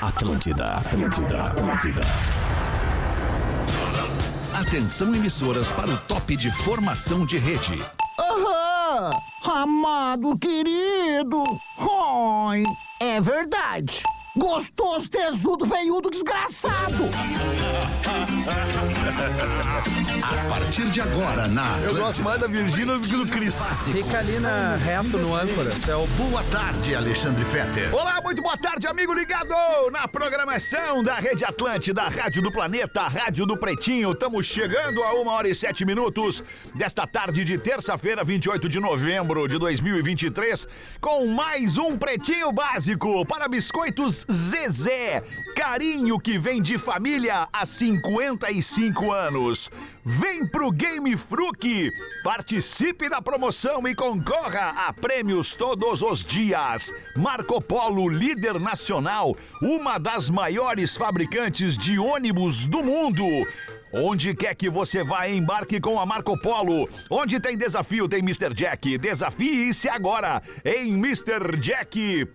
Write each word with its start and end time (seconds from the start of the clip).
Atlântida, 0.00 0.76
Atlântida, 0.76 1.44
Atlântida. 1.44 2.00
Atenção 4.58 5.14
emissoras 5.14 5.70
para 5.70 5.90
o 5.90 5.98
top 5.98 6.34
de 6.34 6.50
formação 6.50 7.26
de 7.26 7.36
rede. 7.36 7.78
Aham! 8.18 9.10
Amado 9.44 10.38
querido! 10.38 11.44
Oi! 11.78 12.62
É 12.98 13.20
verdade! 13.20 14.02
Gostoso, 14.34 15.10
tesudo, 15.10 15.66
veiudo, 15.66 16.10
desgraçado! 16.10 17.04
A 20.22 20.48
partir 20.48 20.90
de 20.90 21.00
agora, 21.00 21.48
na 21.48 21.78
Eu 21.78 21.94
gosto 21.94 22.22
mais 22.22 22.40
da 22.40 22.46
Virgínia 22.46 22.98
do 22.98 23.00
que 23.00 23.16
do 23.16 23.26
Cris. 23.26 23.56
Fica 23.90 24.18
ali 24.18 24.38
na 24.38 24.76
reto 24.76 25.16
no 25.18 25.34
âncora. 25.34 25.70
É 25.88 25.94
o 25.94 26.06
Boa 26.08 26.42
Tarde, 26.44 26.94
Alexandre 26.94 27.44
Fetter. 27.44 27.94
Olá, 27.94 28.20
muito 28.22 28.42
boa 28.42 28.56
tarde, 28.56 28.86
amigo 28.86 29.14
ligado 29.14 29.54
na 29.90 30.06
programação 30.06 31.02
da 31.02 31.14
Rede 31.14 31.44
Atlântida, 31.44 32.02
Rádio 32.02 32.42
do 32.42 32.52
Planeta, 32.52 33.02
Rádio 33.08 33.46
do 33.46 33.56
Pretinho. 33.56 34.12
Estamos 34.12 34.44
chegando 34.46 35.02
a 35.02 35.14
uma 35.14 35.32
hora 35.32 35.48
e 35.48 35.54
sete 35.54 35.84
minutos 35.84 36.42
desta 36.74 37.06
tarde 37.06 37.44
de 37.44 37.56
terça-feira, 37.56 38.22
28 38.22 38.68
de 38.68 38.80
novembro 38.80 39.48
de 39.48 39.58
2023, 39.58 40.68
com 41.00 41.26
mais 41.26 41.78
um 41.78 41.96
Pretinho 41.96 42.52
Básico 42.52 43.24
para 43.24 43.48
biscoitos 43.48 44.26
Zezé. 44.30 45.22
Carinho 45.56 46.20
que 46.20 46.38
vem 46.38 46.60
de 46.60 46.76
família 46.76 47.48
há 47.50 47.64
55 47.64 49.10
anos. 49.10 49.70
Vem 50.04 50.46
pro 50.46 50.70
Game 50.70 51.16
Fruc, 51.16 51.90
participe 52.22 53.08
da 53.08 53.22
promoção 53.22 53.88
e 53.88 53.94
concorra 53.94 54.86
a 54.86 54.92
prêmios 54.92 55.56
todos 55.56 56.02
os 56.02 56.22
dias. 56.22 56.92
Marco 57.16 57.58
Polo, 57.58 58.06
líder 58.06 58.60
nacional, 58.60 59.34
uma 59.62 59.96
das 59.96 60.28
maiores 60.28 60.94
fabricantes 60.94 61.74
de 61.74 61.98
ônibus 61.98 62.66
do 62.66 62.84
mundo. 62.84 63.24
Onde 63.98 64.34
quer 64.34 64.54
que 64.54 64.68
você 64.68 65.02
vá, 65.02 65.26
embarque 65.28 65.80
com 65.80 65.98
a 65.98 66.04
Marco 66.04 66.38
Polo. 66.40 66.88
Onde 67.10 67.40
tem 67.40 67.56
desafio, 67.56 68.06
tem 68.06 68.18
Mr. 68.20 68.52
Jack. 68.54 68.98
Desafie-se 68.98 69.88
agora 69.88 70.42
em 70.64 70.92
MrJack.bet. 70.92 72.26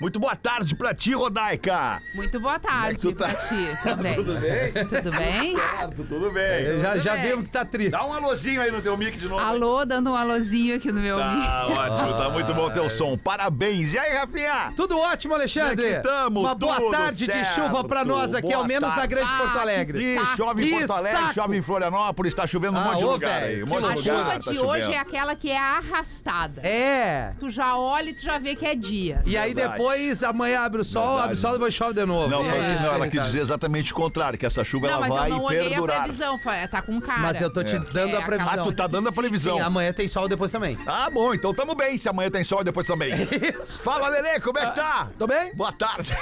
Muito 0.00 0.18
boa 0.18 0.34
tarde 0.34 0.74
pra 0.74 0.94
ti, 0.94 1.12
Rodaica. 1.12 2.00
Muito 2.14 2.40
boa 2.40 2.58
tarde 2.58 3.00
tu 3.00 3.12
tá? 3.12 3.26
pra 3.28 3.34
ti 3.34 3.68
também. 3.84 4.14
Tudo 4.14 4.34
bem? 4.40 4.72
Tudo 4.72 5.10
bem? 5.16 5.56
Certo, 5.56 6.04
tudo 6.04 6.30
bem. 6.32 6.80
Já, 6.80 6.92
Tudo 6.92 7.02
já 7.02 7.14
bem. 7.16 7.22
vimos 7.26 7.44
que 7.44 7.50
tá 7.50 7.64
triste. 7.64 7.90
Dá 7.90 8.06
um 8.06 8.12
alôzinho 8.12 8.60
aí 8.62 8.70
no 8.70 8.80
teu 8.80 8.96
mic 8.96 9.18
de 9.18 9.28
novo. 9.28 9.40
Alô, 9.40 9.84
dando 9.84 10.10
um 10.10 10.14
alôzinho 10.14 10.76
aqui 10.76 10.90
no 10.90 11.00
meu 11.00 11.16
mic. 11.16 11.46
Tá 11.46 11.66
ótimo, 11.68 12.16
tá 12.16 12.30
muito 12.30 12.54
bom 12.54 12.70
teu 12.70 12.88
som. 12.88 13.16
Parabéns. 13.18 13.92
E 13.94 13.98
aí, 13.98 14.16
Rafinha? 14.16 14.72
Tudo 14.76 14.98
ótimo, 14.98 15.34
Alexandre. 15.34 15.86
É 15.86 15.96
que 15.96 16.02
tamo? 16.02 16.40
Uma 16.40 16.54
boa 16.54 16.76
Tudo 16.76 16.90
tarde 16.90 17.26
de 17.26 17.32
certo. 17.32 17.54
chuva 17.54 17.84
pra 17.84 18.04
nós 18.04 18.34
aqui, 18.34 18.52
ao 18.52 18.60
Boa 18.60 18.68
menos 18.68 18.88
na 18.88 18.94
tarde. 18.96 19.08
Grande 19.14 19.28
Ah, 19.30 19.38
Porto 19.58 19.68
Alegre. 19.68 20.16
Chove 20.36 20.64
em 20.66 20.78
Porto 20.78 20.90
Alegre, 20.92 21.20
saco. 21.20 21.34
chove 21.34 21.56
em 21.56 21.62
Florianópolis, 21.62 22.34
tá 22.34 22.46
chovendo 22.46 22.76
um 22.76 22.80
Ah, 22.80 22.84
monte 22.84 22.98
de 22.98 23.04
ô, 23.04 23.10
lugar 23.12 23.40
velho, 23.40 23.56
aí. 23.56 23.62
Um 23.62 23.66
monte 23.66 23.78
A 23.84 23.88
de 23.88 23.94
loucura. 23.94 24.14
lugar. 24.16 24.24
chuva 24.32 24.44
tá 24.44 24.50
de 24.52 24.58
hoje 24.58 24.80
chovendo. 24.82 24.92
é 24.94 24.98
aquela 24.98 25.34
que 25.36 25.50
é 25.50 25.58
arrastada. 25.58 26.60
É. 26.66 27.32
Tu 27.38 27.50
já 27.50 27.76
olha 27.76 28.10
e 28.10 28.14
tu 28.14 28.22
já 28.22 28.38
vê 28.38 28.54
que 28.54 28.66
é 28.66 28.74
dias. 28.74 29.20
E 29.26 29.36
aí 29.36 29.52
Verdade. 29.54 29.78
depois, 29.78 30.22
amanhã 30.22 30.60
abre 30.60 30.80
o 30.80 30.84
sol, 30.84 31.02
Verdade. 31.02 31.24
abre 31.24 31.34
o 31.36 31.40
sol, 31.40 31.52
depois 31.52 31.74
chove 31.74 31.94
de 31.94 32.04
novo. 32.06 32.28
Não, 32.28 32.44
só 32.44 32.54
É. 32.54 32.76
que 32.76 32.82
não, 32.82 32.92
ela 32.94 33.08
quis 33.08 33.22
dizer 33.22 33.40
exatamente 33.40 33.92
o 33.92 33.94
contrário, 33.96 34.38
que 34.38 34.46
essa 34.46 34.62
chuva 34.64 34.86
Não, 34.86 34.94
ela 34.94 35.00
mas 35.08 35.10
vai 35.10 35.30
eu 35.30 35.36
não 35.36 35.44
olhei 35.44 35.60
a 35.66 35.68
perdurar. 35.70 36.02
previsão, 36.04 36.38
tá 36.70 36.82
com 36.82 37.00
cara. 37.00 37.20
Mas 37.20 37.40
eu 37.40 37.52
tô 37.52 37.62
te 37.64 37.74
É. 37.76 37.78
dando 37.78 38.14
É, 38.16 38.18
a 38.18 38.22
previsão. 38.22 38.52
Ah, 38.54 38.58
tu 38.62 38.72
tá 38.72 38.86
dando 38.86 39.08
a 39.08 39.12
previsão. 39.12 39.56
Sim, 39.56 39.62
amanhã 39.62 39.92
tem 39.92 40.08
sol 40.08 40.28
depois 40.28 40.50
também. 40.50 40.78
Ah, 40.86 41.08
bom, 41.10 41.34
então 41.34 41.52
tamo 41.54 41.74
bem, 41.74 41.96
se 41.98 42.08
amanhã 42.08 42.30
tem 42.30 42.44
sol 42.44 42.60
e 42.60 42.64
depois 42.64 42.86
também. 42.86 43.12
Fala, 43.82 44.08
Lelê, 44.08 44.40
como 44.40 44.58
é 44.58 44.66
que 44.66 44.74
tá? 44.76 45.08
Tô 45.18 45.26
bem? 45.26 45.52
Boa 45.54 45.72
tarde. 45.72 46.12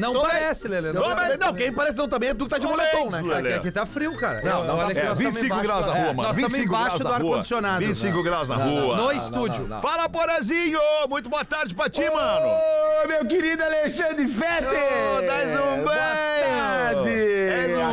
Não 0.00 0.20
parece, 0.20 0.68
Lelê. 0.68 0.92
Não 0.92 1.02
Não, 1.38 1.54
quem 1.58 1.72
parece 1.72 1.96
não 1.96 2.08
também 2.08 2.30
é 2.30 2.34
tu 2.34 2.44
que 2.44 2.50
tá 2.50 2.58
de 2.58 2.66
moletom, 2.66 3.10
né? 3.10 3.38
Aqui, 3.38 3.52
aqui 3.54 3.70
tá 3.70 3.84
frio, 3.84 4.16
cara. 4.16 4.40
Não, 4.42 4.64
não, 4.64 4.76
tá- 4.78 4.92
É, 4.92 5.04
nós 5.04 5.18
25 5.18 5.44
estamos 5.44 5.62
graus 5.62 5.86
na 5.86 5.92
rua, 5.92 6.00
é, 6.00 6.04
mano. 6.06 6.22
Nós 6.22 6.30
estamos 6.36 6.52
25 6.52 6.74
embaixo 6.74 6.98
graus 6.98 7.00
do 7.00 7.12
ar-condicionado. 7.28 7.86
25 7.86 8.22
graus 8.22 8.48
na 8.48 8.56
rua. 8.56 8.96
No 8.96 9.12
estúdio. 9.12 9.68
Fala, 9.82 10.08
Porazinho! 10.08 10.78
Muito 11.08 11.28
boa 11.28 11.44
tarde 11.44 11.74
pra 11.74 11.88
ti, 11.90 12.08
mano. 12.08 12.46
Ô, 13.04 13.08
meu 13.08 13.24
querido 13.26 13.62
Alexandre 13.62 14.26
Fetter! 14.26 14.68
Ô, 15.18 15.20
dás 15.22 15.50
um 15.50 15.84
banho! 15.84 16.28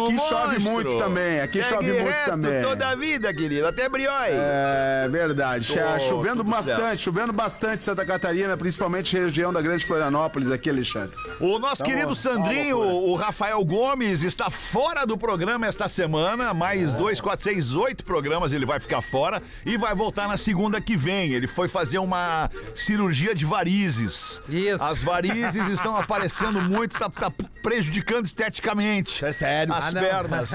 um 0.02 0.06
Aqui 0.06 0.20
chove 0.20 0.60
muito 0.60 0.98
também, 0.98 1.42
aqui 1.42 1.64
chove 1.64 1.92
muito 1.92 2.26
também. 2.26 2.62
toda 2.62 2.90
a 2.90 2.96
vida, 2.96 3.34
querido, 3.34 3.68
até 3.68 3.88
briói. 3.90 4.30
É 4.32 5.08
verdade. 5.10 5.74
Tá 5.74 6.00
chovendo 6.00 6.44
bastante, 6.44 7.02
chovendo 7.02 7.34
bastante 7.34 7.78
em 7.78 7.86
Santa 7.86 8.06
Catarina, 8.06 8.56
principalmente 8.58 9.18
região 9.18 9.52
da 9.52 9.62
Grande 9.62 9.86
Florianópolis 9.86 10.52
aqui, 10.52 10.70
Alexandre. 10.70 11.16
O 11.40 11.60
nosso 11.60 11.84
Tá 11.84 11.90
querido 11.90 12.16
Sandrinho, 12.16 12.78
o 12.80 13.16
Rafael 13.16 13.55
Gomes, 13.64 14.24
está 14.24 14.50
fora 14.50 15.06
do 15.06 15.18
programa 15.18 15.68
esta 15.68 15.88
semana. 15.88 16.54
Mais 16.54 16.94
É. 16.94 16.98
dois, 16.98 17.22
quatro, 17.22 17.44
seis, 17.44 17.76
oito 17.76 18.04
programas 18.04 18.52
ele 18.54 18.66
vai 18.66 18.80
ficar 18.80 19.02
fora 19.02 19.42
e 19.66 19.78
vai 19.78 19.94
voltar 19.96 20.28
na 20.28 20.36
segunda 20.38 20.82
que 20.82 20.98
vem. 20.98 21.32
Ele 21.32 21.48
foi 21.48 21.68
fazer 21.70 22.00
uma 22.00 22.50
cirurgia 22.74 23.34
de 23.36 23.46
varizes. 23.46 24.42
Isso. 24.50 24.84
As 24.84 25.04
varizes 25.04 25.68
estão 25.70 25.96
aparecendo 25.98 26.62
muito, 26.62 26.98
tá, 26.98 27.10
tá 27.10 27.32
prejudicando 27.62 28.26
esteticamente 28.26 29.24
É 29.26 29.32
sério? 29.32 29.74
as 29.74 29.94
Ah, 29.96 30.00
pernas 30.00 30.52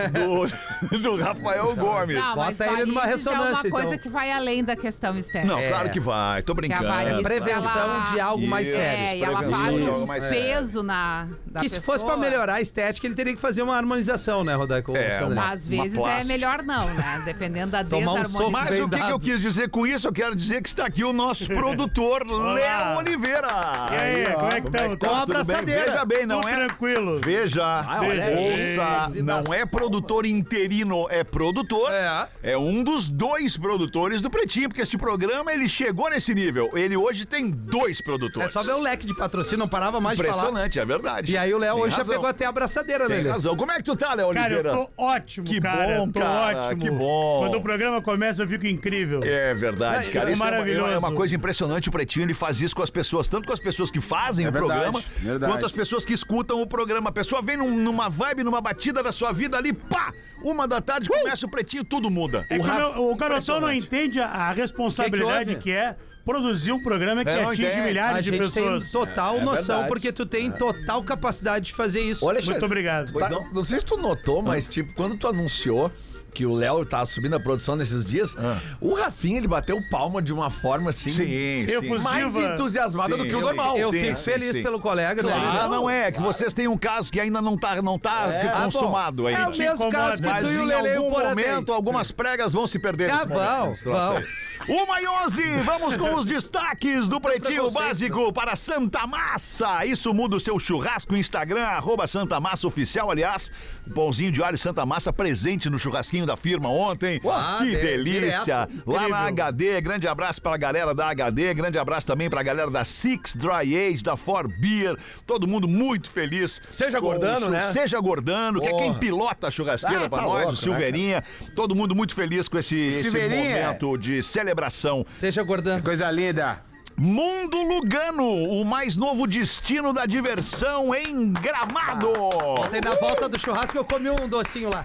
do, 0.90 0.98
do 0.98 1.16
Rafael 1.16 1.74
Gomes. 1.76 2.16
Não, 2.16 2.36
mas 2.36 2.56
Bota 2.58 2.72
ele 2.72 2.86
numa 2.86 3.04
ressonância, 3.06 3.66
É 3.66 3.70
uma 3.70 3.70
coisa 3.70 3.88
então. 3.88 3.98
que 3.98 4.08
vai 4.08 4.30
além 4.32 4.64
da 4.64 4.76
questão 4.76 5.16
estética. 5.16 5.46
Não, 5.52 5.58
É. 5.58 5.68
claro 5.68 5.90
que 5.90 6.00
vai, 6.00 6.42
tô 6.42 6.54
brincando. 6.54 6.88
Varize- 6.88 7.22
Prevenção 7.22 7.80
Ela- 7.80 8.10
de 8.12 8.20
algo 8.20 8.46
mais 8.46 8.66
Isso. 8.66 8.76
sério. 8.76 8.90
É, 9.00 9.16
e 9.18 9.22
ela 9.22 9.38
prevenção 9.38 9.60
faz 9.62 9.76
de 9.76 9.82
um 9.82 9.92
algo 9.92 10.06
mais 10.06 10.24
sério. 10.24 10.40
peso 10.40 10.82
na 10.82 11.28
da 11.46 11.60
Que 11.60 11.68
se 11.68 11.76
pessoa. 11.76 11.98
fosse 11.98 12.04
pra 12.04 12.16
melhorar 12.16 12.54
a 12.54 12.60
estética, 12.60 12.89
ele 13.06 13.14
teria 13.14 13.34
que 13.34 13.40
fazer 13.40 13.62
uma 13.62 13.76
harmonização, 13.76 14.42
né, 14.44 14.54
Rodaico? 14.54 14.96
É, 14.96 15.24
uma- 15.24 15.50
Às 15.50 15.66
vezes 15.66 15.94
é 15.94 15.96
plástica. 15.98 16.24
melhor 16.26 16.62
não, 16.62 16.86
né? 16.94 17.22
Dependendo 17.24 17.72
da 17.72 17.84
Tomar 17.84 18.12
um 18.12 18.50
Mas 18.50 18.70
Bem 18.70 18.82
o 18.82 18.88
que, 18.88 19.00
que 19.00 19.12
eu 19.12 19.18
quis 19.18 19.40
dizer 19.40 19.68
com 19.70 19.86
isso? 19.86 20.06
Eu 20.08 20.12
quero 20.12 20.34
dizer 20.34 20.62
que 20.62 20.68
está 20.68 20.86
aqui 20.86 21.04
o 21.04 21.12
nosso 21.12 21.46
produtor, 21.52 22.26
Léo 22.26 22.98
Oliveira. 22.98 23.48
E 23.92 24.02
aí, 24.02 24.26
ó, 24.26 24.38
como 24.38 24.52
é 24.52 24.60
que 24.60 24.66
estamos? 24.68 24.96
Com 24.98 25.06
a 25.06 25.08
Tudo 25.08 25.26
bem? 25.26 25.40
abraçadeira. 25.40 25.84
Veja 25.90 26.04
bem, 26.04 26.26
não 26.26 26.40
Tudo 26.40 26.48
é. 26.52 26.66
tranquilo. 26.66 27.20
Veja, 27.24 27.84
olha 28.00 28.24
aí. 28.24 28.52
ouça, 28.52 29.22
não 29.22 29.52
é 29.54 29.64
produtor 29.66 30.24
interino, 30.26 31.06
é 31.10 31.22
produtor. 31.24 31.90
É. 31.92 32.28
É 32.42 32.58
um 32.58 32.82
dos 32.82 33.08
dois 33.08 33.56
produtores 33.56 34.22
do 34.22 34.30
Pretinho, 34.30 34.68
porque 34.68 34.82
este 34.82 34.96
programa 34.98 35.52
ele 35.52 35.68
chegou 35.68 36.08
nesse 36.10 36.34
nível. 36.34 36.70
Ele 36.76 36.96
hoje 36.96 37.24
tem 37.26 37.50
dois 37.50 38.00
É 38.00 38.02
produtores. 38.02 38.52
só 38.52 38.62
ver 38.62 38.72
o 38.72 38.80
leque 38.80 39.06
de 39.06 39.14
patrocínio, 39.14 39.58
não 39.58 39.68
parava 39.68 40.00
mais 40.00 40.16
de 40.18 40.24
falar. 40.24 40.36
Impressionante, 40.38 40.78
é 40.78 40.84
verdade. 40.84 41.32
E 41.32 41.36
aí 41.36 41.52
o 41.52 41.58
Léo 41.58 41.74
Tem 41.74 41.84
hoje 41.84 41.90
já 41.92 41.98
razão. 41.98 42.14
pegou 42.14 42.28
até 42.28 42.44
a 42.46 42.48
abraçadeira 42.48 42.79
Tem 42.84 43.08
dele. 43.08 43.28
razão. 43.28 43.56
Como 43.56 43.72
é 43.72 43.76
que 43.76 43.82
tu 43.82 43.96
tá, 43.96 44.14
Léo 44.14 44.32
Cara, 44.32 44.54
eu 44.54 44.62
tô 44.62 44.90
ótimo, 44.96 45.46
Que 45.46 45.60
cara. 45.60 45.98
bom, 45.98 46.08
tô 46.10 46.20
cara, 46.20 46.66
ótimo. 46.66 46.82
que 46.82 46.90
bom. 46.90 47.40
Quando 47.40 47.54
o 47.56 47.60
programa 47.62 48.00
começa, 48.02 48.42
eu 48.42 48.48
fico 48.48 48.66
incrível. 48.66 49.20
É 49.24 49.54
verdade, 49.54 50.08
É, 50.08 50.12
cara. 50.12 50.30
é 50.30 50.32
Isso 50.32 50.42
é 50.42 50.46
uma, 50.46 50.50
maravilhoso. 50.52 50.92
é 50.92 50.98
uma 50.98 51.12
coisa 51.12 51.34
impressionante. 51.34 51.88
O 51.88 51.92
Pretinho 51.92 52.24
ele 52.24 52.34
faz 52.34 52.60
isso 52.60 52.74
com 52.76 52.82
as 52.82 52.90
pessoas, 52.90 53.28
tanto 53.28 53.46
com 53.46 53.52
as 53.52 53.60
pessoas 53.60 53.90
que 53.90 54.00
fazem 54.00 54.46
É 54.46 54.48
o 54.48 54.52
verdade, 54.52 54.80
programa, 54.80 55.04
verdade. 55.20 55.52
quanto 55.52 55.66
as 55.66 55.72
pessoas 55.72 56.04
que 56.04 56.12
escutam 56.12 56.60
o 56.62 56.66
programa. 56.66 57.10
A 57.10 57.12
pessoa 57.12 57.42
vem 57.42 57.56
num- 57.56 57.76
numa 57.76 58.08
vibe, 58.08 58.42
numa 58.44 58.60
batida 58.60 59.02
da 59.02 59.12
sua 59.12 59.32
vida 59.32 59.56
ali, 59.56 59.72
pá! 59.72 60.12
Uma 60.42 60.66
da 60.66 60.80
tarde 60.80 61.08
começa 61.08 61.44
o 61.46 61.50
Pretinho, 61.50 61.84
tudo 61.84 62.08
muda. 62.10 62.46
É 62.48 62.58
que 62.58 62.64
o, 62.64 62.74
meu- 62.74 63.10
o 63.10 63.14
garotão 63.16 63.60
não 63.60 63.70
impressionante. 63.72 63.78
entende 63.86 64.20
a, 64.20 64.26
a 64.26 64.52
responsabilidade 64.52 65.50
Que 65.50 65.54
que 65.56 65.62
que, 65.64 65.70
é 65.72 65.96
produzir 66.30 66.72
um 66.72 66.80
programa 66.80 67.24
que 67.24 67.30
É, 67.30 67.42
não 67.42 67.50
atinge 67.50 67.66
entende. 67.68 67.82
milhares 67.86 68.16
A 68.16 68.20
de 68.20 68.30
gente 68.30 68.38
pessoas. 68.52 68.82
tem 68.84 68.92
total 68.92 69.36
É 69.36 69.40
noção, 69.40 69.64
verdade. 69.66 69.88
porque 69.88 70.12
tu 70.12 70.24
tem 70.26 70.50
total 70.50 71.02
capacidade 71.02 71.66
de 71.66 71.72
fazer 71.74 72.00
isso. 72.00 72.24
Olha, 72.24 72.40
Muito 72.42 72.64
obrigado. 72.64 73.12
Tá, 73.12 73.28
não? 73.28 73.52
não. 73.52 73.64
sei 73.64 73.78
se 73.80 73.84
tu 73.84 73.96
notou, 73.96 74.40
mas 74.42 74.68
tipo, 74.68 74.92
quando 74.94 75.16
tu 75.16 75.26
anunciou 75.28 75.90
que 76.32 76.46
o 76.46 76.54
Léo 76.54 76.84
tá 76.86 77.04
subindo 77.04 77.34
a 77.36 77.40
produção 77.40 77.76
nesses 77.76 78.04
dias, 78.04 78.36
o 78.80 78.94
Rafinha 78.94 79.38
ele 79.38 79.48
bateu 79.48 79.78
palma 79.90 80.22
de 80.22 80.32
uma 80.32 80.50
forma 80.50 80.90
assim. 80.90 81.10
Sim, 81.10 81.66
sim. 81.68 81.98
Mais 82.02 82.34
entusiasmada 82.36 83.16
do 83.16 83.22
Sim, 83.24 83.28
que 83.28 83.34
o 83.34 83.40
normal. 83.40 83.76
Eu 83.78 83.90
Sim, 83.90 84.00
fico 84.00 84.16
feliz 84.18 84.52
sim. 84.52 84.62
pelo 84.62 84.80
colega. 84.80 85.22
né? 85.22 85.32
Ah, 85.32 85.68
não 85.68 85.88
é, 85.88 86.10
que 86.12 86.20
vocês 86.20 86.52
têm 86.54 86.68
um 86.68 86.76
caso 86.78 87.10
que 87.10 87.18
ainda 87.20 87.40
não 87.42 87.56
tá, 87.56 87.80
não 87.82 87.98
tá 87.98 88.28
É. 88.32 88.48
consumado 88.62 89.28
É 89.28 89.46
o 89.46 89.50
mesmo 89.50 89.64
incomoda. 89.86 89.90
caso 89.96 90.22
que 90.22 90.28
Mas 90.28 90.44
tu 90.44 90.52
e 90.52 90.56
o 90.58 90.62
em 90.62 90.66
Lele 90.66 90.88
e 90.88 90.98
o 90.98 91.04
algum 91.04 91.10
momento, 91.28 91.72
algumas 91.72 92.10
pregas 92.12 92.52
vão 92.52 92.66
se 92.66 92.78
perder. 92.78 93.10
Ah, 93.10 93.24
vão, 93.24 93.74
situação. 93.74 94.22
Uma 94.68 95.00
e 95.00 95.08
onze, 95.08 95.42
vamos 95.64 95.96
com 95.96 96.14
os 96.14 96.24
destaques 96.26 97.08
do 97.08 97.18
Pretinho 97.18 97.70
Básico 97.70 98.30
para 98.32 98.54
Santa 98.54 99.06
Massa. 99.06 99.86
Isso 99.86 100.12
muda 100.12 100.36
o 100.36 100.40
seu 100.40 100.58
churrasco, 100.58 101.16
Instagram, 101.16 101.62
arroba 101.64 102.06
Santa 102.06 102.38
Massa 102.38 102.66
Oficial. 102.66 103.10
Aliás, 103.10 103.50
pãozinho 103.94 104.30
de 104.30 104.42
alho 104.42 104.58
Santa 104.58 104.84
Massa 104.84 105.12
presente 105.14 105.70
no 105.70 105.78
churrasquinho 105.78 106.19
churrasquinho 106.20 106.26
da 106.26 106.36
firma 106.36 106.68
ontem. 106.68 107.20
Ah, 107.26 107.56
que 107.60 107.70
de- 107.70 107.76
delícia! 107.78 108.66
direto. 108.68 108.90
Lá 108.90 109.08
na. 109.08 109.20
HD, 109.30 109.80
grande 109.80 110.06
abraço 110.08 110.40
pra 110.42 110.56
galera 110.56 110.94
da 110.94 111.08
HD, 111.10 111.54
grande 111.54 111.78
abraço 111.78 112.06
também 112.06 112.28
pra 112.28 112.42
galera 112.42 112.70
da 112.70 112.84
Six 112.84 113.34
Dry 113.34 113.76
Age, 113.76 114.02
da 114.02 114.16
For 114.16 114.48
Beer. 114.48 114.96
Todo 115.26 115.46
mundo 115.46 115.66
muito 115.68 116.10
feliz. 116.10 116.60
Seja 116.70 116.98
Gordano, 117.00 117.48
né? 117.48 117.62
Seja 117.62 117.98
Gordano, 118.00 118.60
que 118.60 118.68
é 118.68 118.72
quem 118.76 118.94
pilota 118.94 119.48
a 119.48 119.50
churrasqueira 119.50 120.06
Ah, 120.06 120.08
pra 120.08 120.18
tá 120.18 120.24
nós, 120.24 120.32
louco, 120.34 120.48
o 120.48 120.52
né, 120.52 120.58
Silveirinha. 120.60 121.24
Todo 121.54 121.74
mundo 121.74 121.94
muito 121.94 122.14
feliz 122.14 122.48
com 122.48 122.58
esse, 122.58 122.76
esse 122.76 123.10
momento 123.10 123.96
de 123.96 124.22
celebração. 124.22 125.06
Seja 125.14 125.42
gordão. 125.42 125.80
Coisa 125.80 126.10
linda. 126.10 126.62
Mundo 126.96 127.56
Lugano, 127.62 128.24
o 128.26 128.62
mais 128.64 128.94
novo 128.96 129.26
destino 129.26 129.90
da 129.92 130.04
diversão 130.04 130.94
em 130.94 131.32
Gramado. 131.32 132.12
Ontem 132.58 132.80
na 132.84 132.94
volta 132.96 133.26
do 133.28 133.38
churrasco 133.38 133.76
eu 133.78 133.84
comi 133.84 134.10
um 134.10 134.28
docinho 134.28 134.68
lá. 134.70 134.84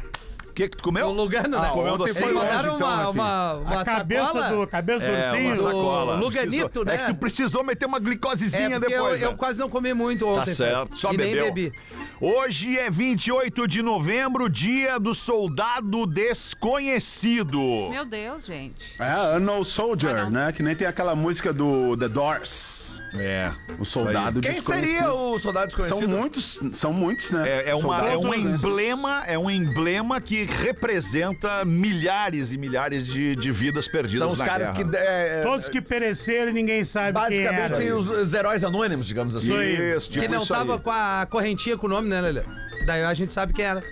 O 0.56 0.57
que 0.57 0.69
que 0.69 0.78
tu 0.78 0.84
comeu? 0.84 1.07
No 1.07 1.12
Lugano, 1.12 1.50
né? 1.60 1.68
Ah, 1.68 1.72
comeu 1.74 1.96
ontem. 1.96 2.04
Eles 2.06 2.18
foi 2.18 2.31
mandaram 2.31 2.63
longe, 2.72 2.75
então, 2.78 2.88
uma, 2.88 2.96
né, 2.96 3.02
filho? 3.04 3.12
uma, 3.12 3.54
uma 3.56 3.81
A 3.81 3.84
cabeça 3.86 4.25
sacola. 4.28 4.50
do, 4.50 4.68
cabeça 4.68 5.00
do 5.00 5.06
É, 5.06 5.10
uma 5.10 5.31
ursinho. 5.34 5.57
sacola. 5.57 6.16
O 6.16 6.19
Luganito, 6.19 6.50
Precisou- 6.69 6.86
né? 6.86 6.96
É 6.96 6.98
que 6.98 7.06
tu 7.07 7.16
precisou 7.16 7.63
meter 7.66 7.86
uma 7.86 8.00
glicosezinha 8.00 8.78
É, 8.78 8.80
porque 8.80 8.94
depois, 8.94 9.22
eu, 9.22 9.28
né? 9.28 9.34
eu 9.34 9.38
quase 9.38 9.60
não 9.60 9.69
comi 9.69 9.94
muito 9.94 10.25
ontem. 10.25 10.40
Tá 10.40 10.46
certo, 10.48 10.98
só 10.98 11.12
e 11.12 11.18
bebeu. 11.18 11.44
nem 11.44 11.54
bebi. 11.54 11.78
Hoje 12.22 12.78
é 12.78 12.90
28 12.90 13.68
de 13.68 13.81
novembro, 13.81 14.50
dia 14.50 14.98
do 14.98 15.13
soldado 15.13 16.07
desconhecido. 16.07 17.60
Meu 17.90 18.06
Deus, 18.06 18.46
gente. 18.46 18.96
É, 18.98 19.36
Unknown 19.36 19.62
Soldier, 19.66 20.16
Ah, 20.16 20.24
não. 20.24 20.30
né? 20.30 20.51
Que 20.54 20.63
nem 20.63 20.74
tem 20.74 20.88
aquela 20.88 21.16
música 21.18 21.51
do 21.51 21.98
The 21.98 22.08
Doors. 22.08 22.85
É. 23.20 23.52
O 23.80 23.86
soldado 23.86 24.42
Quem 24.42 24.54
desconhecido. 24.54 24.94
seria 24.96 25.14
o 25.14 25.40
soldado 25.40 25.72
São 25.72 25.80
desconhecido? 25.82 26.10
muitos, 26.10 26.60
são 26.74 26.94
muitos, 26.94 27.32
né? 27.32 27.48
É, 27.48 27.70
é 27.72 27.76
uma- 27.76 28.08
é 28.08 28.18
um 28.18 28.34
emblema, 28.34 29.24
é 29.26 29.38
um 29.38 29.50
emblema 29.50 30.20
que 30.22 30.46
representa 30.46 31.64
milhares 31.66 32.52
e 32.52 32.58
milhares 32.58 33.06
de, 33.06 33.36
de 33.36 33.52
vidas 33.52 33.88
perdidas 33.88 34.20
São 34.20 34.30
os 34.30 34.40
na 34.40 34.46
caras 34.46 34.70
guerra. 34.72 34.90
que. 34.90 34.96
é, 34.98 35.40
é, 35.40 35.44
Todos 35.44 35.70
que 35.70 35.82
pereceram 35.82 36.50
e 36.52 36.54
ninguém 36.54 36.84
sabe 36.84 37.14
quem 37.28 37.44
basicamente 37.44 37.82
era. 37.86 37.98
os, 37.98 38.08
os 38.10 38.34
heróis 38.34 38.64
anônimos, 38.64 39.06
digamos 39.08 39.36
assim. 39.36 39.54
Isso. 39.54 39.82
Isso, 39.82 40.10
tipo 40.12 40.26
que 40.26 40.32
não 40.32 40.44
isso 40.44 40.54
tava 40.54 40.74
aí. 40.76 40.80
com 40.80 40.92
a 40.92 41.28
correntinha 41.30 41.78
com 41.78 41.88
o 41.88 41.90
nome, 41.90 42.10
né, 42.10 42.22
Lelê? 42.22 42.44
Daí 42.86 43.04
a 43.04 43.14
gente 43.14 43.32
sabe 43.34 43.54
quem 43.54 43.66
era. 43.66 43.84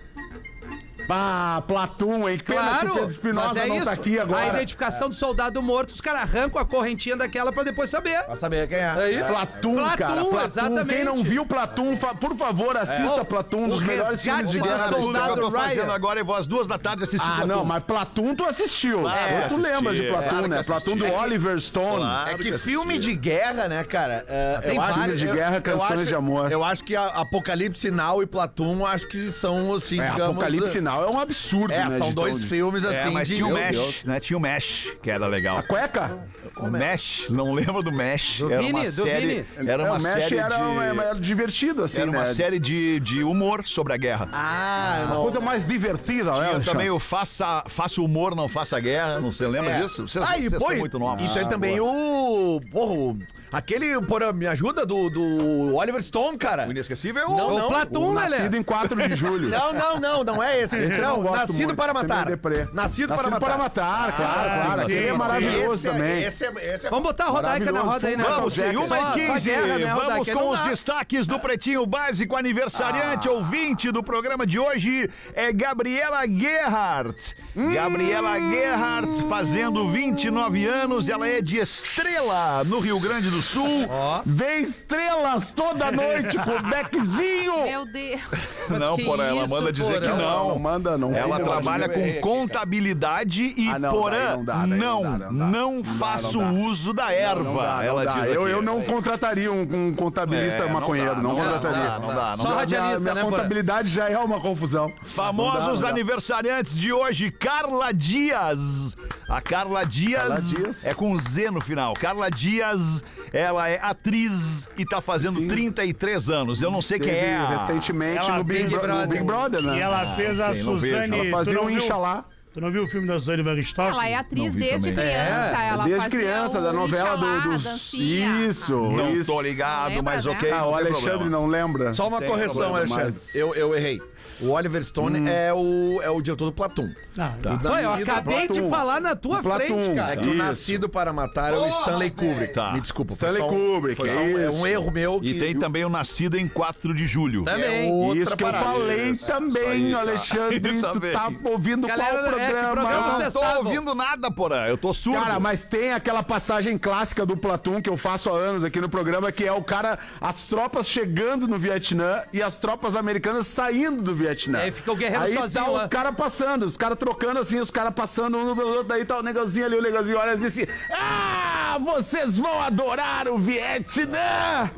Ah, 1.09 1.61
Platum, 1.67 2.27
hein? 2.29 2.37
Pena 2.37 2.43
que 2.43 2.51
o 2.51 2.55
Claro, 2.55 2.93
Pedro 2.93 3.07
Espinosa 3.09 3.59
é 3.59 3.67
não 3.67 3.75
isso. 3.75 3.85
tá 3.85 3.91
aqui 3.91 4.17
A 4.19 4.21
agora. 4.23 4.47
identificação 4.47 5.09
do 5.09 5.15
soldado 5.15 5.61
morto, 5.61 5.89
os 5.91 6.01
caras 6.01 6.21
arrancam 6.23 6.61
a 6.61 6.65
correntinha 6.65 7.15
daquela 7.15 7.51
pra 7.51 7.63
depois 7.63 7.89
saber. 7.89 8.23
Pra 8.23 8.35
saber 8.35 8.67
quem 8.67 8.77
é. 8.77 8.95
É 8.97 9.11
isso. 9.11 9.25
Platum, 9.25 9.75
Platum, 9.75 9.97
cara. 9.97 10.13
Platum. 10.25 10.45
exatamente. 10.45 10.95
Quem 10.95 11.03
não 11.03 11.23
viu 11.23 11.45
Platum, 11.45 11.95
fa- 11.97 12.15
por 12.15 12.35
favor, 12.35 12.75
assista 12.77 13.21
Oh, 13.21 13.25
Platum, 13.25 13.57
um 13.65 13.69
dos 13.69 13.83
melhores 13.83 14.21
filmes 14.21 14.49
de 14.49 14.59
guerra 14.59 14.87
do 14.87 14.91
da 14.91 14.97
Tudo 14.97 15.11
que 15.13 15.19
eu 15.19 15.35
tô 15.35 15.41
Soldado 15.41 15.51
fazendo 15.51 15.83
Ryan. 15.85 15.93
agora, 15.93 16.19
eu 16.19 16.25
vou 16.25 16.35
às 16.35 16.47
duas 16.47 16.67
da 16.67 16.77
tarde 16.77 17.03
assistir 17.03 17.25
Ah, 17.27 17.35
Platum. 17.35 17.47
não, 17.47 17.65
mas 17.65 17.83
Platum 17.83 18.35
tu 18.35 18.45
assistiu. 18.45 19.01
Claro 19.01 19.19
É, 19.19 19.41
tu 19.41 19.55
assisti, 19.55 19.61
lembra 19.71 19.93
de 19.93 20.01
Platum, 20.03 20.29
claro 20.29 20.43
que 20.43 20.49
né? 20.49 20.63
Platum 20.63 20.97
do. 20.97 21.13
Oliver 21.13 21.59
Stone. 21.61 21.95
Claro 21.97 22.29
É 22.29 22.35
que 22.37 22.43
que 22.51 22.57
filme 22.57 22.97
de 22.97 23.13
guerra, 23.15 23.67
né, 23.67 23.83
cara? 23.83 24.25
é, 24.27 24.59
Tem 24.61 24.75
eu 24.75 24.81
acho, 24.81 24.99
vários 24.99 25.19
de 25.19 25.25
eu- 25.27 25.33
guerra, 25.35 25.61
canções 25.61 26.07
de 26.07 26.15
amor. 26.15 26.51
Eu 26.51 26.63
acho 26.63 26.83
que 26.83 26.95
a 26.95 27.05
Apocalipse 27.07 27.91
Now 27.91 28.21
e 28.23 28.25
Platum, 28.25 28.85
acho 28.85 29.07
que 29.07 29.31
são, 29.31 29.73
assim, 29.73 29.99
É, 29.99 30.09
digamos... 30.09 30.31
Apocalipse 30.35 30.81
Sinal 30.93 31.09
é 31.09 31.11
um 31.15 31.19
absurdo, 31.19 31.73
É, 31.73 31.89
né? 31.89 31.97
são 31.97 32.09
de 32.09 32.15
dois 32.15 32.43
filmes, 32.45 32.83
assim, 32.85 33.07
É, 33.07 33.11
mas 33.11 33.27
de... 33.27 33.35
tinha 33.35 33.45
o 33.47 33.53
Meu 33.53 33.57
Mesh, 33.57 33.75
Deus. 33.75 34.03
né? 34.05 34.19
Tinha 34.19 34.37
o 34.37 34.39
Mesh, 34.39 34.87
que 35.01 35.09
era 35.09 35.27
legal. 35.27 35.57
A 35.57 35.63
cueca? 35.63 36.19
O 36.57 36.67
Mesh, 36.67 37.27
não 37.29 37.53
lembro 37.53 37.81
do 37.81 37.91
Mesh. 37.91 38.39
Do 38.39 38.51
era 38.51 38.61
Vini, 38.61 38.73
uma 38.73 38.83
do 38.85 38.91
série, 38.91 39.27
Vini. 39.27 39.69
Era 39.69 39.83
É, 39.83 39.85
uma 39.85 39.97
o 39.97 40.01
Mesh 40.01 40.23
série 40.23 40.37
era, 40.37 40.55
de... 40.57 40.61
uma- 40.61 40.83
era 40.85 41.15
divertido, 41.19 41.83
assim, 41.83 42.01
Era 42.01 42.11
uma 42.11 42.21
né? 42.21 42.27
série 42.27 42.59
de, 42.59 42.99
de 42.99 43.23
humor 43.23 43.63
sobre 43.65 43.93
a 43.93 43.97
guerra. 43.97 44.29
Ah, 44.31 44.97
eu 44.99 45.05
Uma 45.07 45.15
não... 45.15 45.23
coisa 45.23 45.39
mais 45.39 45.65
divertida, 45.65 46.31
né? 46.31 46.35
Tinha 46.37 46.47
Alexandre? 46.49 46.65
também 46.71 46.89
o 46.89 46.99
faça, 46.99 47.63
faça 47.67 48.01
humor, 48.01 48.35
não 48.35 48.47
faça 48.47 48.79
guerra. 48.79 49.19
Não 49.19 49.31
você 49.31 49.47
lembra 49.47 49.71
É. 49.71 49.81
disso? 49.81 50.07
Vocês, 50.07 50.23
ah, 50.27 50.37
e, 50.37 50.43
vocês 50.49 50.61
pô, 50.61 50.67
são 50.67 50.75
e- 50.75 50.79
muito 50.79 50.99
novos. 50.99 51.25
E 51.29 51.33
tem 51.33 51.47
também 51.47 51.79
o... 51.79 52.59
Porra, 52.71 52.93
o- 52.93 53.17
aquele, 53.51 53.99
porra, 54.01 54.31
me 54.33 54.45
ajuda, 54.47 54.85
do, 54.85 55.09
do 55.09 55.75
Oliver 55.75 56.01
Stone, 56.03 56.37
cara. 56.37 56.67
O 56.67 56.71
inesquecível 56.71 57.21
é 57.21 57.25
o... 57.25 57.35
Não, 57.37 57.65
o 57.65 57.67
Platum, 57.69 57.99
O 58.09 58.13
Lelê. 58.13 58.29
Nascido 58.37 58.57
em 58.57 58.63
4 58.63 59.09
de 59.09 59.15
julho. 59.15 59.49
Não, 59.53 59.73
não, 59.73 59.99
não, 59.99 60.23
não 60.23 60.43
é 60.43 60.61
esse. 60.61 60.82
Esse 60.85 60.99
eu 60.99 61.01
não, 61.07 61.21
gosto 61.21 61.35
Nascido 61.37 61.57
muito, 61.57 61.75
para 61.75 61.93
Matar. 61.93 62.25
deprê. 62.25 62.67
Nascido, 62.73 63.07
para 63.07 63.17
Nascido 63.17 63.31
Matar. 63.31 63.39
para 63.47 63.57
matar, 63.57 64.15
claro, 64.15 64.49
sim, 64.49 64.55
claro. 64.61 64.79
sim, 64.79 64.85
Aquele 64.85 65.07
é 65.07 65.11
sim. 65.11 65.17
maravilhoso 65.17 65.73
Esse 65.73 65.87
é- 65.87 65.91
também. 65.91 66.23
Esse 66.23 66.45
é, 66.45 66.75
esse 66.75 66.87
é 66.87 66.89
Vamos 66.89 67.03
botar 67.05 67.25
a 67.25 67.29
Rodaica 67.29 67.71
na 67.71 67.79
roda 67.81 68.07
aí, 68.07 68.17
né? 68.17 68.23
Vamos, 68.27 68.53
sim, 68.53 68.75
uma 68.75 68.87
só- 68.87 68.95
e 68.95 68.99
só 69.27 69.33
15. 69.33 69.49
guerra, 69.49 69.77
né, 69.77 69.85
Vamos 69.87 70.03
Rodaica? 70.03 70.33
com 70.33 70.39
Não 70.39 70.49
os 70.49 70.59
dá. 70.59 70.67
destaques 70.69 71.27
do 71.27 71.39
Pretinho 71.39 71.85
Básico 71.85 72.35
aniversariante, 72.35 73.27
ouvinte 73.29 73.91
do 73.91 74.03
programa 74.03 74.45
de 74.45 74.59
hoje 74.59 75.09
é 75.33 75.51
Gabriela 75.53 76.25
Gerhardt. 76.27 77.35
Gabriela 77.55 78.39
Gerhardt 78.39 79.23
fazendo 79.29 79.89
29 79.89 80.65
anos, 80.65 81.09
ela 81.09 81.27
é 81.27 81.41
de 81.41 81.57
Estrela, 81.57 82.63
no 82.63 82.79
Rio 82.79 82.99
Grande 82.99 83.29
do 83.29 83.41
Sul. 83.41 83.87
Vê 84.25 84.57
estrelas 84.57 85.51
toda 85.51 85.91
noite 85.91 86.37
com 86.37 86.51
o 86.51 86.61
Beckzinho. 86.69 87.63
Meu 87.63 87.85
Deus. 87.85 88.21
Mas 88.69 88.79
não, 88.79 88.95
que 88.95 89.03
porra, 89.05 89.23
ela 89.25 89.41
isso, 89.43 89.49
manda 89.49 89.71
dizer 89.71 90.01
que 90.01 90.07
não. 90.07 90.49
Não 90.49 90.59
manda, 90.73 90.97
não. 90.97 91.13
Ela 91.13 91.37
fica, 91.37 91.49
trabalha 91.49 91.85
errei 91.85 91.95
com 91.95 92.09
aqui, 92.11 92.19
contabilidade 92.47 93.53
e, 93.57 93.69
Ah, 93.69 93.79
não, 93.79 93.89
porã, 93.91 94.35
não 94.37 94.45
dá, 94.45 94.55
não, 94.67 95.01
dá, 95.03 95.09
não 95.19 95.33
dá. 95.37 95.45
não 95.45 95.83
faço 95.83 96.41
não 96.41 96.53
dá. 96.53 96.59
uso 96.61 96.93
da 96.93 97.11
erva, 97.13 97.43
Não 97.43 97.55
dá, 97.55 97.75
não 97.75 97.81
ela 97.83 98.05
diz 98.05 98.23
aqui. 98.23 98.35
Eu, 98.35 98.47
eu 98.47 98.61
não 98.61 98.81
contrataria 98.81 99.51
um, 99.51 99.61
um 99.61 99.93
contabilista 99.93 100.63
É, 100.63 100.65
não 100.67 100.73
maconheiro, 100.73 101.15
dá, 101.15 101.21
não, 101.21 101.35
contrataria. 101.35 101.77
não 101.79 101.83
dá, 101.83 101.99
não 101.99 102.15
dá, 102.15 102.29
não 102.37 102.37
Só 102.45 102.55
radialista, 102.55 102.99
minha, 102.99 103.13
né, 103.13 103.21
minha 103.21 103.25
Porã? 103.25 103.37
contabilidade 103.37 103.89
já 103.89 104.09
é 104.09 104.17
uma 104.17 104.39
confusão. 104.39 104.91
Famosos 105.03 105.59
Não 105.59 105.65
dá, 105.67 105.73
não 105.73 105.81
dá. 105.81 105.89
aniversariantes 105.89 106.75
de 106.75 106.91
hoje, 106.91 107.31
Carla 107.31 107.93
Dias. 107.93 108.95
A 109.29 109.41
Carla 109.41 109.83
Dias, 109.85 110.21
Carla 110.21 110.41
Dias. 110.41 110.85
é 110.85 110.93
com 110.93 111.15
Z 111.17 111.49
no 111.51 111.61
final. 111.61 111.93
Carla 111.93 112.29
Dias, 112.29 113.03
ela 113.31 113.67
é 113.69 113.79
atriz 113.81 114.69
e 114.77 114.85
tá 114.85 115.01
fazendo 115.01 115.39
Sim. 115.39 115.47
33 115.47 116.29
anos. 116.29 116.61
Eu 116.61 116.69
não 116.69 116.81
sei 116.81 116.99
quem 116.99 117.11
é. 117.11 117.35
a- 117.35 117.57
recentemente 117.65 118.17
Ela 118.19 118.37
no 118.37 118.43
Big, 118.43 118.63
Big 118.63 118.75
Bro- 118.75 118.81
no 118.81 118.87
Brother. 118.87 119.07
Big 119.09 119.23
Brother, 119.23 119.61
né? 119.63 119.77
E 119.77 119.81
ela 119.81 120.15
fez 120.15 120.39
a 120.39 120.53
sim, 120.55 120.62
não 120.65 120.79
vejo. 120.79 120.93
Suzane. 120.95 121.13
Ela 121.15 121.25
tu 121.25 121.31
fazia 121.31 121.53
não 121.53 121.65
um 121.65 121.69
Inxalá. 121.69 122.25
Tu 122.53 122.61
não 122.61 122.69
viu 122.71 122.83
o 122.83 122.87
filme 122.87 123.07
da 123.07 123.15
Suzane 123.19 123.41
Van? 123.41 123.55
Ela 123.77 124.07
é 124.09 124.13
atriz 124.15 124.53
Não 124.53 124.59
desde 124.61 124.91
também. 124.91 124.93
criança. 124.93 125.63
É, 125.63 125.67
ela 125.69 125.83
Desde 125.85 126.09
criança, 126.09 126.61
da 126.61 126.71
novela 126.71 127.17
do- 127.17 127.49
dos. 127.49 127.63
dancinha. 127.63 128.47
Isso, 128.47 128.75
Não 128.75 129.15
isso. 129.17 129.25
tô 129.33 129.41
ligado, 129.41 129.89
Lembra 129.89 130.03
mas 130.03 130.23
dela? 130.23 130.35
ok. 130.35 130.51
Ah, 130.51 130.57
não 130.59 130.69
o 130.69 130.75
Alexandre 130.75 131.09
problema. 131.09 131.29
não 131.31 131.47
lembra. 131.47 131.93
Só 131.93 132.07
uma 132.07 132.19
Tem 132.19 132.27
correção, 132.29 132.69
problema, 132.71 132.95
Alexandre. 132.95 133.21
Eu, 133.33 133.55
eu 133.55 133.73
errei. 133.73 133.99
O 134.43 134.51
Oliver 134.51 134.83
Stone 134.83 135.29
é, 135.29 135.53
o, 135.53 136.01
é 136.01 136.09
o 136.09 136.21
diretor 136.21 136.45
do 136.45 136.51
Platum. 136.51 136.91
Não, 137.15 137.59
Pô, 137.59 137.69
eu 137.77 137.93
acabei 137.93 138.41
de 138.47 138.53
Platum. 138.59 138.69
falar 138.69 138.99
na 138.99 139.15
tua 139.15 139.41
Platum. 139.41 139.65
frente, 139.83 139.89
É 139.91 139.95
cara. 139.95 140.17
que 140.17 140.25
o 140.25 140.29
Isso. 140.29 140.37
Nascido 140.37 140.89
para 140.89 141.13
Matar 141.13 141.53
é 141.53 141.57
o 141.57 141.59
Porra, 141.59 141.69
Stanley. 141.69 142.09
Kubrick. 142.11 142.53
Tá. 142.53 142.73
Me 142.73 142.81
desculpa. 142.81 143.15
foi 143.15 143.29
Stanley 143.29 143.49
só 143.49 143.55
um- 143.55 143.75
Kubrick, 143.75 143.95
foi 143.97 144.09
só 144.09 144.15
é 144.15 144.19
um, 144.19 144.39
é 144.39 144.47
isso. 144.47 144.55
um 144.57 144.67
erro 144.67 144.91
meu. 144.91 145.19
E 145.21 145.33
que- 145.33 145.39
tem 145.39 145.55
também 145.57 145.85
o 145.85 145.89
Nascido 145.89 146.37
em 146.37 146.47
4 146.47 146.93
de 146.93 147.07
julho. 147.07 147.43
Também. 147.43 147.91
outra 147.91 148.23
Isso 148.23 148.35
que 148.37 148.43
eu 148.43 148.47
parada. 148.51 148.65
falei 148.65 149.09
Isso, 149.11 149.27
também, 149.27 149.49
isso 149.49 149.59
aí, 149.69 149.91
tá. 149.91 149.99
Alexandre. 149.99 150.81
Tá 150.81 150.91
tu 150.91 150.99
bem. 150.99 151.11
tá 151.13 151.31
ouvindo 151.45 151.87
Galera, 151.87 152.11
qual 152.11 152.19
é, 152.19 152.23
que 152.23 152.51
programa? 152.51 152.71
programa 152.73 152.91
Eu 152.91 153.01
não 153.11 153.17
vocês 153.17 153.33
tô 153.33 153.39
estavam? 153.39 153.65
ouvindo 153.65 153.95
nada, 153.95 154.31
porra. 154.31 154.67
Eu 154.67 154.77
tô 154.77 154.93
surdo. 154.93 155.21
Cara, 155.21 155.39
mas 155.39 155.63
tem 155.63 155.93
aquela 155.93 156.23
passagem 156.23 156.77
clássica 156.77 157.25
do 157.25 157.37
Platum 157.37 157.81
que 157.81 157.89
eu 157.89 157.95
faço 157.97 158.29
há 158.29 158.33
anos 158.33 158.63
aqui 158.63 158.81
no 158.81 158.89
programa, 158.89 159.31
que 159.31 159.45
é 159.45 159.51
o 159.53 159.63
cara, 159.63 159.99
as 160.19 160.47
tropas 160.47 160.89
chegando 160.89 161.47
no 161.47 161.57
Vietnã 161.57 162.21
e 162.33 162.41
as 162.41 162.55
tropas 162.55 162.95
americanas 162.95 163.47
saindo 163.47 164.01
do 164.01 164.13
Aí 164.59 164.71
fica 164.71 164.91
o 164.91 164.95
guerreiro 164.95 165.23
aí 165.23 165.33
sozinho 165.33 165.65
tá 165.65 165.71
lá. 165.71 165.83
os 165.83 165.87
caras 165.87 166.15
passando, 166.15 166.65
os 166.65 166.77
caras 166.77 166.97
trocando 166.97 167.39
assim, 167.39 167.59
os 167.59 167.71
caras 167.71 167.93
passando 167.93 168.37
um 168.37 168.55
pelo 168.55 168.69
outro, 168.69 168.85
daí 168.85 169.05
tá 169.05 169.19
o 169.19 169.23
negocinho 169.23 169.65
ali, 169.65 169.77
o 169.77 169.81
negocinho 169.81 170.17
olha 170.17 170.33
e 170.33 170.37
diz 170.37 170.45
assim: 170.45 170.65
Ah, 170.91 171.77
vocês 171.83 172.37
vão 172.37 172.61
adorar 172.61 173.27
o 173.27 173.37
Vietnã! 173.37 174.71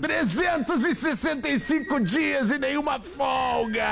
365 0.00 2.00
dias 2.00 2.50
e 2.50 2.58
nenhuma 2.58 3.00
folga! 3.00 3.86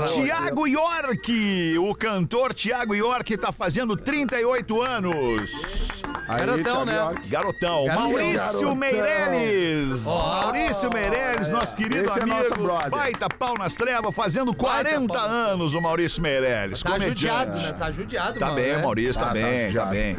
Tiago 0.06 0.66
York, 0.66 1.78
o 1.78 1.94
cantor 1.94 2.54
Tiago 2.54 2.94
York 2.94 3.36
tá 3.36 3.52
fazendo 3.52 3.96
38 3.96 4.82
anos. 4.82 6.02
Aí, 6.28 6.38
Garotão, 6.38 6.62
Thiago 6.62 6.84
né? 6.84 6.96
York. 6.96 7.28
Garotão, 7.28 7.84
Garotão. 7.86 7.94
Maurício 7.94 8.36
Garotão. 8.36 8.74
Meirelles. 8.76 10.04
Maurício 10.04 10.90
Meirelles, 10.92 11.39
nosso 11.48 11.76
querido 11.76 12.08
Esse 12.10 12.18
é 12.18 12.22
amigo. 12.22 12.36
nosso 12.38 12.54
brother. 12.54 12.90
Baita 12.90 13.28
pau 13.28 13.54
nas 13.56 13.74
trevas, 13.74 14.14
fazendo 14.14 14.52
Baita 14.52 14.90
40 14.90 15.14
pau. 15.14 15.28
anos 15.28 15.72
o 15.74 15.80
Maurício 15.80 16.20
Meirelles. 16.20 16.82
Tá 16.82 16.90
comediante. 16.90 17.20
judiado, 17.20 17.56
né? 17.58 17.72
Tá 17.78 17.90
judiado, 17.92 18.38
Tá 18.38 18.46
mano. 18.46 18.56
bem, 18.58 18.76
né? 18.76 18.82
Maurício, 18.82 19.14
tá, 19.14 19.20
Tá, 19.20 19.26
tá 19.28 19.32
bem, 19.34 19.60
tá 19.60 19.66
judiado. 19.66 19.90
bem. 19.90 20.16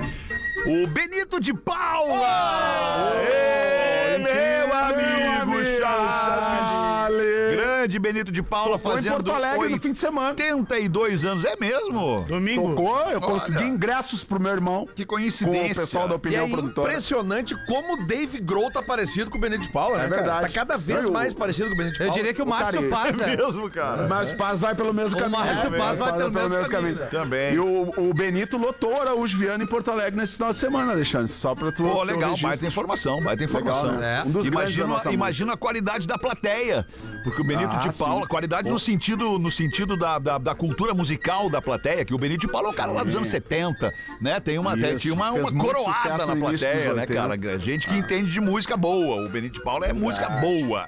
O 0.83 0.87
Benito 0.87 1.39
de 1.39 1.53
Paula! 1.53 3.13
Ê, 3.29 4.17
meu 4.17 4.73
amigo 4.77 5.65
Chaves! 5.65 6.21
Chaves! 6.23 7.40
Grande 7.81 7.99
Benito 7.99 8.31
de 8.31 8.43
Paula 8.43 8.77
Tocou 8.77 8.91
em 8.93 8.95
fazendo 8.97 9.13
Porto 9.15 9.31
Alegre 9.31 9.69
no 9.69 9.79
fim 9.79 9.91
de 9.91 9.97
semana. 9.97 10.29
82 10.29 11.25
anos. 11.25 11.43
É 11.45 11.55
mesmo? 11.59 12.23
Domingo. 12.27 12.69
Tocou, 12.69 12.99
eu 13.01 13.17
Olha. 13.17 13.19
consegui 13.21 13.63
ingressos 13.63 14.23
pro 14.23 14.39
meu 14.39 14.51
irmão. 14.51 14.85
Que 14.95 15.05
Com 15.05 15.15
coincidência. 15.15 15.71
o 15.83 15.85
pessoal 15.85 16.07
da 16.07 16.13
E 16.13 16.17
Opinião 16.17 16.45
é 16.45 16.49
Produtora. 16.49 16.91
impressionante 16.91 17.55
como 17.65 17.93
o 17.93 18.07
Dave 18.07 18.39
Grohl 18.39 18.71
tá 18.71 18.81
parecido 18.83 19.31
com 19.31 19.37
o 19.37 19.41
Benedito 19.41 19.67
de 19.67 19.73
Paula, 19.73 19.97
né? 19.97 20.05
É 20.05 20.09
cara? 20.09 20.21
verdade. 20.21 20.47
Tá 20.53 20.59
cada 20.59 20.77
vez 20.77 21.03
eu- 21.05 21.11
mais 21.11 21.33
parecido 21.33 21.67
com 21.69 21.73
o 21.73 21.77
Benedito 21.77 21.97
de 21.97 22.03
Eu 22.03 22.07
Paula. 22.07 22.21
diria 22.21 22.33
que 22.35 22.41
o 22.41 22.45
Márcio 22.45 22.89
cara, 22.89 23.03
Paz, 23.03 23.19
É 23.19 23.23
é. 23.33 23.37
mesmo, 23.37 23.69
cara. 23.71 24.07
Mas 24.07 24.31
Paz 24.31 24.61
vai 24.61 24.75
pelo 24.75 24.93
mesmo 24.93 25.17
O 25.17 25.19
caminho. 25.21 25.39
Márcio 25.39 25.73
É, 25.73 25.77
Paz 25.77 25.97
vai 25.99 26.13
pelo 26.13 26.31
mesmo 26.31 26.69
caminho. 26.69 26.99
Também. 27.09 27.53
E 27.55 27.59
o, 27.59 27.91
o 27.97 28.13
Benito 28.13 28.57
lotou 28.57 28.93
o 28.93 29.01
Araújo 29.01 29.37
Viana 29.37 29.63
em 29.63 29.67
Porto 29.67 29.89
Alegre 29.91 30.19
nesse 30.19 30.35
final 30.35 30.51
de 30.51 30.57
semana, 30.57 30.91
Alexandre. 30.91 31.27
Só 31.27 31.55
pra 31.55 31.71
tu. 31.71 31.83
Pô, 31.83 31.95
seu 32.05 32.15
legal, 32.15 32.29
registro. 32.31 32.47
baita 32.49 32.65
informação, 32.65 33.21
baita 33.23 33.43
informação. 33.43 33.91
né? 33.93 34.23
É. 34.23 34.27
Um 34.27 34.41
Imagina, 34.45 35.01
imagina 35.11 35.53
a 35.53 35.57
qualidade 35.57 36.07
da 36.07 36.17
plateia. 36.17 36.85
Porque 37.23 37.41
o 37.41 37.45
Benito 37.45 37.70
Ah, 37.77 37.79
de 37.79 37.93
Paula, 37.93 38.21
sim. 38.21 38.27
qualidade 38.27 38.69
no 38.69 38.79
sentido, 38.79 39.39
no 39.39 39.51
sentido 39.51 39.97
da, 39.97 40.19
da, 40.19 40.37
da 40.37 40.55
cultura 40.55 40.93
musical 40.93 41.49
da 41.49 41.61
plateia, 41.61 42.05
que 42.05 42.13
o 42.13 42.17
Benito 42.17 42.41
de 42.41 42.51
Paula 42.51 42.69
é 42.69 42.71
um 42.71 42.75
cara 42.75 42.91
lá 42.91 43.03
dos 43.03 43.15
anos 43.15 43.29
70, 43.29 43.93
né? 44.21 44.39
Tem 44.39 44.57
uma, 44.57 44.77
Isso, 44.77 44.97
tinha 44.97 45.13
uma, 45.13 45.31
uma 45.31 45.51
coroada 45.51 46.25
na 46.25 46.35
plateia, 46.35 46.93
né, 46.93 47.01
80. 47.01 47.13
cara? 47.13 47.59
Gente 47.59 47.87
que 47.87 47.95
entende 47.95 48.31
de 48.31 48.41
música 48.41 48.75
boa. 48.75 49.25
O 49.25 49.29
Benito 49.29 49.59
de 49.59 49.63
Paula 49.63 49.87
é 49.87 49.93
música 49.93 50.29
boa. 50.29 50.85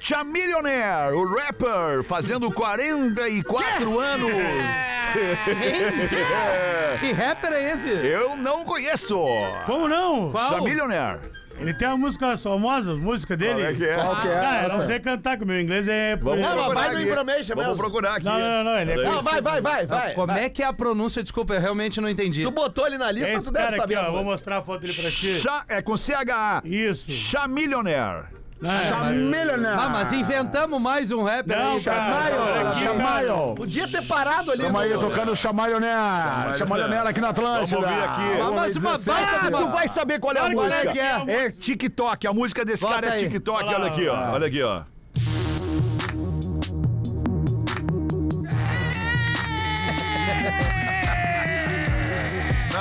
Chamillionaire, 0.00 1.12
o 1.14 1.36
rapper, 1.36 2.04
fazendo 2.04 2.50
44 2.52 3.98
anos. 3.98 4.30
Que 7.00 7.12
rapper 7.12 7.52
é 7.52 7.72
esse? 7.72 7.88
Eu 7.88 8.36
não 8.36 8.64
conheço. 8.64 9.18
Como 9.66 9.88
não? 9.88 10.30
Qual? 10.30 10.50
Chamillionaire. 10.50 11.20
Ele 11.60 11.74
tem 11.74 11.88
uma 11.88 11.96
música 11.96 12.36
famosa, 12.36 12.94
música 12.94 13.36
dele. 13.36 13.54
Qual 13.60 13.66
é 13.66 13.74
que 13.74 13.84
é? 13.84 13.94
Qual 13.96 14.22
que 14.22 14.28
é? 14.28 14.38
Ah, 14.38 14.60
eu 14.62 14.68
não 14.68 14.76
essa? 14.78 14.86
sei 14.86 15.00
cantar, 15.00 15.36
que 15.36 15.42
o 15.42 15.46
meu 15.46 15.60
inglês 15.60 15.88
é... 15.88 16.14
Vamos 16.16 16.40
Não, 16.40 16.48
mas 16.54 16.64
procurar 16.64 16.74
vai 16.80 16.90
no 16.92 16.96
aqui. 16.98 17.06
Information 17.08 17.54
Vamos 17.56 17.76
procurar 17.76 18.14
aqui. 18.14 18.24
Não, 18.24 18.38
não, 18.38 18.64
não, 18.64 18.78
ele 18.78 18.92
é 18.92 18.94
Peraí. 18.94 19.10
Não, 19.12 19.22
vai, 19.22 19.40
vai, 19.42 19.60
vai, 19.60 19.86
vai. 19.86 20.14
Como 20.14 20.26
vai. 20.28 20.44
é 20.44 20.48
que 20.48 20.62
é 20.62 20.66
a 20.66 20.72
pronúncia? 20.72 21.20
Desculpa, 21.22 21.54
eu 21.54 21.60
realmente 21.60 22.00
não 22.00 22.08
entendi. 22.08 22.42
Tu 22.44 22.50
botou 22.52 22.84
ali 22.84 22.96
na 22.96 23.10
lista, 23.10 23.32
esse 23.32 23.46
tu 23.46 23.52
deve 23.52 23.64
cara 23.64 23.82
aqui, 23.82 23.94
saber. 23.94 23.96
ó. 23.96 24.00
a 24.00 24.02
Vou 24.04 24.12
música. 24.12 24.30
mostrar 24.30 24.58
a 24.58 24.62
foto 24.62 24.80
dele 24.82 24.94
pra 24.94 25.10
ti. 25.10 25.40
Cha- 25.40 25.64
é 25.68 25.82
com 25.82 25.96
CHA. 25.96 26.62
Isso. 26.64 27.10
Chamillionaire. 27.10 28.26
Chamillionaire. 28.62 29.78
Ah, 29.78 29.88
mas 29.88 30.12
inventamos 30.12 30.80
mais 30.80 31.10
um 31.10 31.22
rapper 31.22 31.56
Não, 31.58 31.72
aí, 31.76 31.80
cara. 31.82 31.96
Chamaio, 32.12 32.68
aqui, 32.68 32.80
Chamaio. 32.84 33.54
Podia 33.54 33.88
ter 33.88 34.02
parado 34.06 34.50
ali. 34.50 34.62
Tamo 34.64 34.78
aí 34.78 34.92
no- 34.94 35.00
tocando 35.00 35.36
Chamillionaire. 35.36 36.58
Chamillionaire 36.58 37.06
aqui 37.08 37.20
na 37.20 37.28
Atlântida. 37.28 37.76
Vamos 37.80 37.88
ouvir 37.90 38.04
aqui. 38.04 38.40
Ah, 38.40 38.50
mas 38.54 38.76
uma 38.76 38.98
baita 38.98 39.30
Ah, 39.36 39.44
de 39.46 39.50
tu 39.52 39.56
uma... 39.58 39.66
vai 39.70 39.88
saber 39.88 40.18
qual 40.20 40.34
é 40.34 40.38
a 40.38 40.50
Claro 40.50 40.56
que 40.56 40.64
música. 40.64 40.88
é, 40.90 40.92
que 40.92 40.98
é. 41.00 41.44
É 41.46 41.50
TikTok. 41.50 42.26
A 42.26 42.32
música 42.32 42.64
desse 42.64 42.82
Bota 42.82 42.94
cara 42.96 43.06
é 43.08 43.12
aí. 43.12 43.18
TikTok. 43.18 43.64
Olha 43.64 43.86
aqui, 43.86 44.08
ó. 44.08 44.30
Olha 44.32 44.46
aqui, 44.46 44.62
ó. 44.62 44.82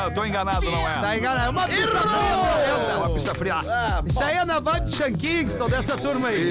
Não, 0.07 0.13
tô 0.13 0.25
enganado, 0.25 0.71
não 0.71 0.87
é? 0.87 0.93
Tá 0.93 1.17
enganado. 1.17 1.47
É 1.47 1.49
uma 1.49 1.67
pista 1.67 1.97
É 1.97 1.99
fria, 1.99 2.97
uma 2.97 3.09
pista 3.09 3.35
friaça. 3.35 4.03
Isso 4.05 4.23
aí 4.23 4.37
é 4.37 4.45
na 4.45 4.59
vibe 4.59 4.85
de 4.85 4.95
Sean 4.95 5.13
Kingston, 5.13 5.69
dessa 5.69 5.97
turma 5.97 6.29
aí. 6.29 6.49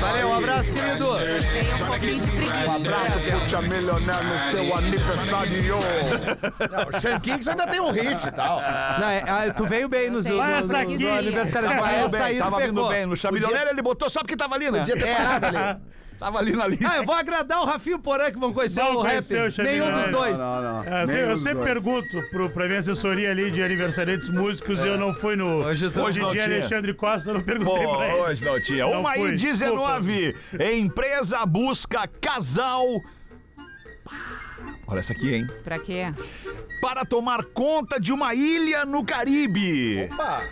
Valeu, 0.00 0.28
um 0.28 0.34
abraço, 0.34 0.72
querido. 0.72 1.18
Tem 1.18 1.74
um 1.74 1.86
pouquinho 1.86 2.20
de 2.20 2.30
preguiça. 2.30 2.72
Abraço 2.74 3.20
pro 3.20 3.48
Chamillionaire 3.48 4.24
no 4.24 4.38
seu 4.38 4.76
aniversário. 4.76 5.76
Não, 6.70 7.20
Kingston 7.20 7.50
ainda 7.50 7.66
tem 7.66 7.80
um 7.80 7.90
hit 7.90 8.26
e 8.26 8.30
tal. 8.30 8.60
Não, 8.98 9.08
é, 9.08 9.24
ah, 9.26 9.52
tu 9.54 9.66
veio 9.66 9.88
bem 9.88 10.10
nos, 10.10 10.24
no, 10.24 10.36
Vai 10.38 10.52
no, 10.52 10.56
essa 10.60 10.72
no, 10.72 10.78
aqui. 10.78 10.98
no 10.98 11.12
aniversário. 11.12 11.68
Tava 11.68 11.80
Vai, 11.80 11.94
Tava 11.94 12.06
essa 12.06 12.16
bem, 12.16 12.26
aí 12.26 12.36
tu 12.36 12.38
tava 12.44 12.56
vindo 12.58 12.74
pegou. 12.74 12.88
bem. 12.88 13.06
No 13.06 13.16
Chamillionaire 13.16 13.70
ele 13.70 13.82
botou 13.82 14.08
só 14.08 14.20
porque 14.20 14.36
tava 14.36 14.54
ali, 14.54 14.70
né? 14.70 14.78
Podia 14.78 14.96
ter 14.96 15.16
parado 15.16 15.46
ali. 15.46 15.76
Tava 16.20 16.38
ali 16.38 16.52
na 16.52 16.66
lista. 16.68 16.86
Ah, 16.88 16.98
eu 16.98 17.04
vou 17.06 17.14
agradar 17.14 17.62
o 17.62 17.64
Rafinho 17.64 17.98
Porã 17.98 18.30
que 18.30 18.38
vão 18.38 18.52
conhecer 18.52 18.80
Vão 18.80 18.96
o 18.96 19.00
rap. 19.00 19.10
conhecer 19.12 19.40
o 19.48 19.50
Xavier. 19.50 19.74
Nenhum 19.74 19.90
dos 19.90 20.02
Não, 20.02 20.10
dois. 20.10 20.38
Não, 20.38 20.62
não. 20.62 20.84
É, 20.84 20.86
eu 21.02 21.06
Nem 21.06 21.16
sempre- 21.16 21.22
eu 21.30 21.32
os 21.34 21.42
sempre 21.42 21.54
dois. 21.60 21.72
pergunto 21.72 22.30
pro, 22.30 22.50
pra 22.50 22.66
minha 22.66 22.78
assessoria 22.78 23.30
ali 23.30 23.50
de 23.50 23.62
aniversariantes 23.62 24.28
músicos 24.28 24.84
e 24.84 24.86
eu 24.86 24.98
não 24.98 25.14
fui 25.14 25.34
no. 25.34 25.64
Hoje 25.64 25.86
Hoje 25.86 26.18
em 26.18 26.22
não 26.22 26.30
dia, 26.30 26.44
tinha. 26.44 26.56
Alexandre 26.58 26.92
Costa, 26.94 27.30
eu 27.30 27.34
não 27.34 27.42
perguntei 27.42 27.84
Pô, 27.86 27.96
pra 27.96 28.08
ele. 28.08 28.16
hoje 28.18 28.44
não 28.44 28.62
tinha. 28.62 28.84
Não 28.84 29.00
Uma 29.00 29.14
fui, 29.14 29.30
e 29.30 29.36
19. 29.36 30.34
Empresa 30.78 31.44
busca 31.46 32.06
casal. 32.20 32.84
Olha 34.90 34.98
essa 35.00 35.12
aqui, 35.12 35.34
hein? 35.34 35.46
Pra 35.62 35.78
quê? 35.78 36.12
Para 36.80 37.04
tomar 37.04 37.44
conta 37.44 38.00
de 38.00 38.12
uma 38.12 38.34
ilha 38.34 38.84
no 38.84 39.04
Caribe. 39.04 40.08
Opa. 40.12 40.42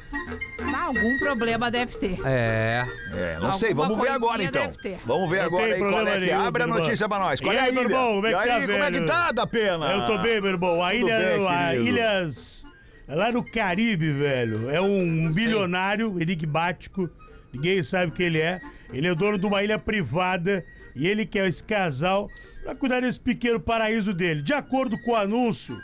Ah, 0.75 0.83
algum 0.85 1.19
problema 1.19 1.71
deve 1.71 1.97
ter. 1.97 2.19
É. 2.25 2.85
É, 3.15 3.39
não 3.41 3.55
sei, 3.55 3.71
Alguma 3.71 3.89
vamos 3.89 4.03
ver 4.03 4.11
agora 4.11 4.39
coisinha 4.39 4.49
então. 4.51 4.63
deve 4.67 4.79
ter. 4.79 4.99
Vamos 5.07 5.31
ver 5.31 5.39
Não 5.39 5.45
agora 5.47 5.65
tem 5.65 5.73
aí 5.73 5.79
qual 5.79 5.91
problema 5.91 6.11
é 6.11 6.19
que 6.19 6.25
é. 6.25 6.35
nenhum, 6.35 6.47
Abre 6.47 6.63
a 6.63 6.67
meu 6.67 6.77
notícia 6.77 7.09
pra 7.09 7.19
nós. 7.19 7.41
Qual 7.41 7.53
E 7.53 7.57
é 7.57 7.61
a 7.61 7.63
aí, 7.65 7.73
meu 7.73 7.83
ilha? 7.83 7.91
irmão, 7.93 8.15
como 8.15 8.27
é 8.27 8.31
que 8.31 8.37
e 8.37 8.39
aí, 8.39 8.49
tá, 8.49 8.61
como 8.61 8.73
é 8.73 8.87
que 8.87 8.93
velho? 8.93 9.07
tá, 9.07 9.33
da 9.33 9.47
pena? 9.47 9.87
Eu 9.93 10.07
tô 10.07 10.19
bem, 10.19 10.41
meu 10.41 10.51
irmão. 10.51 10.85
A 10.85 10.95
ilha, 10.95 11.19
bem, 11.19 11.47
a 11.49 11.69
querido. 11.71 11.89
Ilhas. 11.89 12.65
é 13.09 13.15
Lá 13.15 13.33
no 13.33 13.43
Caribe, 13.43 14.13
velho. 14.13 14.71
É 14.71 14.81
um 14.81 15.33
bilionário, 15.33 16.21
enigmático. 16.21 17.09
Ninguém 17.53 17.83
sabe 17.83 18.13
quem 18.13 18.27
ele 18.27 18.41
é. 18.41 18.61
Ele 18.93 19.07
é 19.09 19.15
dono 19.15 19.39
de 19.39 19.47
uma 19.47 19.65
ilha 19.65 19.79
privada. 19.79 20.63
E 20.95 21.07
ele 21.07 21.25
quer 21.25 21.47
esse 21.49 21.63
casal 21.63 22.29
pra 22.69 22.75
cuidar 22.75 23.01
desse 23.01 23.19
pequeno 23.19 23.59
paraíso 23.59 24.13
dele. 24.13 24.43
De 24.43 24.53
acordo 24.53 24.99
com 25.01 25.13
o 25.13 25.17
anúncio, 25.17 25.75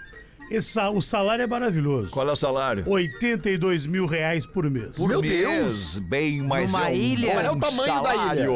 esse 0.50 0.79
o 0.79 1.00
salário 1.00 1.43
é 1.43 1.47
maravilhoso. 1.47 2.11
Qual 2.11 2.29
é 2.29 2.33
o 2.33 2.37
salário? 2.37 2.85
82 2.87 3.87
mil 3.87 4.05
reais 4.05 4.45
por 4.45 4.69
mês. 4.69 4.91
Por 4.95 5.09
Meu 5.09 5.23
mês, 5.23 5.33
Deus. 5.33 5.99
Bem 6.00 6.43
mais 6.43 6.67
Numa 6.71 6.91
é 6.91 6.93
um 6.93 6.95
ilha? 6.97 7.37
Olha 7.38 7.53
o 7.53 7.59
tamanho 7.59 8.03
da 8.03 8.11
salário. 8.11 8.53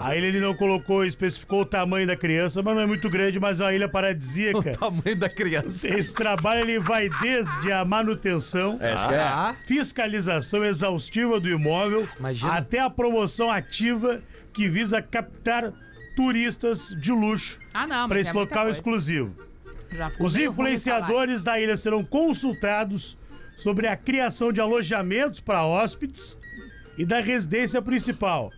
A 0.00 0.14
ilha 0.16 0.26
ele 0.26 0.38
não 0.38 0.54
colocou, 0.54 1.04
especificou 1.04 1.62
o 1.62 1.66
tamanho 1.66 2.06
da 2.06 2.16
criança, 2.16 2.62
mas 2.62 2.72
não 2.76 2.82
é 2.82 2.86
muito 2.86 3.10
grande, 3.10 3.40
mas 3.40 3.58
é 3.58 3.64
uma 3.64 3.74
ilha 3.74 3.86
O 3.86 3.90
paradisíaca. 3.90 4.70
tamanho 4.78 5.16
da 5.16 5.28
criança. 5.28 5.88
Esse 5.88 6.14
trabalho 6.14 6.60
ele 6.60 6.78
vai 6.78 7.08
desde 7.20 7.72
a 7.72 7.84
manutenção, 7.84 8.78
Ah, 8.80 9.56
fiscalização 9.66 10.64
exaustiva 10.64 11.40
do 11.40 11.48
imóvel, 11.48 12.08
Imagina. 12.20 12.52
até 12.52 12.78
a 12.78 12.88
promoção 12.88 13.50
ativa 13.50 14.20
que 14.52 14.68
visa 14.68 15.02
captar 15.02 15.72
turistas 16.16 16.88
de 16.98 17.12
luxo 17.12 17.60
Ah, 17.72 17.86
não, 17.86 18.08
para 18.08 18.18
mas 18.18 18.26
esse 18.26 18.30
é 18.36 18.40
local 18.40 18.68
exclusivo. 18.70 19.36
Os 20.18 20.32
salário. 20.32 20.50
influenciadores 20.50 21.44
da 21.44 21.60
ilha 21.60 21.76
serão 21.76 22.02
consultados 22.02 23.16
sobre 23.58 23.86
a 23.86 23.96
criação 23.96 24.52
de 24.52 24.60
alojamentos 24.60 25.40
para 25.40 25.64
hóspedes 25.64 26.36
e 26.98 27.04
da 27.04 27.20
residência 27.20 27.80
principal. 27.80 28.50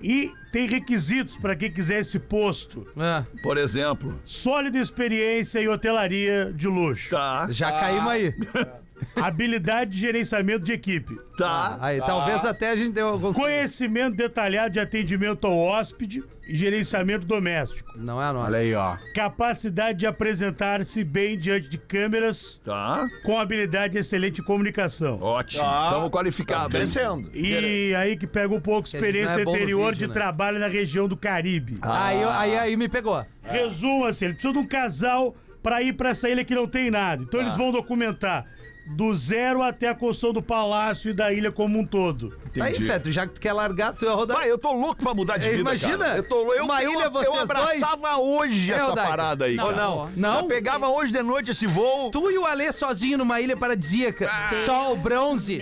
E 0.00 0.30
tem 0.52 0.66
requisitos 0.68 1.36
para 1.36 1.56
quem 1.56 1.72
quiser 1.72 2.00
esse 2.00 2.18
posto: 2.20 2.86
ah, 2.96 3.24
Por 3.42 3.56
exemplo. 3.58 4.20
sólida 4.24 4.78
experiência 4.78 5.60
em 5.60 5.68
hotelaria 5.68 6.52
de 6.54 6.68
luxo, 6.68 7.10
Tá, 7.10 7.48
já 7.50 7.70
caímos 7.72 8.10
aí. 8.10 8.34
habilidade 9.16 9.90
de 9.92 9.98
gerenciamento 9.98 10.64
de 10.64 10.72
equipe, 10.72 11.14
tá. 11.36 11.76
Aí, 11.80 11.98
talvez 12.00 12.44
até 12.44 12.70
a 12.70 12.76
gente 12.76 12.92
deu 12.92 13.08
alguns. 13.08 13.36
conhecimento 13.36 14.16
detalhado 14.16 14.70
de 14.74 14.80
atendimento 14.80 15.46
ao 15.46 15.56
hóspede 15.58 16.22
e 16.48 16.54
gerenciamento 16.54 17.26
doméstico, 17.26 17.92
Não 17.96 18.20
é 18.22 18.26
a 18.26 18.32
nossa. 18.32 18.46
Olha 18.48 18.58
aí, 18.58 18.74
ó. 18.74 18.96
capacidade 19.14 19.98
de 19.98 20.06
apresentar-se 20.06 21.04
bem 21.04 21.38
diante 21.38 21.68
de 21.68 21.76
câmeras 21.76 22.58
Tá. 22.64 23.06
com 23.22 23.38
habilidade 23.38 23.92
de 23.92 23.98
excelente 23.98 24.42
comunicação. 24.42 25.20
Ótimo. 25.20 25.62
Tá. 25.62 25.84
Estamos 25.88 26.10
qualificados. 26.10 26.74
hein? 26.74 26.80
Crescendo. 26.80 27.30
E 27.34 27.94
aí 27.94 28.16
que 28.16 28.26
pega 28.26 28.54
um 28.54 28.60
pouco 28.60 28.88
a 28.88 28.90
gente 28.90 28.94
experiência 28.96 29.34
não 29.34 29.42
é 29.42 29.44
bom 29.44 29.50
no 29.50 29.56
anterior 29.56 29.92
vídeo, 29.92 29.98
de 30.08 30.14
né? 30.14 30.14
trabalho 30.14 30.58
na 30.58 30.68
região 30.68 31.06
do 31.06 31.16
Caribe. 31.16 31.76
Aí, 31.82 32.22
eu- 32.22 32.30
aí, 32.30 32.56
aí 32.56 32.76
me 32.76 32.88
pegou. 32.88 33.24
Resumo 33.42 34.06
assim, 34.06 34.24
ele 34.26 34.34
precisa 34.34 34.52
de 34.54 34.58
um 34.58 34.66
casal 34.66 35.36
pra 35.62 35.82
ir 35.82 35.92
pra 35.92 36.10
essa 36.10 36.28
ilha 36.30 36.44
que 36.44 36.54
não 36.54 36.66
tem 36.66 36.90
nada. 36.90 37.22
Então 37.22 37.40
eles 37.40 37.56
vão 37.56 37.70
documentar 37.70 38.46
do 38.90 39.14
zero 39.14 39.62
até 39.62 39.88
a 39.88 39.94
construção 39.94 40.32
do 40.32 40.42
palácio 40.42 41.10
e 41.10 41.14
da 41.14 41.32
ilha 41.32 41.52
como 41.52 41.78
um 41.78 41.84
todo. 41.86 42.32
Aí, 42.60 42.80
Feto, 42.80 43.12
já 43.12 43.26
que 43.26 43.34
tu 43.34 43.40
quer 43.40 43.52
largar, 43.52 43.92
tu 43.92 44.04
ia 44.04 44.12
rodar. 44.12 44.36
Vai, 44.38 44.50
eu 44.50 44.58
tô 44.58 44.72
louco 44.72 45.02
pra 45.02 45.14
mudar 45.14 45.38
de 45.38 45.46
É, 45.46 45.50
vida, 45.50 45.60
imagina, 45.60 45.98
cara. 45.98 46.16
Eu 46.16 46.22
tô 46.22 46.36
louco. 46.36 46.52
Eu, 46.54 46.64
uma 46.64 46.82
eu, 46.82 46.92
ilha, 46.92 47.04
eu, 47.04 47.10
vocês 47.10 47.36
abraçava 47.42 48.16
hoje 48.16 48.72
É, 48.72 48.76
essa 48.76 48.94
parada 48.94 49.44
aí, 49.44 49.56
Não, 49.56 49.66
cara. 49.68 49.76
não. 49.76 50.10
Não? 50.16 50.40
Eu 50.40 50.46
pegava 50.46 50.88
hoje 50.88 51.12
de 51.12 51.22
noite 51.22 51.50
esse 51.50 51.66
voo. 51.66 52.10
Tu 52.10 52.30
e 52.30 52.38
o 52.38 52.44
Alê 52.46 52.72
sozinho 52.72 53.18
numa 53.18 53.40
ilha 53.40 53.56
paradisíaca. 53.56 54.30
Sol, 54.64 54.96
bronze. 54.96 55.58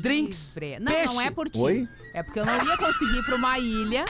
Drinks. 0.00 0.54
Não, 0.80 0.92
peixe. 0.92 1.14
não 1.14 1.20
é 1.20 1.30
por 1.30 1.50
ti. 1.50 1.58
Oi? 1.58 1.88
É 2.14 2.22
porque 2.22 2.40
eu 2.40 2.46
não 2.46 2.64
ia 2.64 2.76
conseguir 2.76 3.18
ir 3.18 3.24
pra 3.24 3.36
uma 3.36 3.58
ilha 3.58 4.04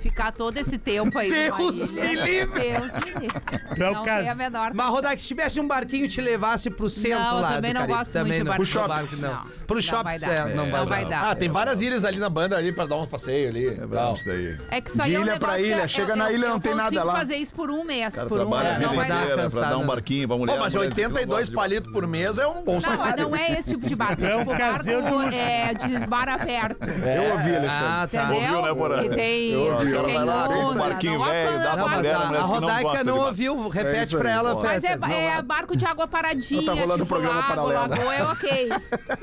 Ficar 0.00 0.32
todo 0.32 0.56
esse 0.58 0.78
tempo 0.78 1.18
aí. 1.18 1.30
Deus 1.30 1.90
me 1.90 2.14
livre! 2.14 2.60
Deus 2.60 2.92
me 2.94 3.10
livre. 3.20 3.40
Não 3.76 3.86
é 3.86 3.90
o 3.90 4.02
caso. 4.02 4.20
tem 4.22 4.28
a 4.28 4.34
menor. 4.34 4.70
Mas, 4.74 4.86
Rodak, 4.88 5.20
se 5.20 5.28
tivesse 5.28 5.60
um 5.60 5.66
barquinho 5.66 6.08
te 6.08 6.20
levasse 6.20 6.70
pro 6.70 6.88
centro 6.88 7.18
Não, 7.18 7.40
lá. 7.40 7.52
também 7.54 7.72
do 7.72 7.80
não 7.80 7.86
Caribe, 7.86 7.98
gosto 7.98 8.18
muito 8.18 8.32
de 8.32 8.38
não. 8.38 8.44
barco. 8.46 8.56
Pro 8.58 8.66
shopping. 8.66 9.22
Não. 9.22 9.28
Não, 9.32 9.42
Pro 9.66 9.82
shopping, 9.82 10.18
vai 10.18 10.34
é, 10.36 10.54
não 10.54 10.66
Não 10.66 10.70
vai, 10.70 10.86
vai 10.86 11.04
dar. 11.04 11.30
Ah, 11.30 11.34
tem 11.34 11.48
várias 11.48 11.80
ilhas 11.80 12.04
ali 12.04 12.18
na 12.18 12.28
banda 12.30 12.56
ali 12.56 12.72
pra 12.72 12.86
dar 12.86 12.96
um 12.96 13.06
passeio 13.06 13.48
ali. 13.48 13.66
É 13.66 13.86
brabo 13.86 14.14
isso 14.14 14.24
daí. 14.26 14.58
É 14.70 14.80
que 14.80 14.90
só 14.90 15.02
De 15.04 15.14
é 15.16 15.20
ilha 15.20 15.38
pra 15.38 15.60
ilha, 15.60 15.86
chega 15.88 16.16
na 16.16 16.30
ilha, 16.32 16.48
não 16.48 16.60
tem 16.60 16.74
nada 16.74 16.94
lá. 17.04 17.12
consigo 17.12 17.18
fazer 17.18 17.36
isso 17.36 17.52
por 17.54 17.70
um 17.70 17.84
mês, 17.84 18.14
por 18.28 18.40
um 18.40 18.50
mês. 18.50 18.80
Não 18.80 18.94
vai 18.94 19.08
dar. 19.08 19.26
Né, 19.36 19.48
pra 19.48 19.60
dar 19.68 19.78
um 19.78 19.86
barquinho 19.86 20.26
vamos 20.28 20.48
ler. 20.48 20.58
Mas 20.58 20.74
82 20.74 21.50
palitos 21.50 21.92
por 21.92 22.06
mês 22.06 22.38
é 22.38 22.46
um 22.46 22.62
bom 22.62 22.74
Não, 22.74 22.80
salário. 22.80 23.28
não 23.28 23.36
é 23.36 23.52
esse 23.52 23.70
tipo 23.70 23.86
de 23.86 23.94
barco. 23.94 24.24
É, 24.24 24.30
é 24.32 24.36
um 24.36 24.44
tipo 24.44 24.56
caseiro 24.56 25.02
barco, 25.02 25.30
de 25.30 25.36
é, 25.36 25.74
de 25.74 25.92
esbar 25.94 26.28
aberto. 26.28 26.84
Eu 26.88 27.32
ouvi, 27.32 27.54
ah, 27.54 27.58
Alexandre. 27.58 27.68
Ah, 27.68 28.08
tá. 28.10 28.24
Entendeu? 28.24 28.56
Ouviu, 28.58 28.62
né, 28.62 28.74
Porã? 28.74 29.02
Eu 29.02 29.74
ouvi. 29.74 29.87
Ela 29.94 30.12
vai 30.12 30.24
lá, 30.24 30.48
tem 30.48 30.64
um 30.64 30.74
barquinho 30.74 31.24
velho, 31.24 31.58
dá 31.58 31.72
pra 31.72 32.18
a, 32.18 32.40
a 32.40 32.42
Rodaica 32.42 33.04
não, 33.04 33.18
ouviu, 33.18 33.68
repete 33.68 34.14
é 34.14 34.18
pra 34.18 34.30
ela. 34.30 34.54
Mas 34.54 34.84
é, 34.84 34.98
é 35.36 35.42
barco 35.42 35.76
de 35.76 35.84
água 35.84 36.06
paradinha. 36.06 36.64
Tá 36.64 36.72
rolando 36.72 37.04
o 37.04 37.06
programa 37.06 37.42
paralelo. 37.42 37.88
Lagoa 37.88 38.14
é 38.14 38.24
ok. 38.24 38.68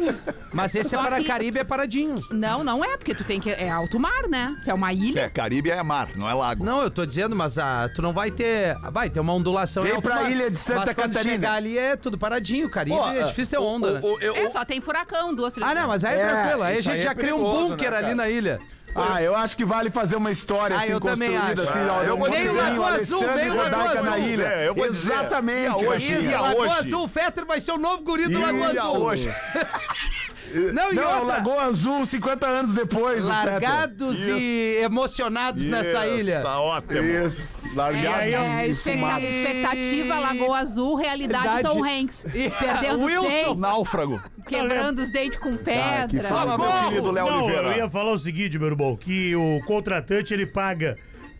Mas 0.54 0.74
esse 0.76 0.96
é 0.96 0.98
para 0.98 1.24
Caribe 1.24 1.60
é 1.60 1.64
paradinho. 1.64 2.16
Não, 2.32 2.64
não 2.64 2.84
é, 2.84 2.98
porque 2.98 3.14
tu 3.14 3.24
tem 3.24 3.40
que. 3.40 3.50
É 3.50 3.70
alto 3.70 4.00
mar, 4.00 4.28
né? 4.30 4.56
Se 4.60 4.70
é 4.70 4.74
uma 4.74 4.94
ilha. 4.94 5.22
É, 5.22 5.30
Caribe 5.30 5.70
é 5.70 5.84
mar, 5.84 6.10
não 6.16 6.30
é 6.30 6.34
lago. 6.34 6.64
Não, 6.64 6.82
eu 6.82 6.90
tô 6.90 7.06
dizendo, 7.06 7.36
mas 7.36 7.58
ah, 7.58 7.90
tu 7.94 8.02
não 8.02 8.14
vai 8.14 8.32
ter. 8.32 8.78
Vai 8.92 9.10
ter 9.10 9.20
uma 9.20 9.34
ondulação. 9.34 9.84
Vem 9.84 10.00
pra 10.02 10.20
a 10.20 10.30
ilha 10.30 10.50
de 10.50 10.58
Santa 10.58 10.86
mas 10.88 10.96
Catarina. 10.96 11.32
chegar 11.32 11.54
ali 11.54 11.78
é 11.78 11.96
tudo 11.96 12.18
paradinho, 12.18 12.70
Caribe. 12.70 12.98
Pô, 12.98 13.08
é 13.10 13.24
ah, 13.24 13.26
difícil 13.26 13.52
ter 13.52 13.64
onda. 13.64 14.00
O, 14.02 14.14
o, 14.14 14.18
né? 14.18 14.26
eu, 14.26 14.36
é, 14.36 14.50
só 14.50 14.64
tem 14.64 14.80
furacão, 14.80 15.34
duas, 15.34 15.54
três. 15.54 15.70
Ah, 15.70 15.76
não, 15.76 15.88
mas 15.88 16.04
aí 16.04 16.18
é, 16.18 16.22
é 16.22 16.28
tranquilo. 16.28 16.64
Aí 16.64 16.78
a 16.78 16.82
gente 16.82 16.94
aí 16.94 17.00
já 17.00 17.12
é 17.12 17.16
cria 17.16 17.36
um 17.36 17.44
bunker 17.44 17.92
né, 17.92 17.98
ali 17.98 18.16
na 18.16 18.30
ilha. 18.30 18.60
Ah, 18.96 19.22
eu 19.22 19.36
acho 19.36 19.58
que 19.58 19.66
vale 19.66 19.90
fazer 19.92 20.16
uma 20.16 20.32
história 20.32 20.78
ah, 20.78 20.84
assim 20.84 20.94
eu 20.94 21.02
construída, 21.02 21.64
assim, 21.64 21.80
ah, 21.80 22.04
eu 22.08 22.18
vou 22.18 22.30
o 22.30 22.56
Lagoa 22.56 22.88
Azul, 22.96 23.36
meio 23.36 23.56
Lagoa 23.56 23.84
Azul. 23.84 24.04
Na 24.04 24.18
ilha. 24.18 24.44
É, 24.44 24.68
eu 24.70 24.76
vou 24.76 24.86
Exatamente, 24.86 25.76
dizer. 25.76 25.90
Hoje, 25.90 26.28
Lagoa 26.32 26.74
Azul, 26.78 27.04
o 27.04 27.08
Fetter 27.08 27.46
vai 27.46 27.60
ser 27.60 27.74
o 27.74 27.78
novo 27.78 28.04
guri 28.04 28.30
do 28.30 28.40
Lagoa 28.40 28.68
Azul. 28.70 29.04
Hoje. 29.04 29.30
Não, 30.74 30.92
e 30.92 30.96
não 30.96 31.20
outra... 31.20 31.38
Lagoa 31.38 31.64
Azul, 31.64 32.06
50 32.06 32.48
anos 32.48 32.74
depois. 32.74 33.26
Largados 33.26 34.20
e 34.20 34.76
Isso. 34.78 34.86
emocionados 34.86 35.62
Isso, 35.62 35.72
nessa 35.72 36.08
ilha. 36.08 36.42
Tá 36.42 36.60
ótimo. 36.60 37.02
Isso. 37.02 37.46
Largados. 37.74 38.22
É, 38.22 38.32
é, 38.32 38.36
é 38.36 38.68
expectativa, 38.68 39.28
expectativa, 39.28 40.20
Lagoa 40.20 40.58
Azul, 40.60 40.96
realidade 40.96 41.44
Verdade. 41.44 41.68
Tom 41.68 41.84
Hanks. 41.84 42.26
Perdendo 42.60 43.06
Wilson. 43.06 43.52
os. 43.52 43.58
Náufrago. 43.58 44.22
Quebrando 44.48 45.00
os 45.00 45.10
dentes 45.10 45.40
com 45.40 45.58
pedra. 45.58 46.04
Ah, 46.04 46.08
que 46.08 46.20
fala, 46.20 46.58
meu 46.58 46.90
querido 46.90 47.12
Léo 47.12 47.26
Oliveira. 47.26 47.68
Eu 47.68 47.78
ia 47.78 47.90
falar 47.90 48.12
o 48.12 48.20
seguinte, 48.20 48.58
meu 48.58 48.68
irmão, 48.68 48.96
que 48.96 49.36
o 49.36 49.60
contratante 49.66 50.34
ele 50.34 50.46
paga 50.46 50.96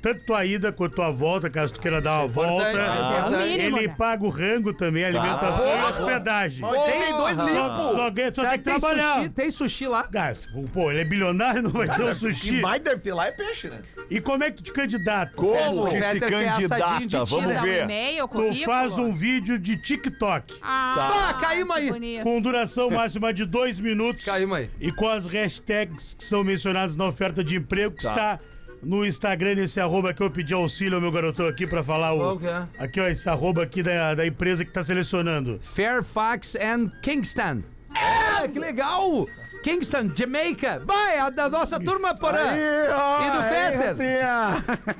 tanto 0.06 0.24
tua 0.24 0.46
ida 0.46 0.72
quanto 0.72 0.94
tua 0.94 1.10
volta, 1.10 1.50
caso 1.50 1.74
tu 1.74 1.80
queira 1.80 2.00
dar 2.00 2.20
uma 2.20 2.26
é 2.26 2.28
volta. 2.28 2.68
É 2.68 2.88
ah, 2.88 3.30
mínimo, 3.32 3.80
ele 3.80 3.88
né? 3.88 3.96
paga 3.98 4.24
o 4.24 4.30
rango 4.30 4.72
também, 4.72 5.04
a 5.04 5.08
alimentação 5.08 5.66
e 5.66 5.84
hospedagem. 5.90 6.64
Tem 6.70 7.12
dois. 7.12 7.36
Só, 7.36 8.12
ganha, 8.12 8.32
só 8.32 8.42
tem 8.44 8.52
que 8.52 8.58
tem 8.66 8.80
trabalhar. 8.80 9.16
Sushi? 9.16 9.30
Tem 9.30 9.50
sushi 9.50 9.88
lá? 9.88 10.08
Gás, 10.12 10.48
pô, 10.72 10.92
ele 10.92 11.02
é 11.02 11.04
bilionário, 11.04 11.64
não 11.64 11.72
vai 11.72 11.88
ter 11.88 12.04
um 12.04 12.14
sushi. 12.14 12.50
O 12.50 12.54
que 12.54 12.62
mais 12.62 12.82
deve 12.84 13.02
ter 13.02 13.16
lá 13.16 13.26
é 13.26 13.32
peixe, 13.32 13.68
né? 13.68 13.80
E 14.08 14.22
como 14.22 14.44
é 14.44 14.52
que 14.52 14.58
tu 14.58 14.64
te 14.66 14.72
candidata? 14.72 15.34
Como 15.36 15.90
que 15.90 16.00
se 16.00 16.20
candidata? 16.20 17.26
Vamos 17.26 17.62
ver. 17.62 17.88
Tu 18.30 18.64
faz 18.64 18.96
um 19.00 19.12
vídeo 19.12 19.58
de 19.58 19.76
TikTok. 19.76 20.54
Ah, 20.62 20.94
tá. 20.96 21.02
ah, 21.02 21.30
ah 21.30 21.34
caímos 21.42 21.76
aí. 21.76 22.22
Com 22.22 22.40
duração 22.40 22.92
máxima 22.92 23.34
de 23.34 23.44
dois 23.44 23.80
minutos. 23.80 24.24
Caímos 24.24 24.56
aí. 24.56 24.70
E 24.80 24.92
com 24.92 25.08
as 25.08 25.26
hashtags 25.26 26.14
que 26.14 26.24
são 26.24 26.44
mencionadas 26.44 26.96
na 26.96 27.08
oferta 27.08 27.44
de 27.44 27.56
emprego 27.56 27.96
que 27.96 28.04
tá. 28.04 28.12
está 28.12 28.40
no 28.86 29.06
Instagram 29.06 29.64
esse 29.64 29.80
arroba 29.80 30.14
que 30.14 30.22
eu 30.22 30.30
pedi 30.30 30.54
auxílio 30.54 31.02
meu 31.02 31.12
garotão 31.12 31.48
aqui 31.48 31.66
pra 31.66 31.84
falar 31.84 32.14
o. 32.14 32.36
Okay. 32.36 32.50
É? 32.50 32.68
Aqui, 32.78 33.02
ó, 33.02 33.08
esse 33.08 33.28
arroba 33.28 33.64
aqui 33.64 33.82
da, 33.82 34.14
da 34.14 34.26
empresa 34.26 34.64
que 34.64 34.72
tá 34.72 34.84
selecionando. 34.84 35.60
Fairfax 35.62 36.56
and 36.56 36.92
Kingston. 37.02 37.64
É, 37.96 38.48
que 38.48 38.60
legal! 38.60 39.28
Kingston, 39.66 40.12
Jamaica. 40.16 40.80
Vai, 40.86 41.18
a 41.18 41.32
da 41.32 41.50
nossa 41.50 41.80
turma 41.80 42.14
porã. 42.14 42.38
Aí, 42.38 42.88
ó, 42.88 43.26
e 43.26 43.32
do 43.32 43.44
Fetter. 43.50 43.96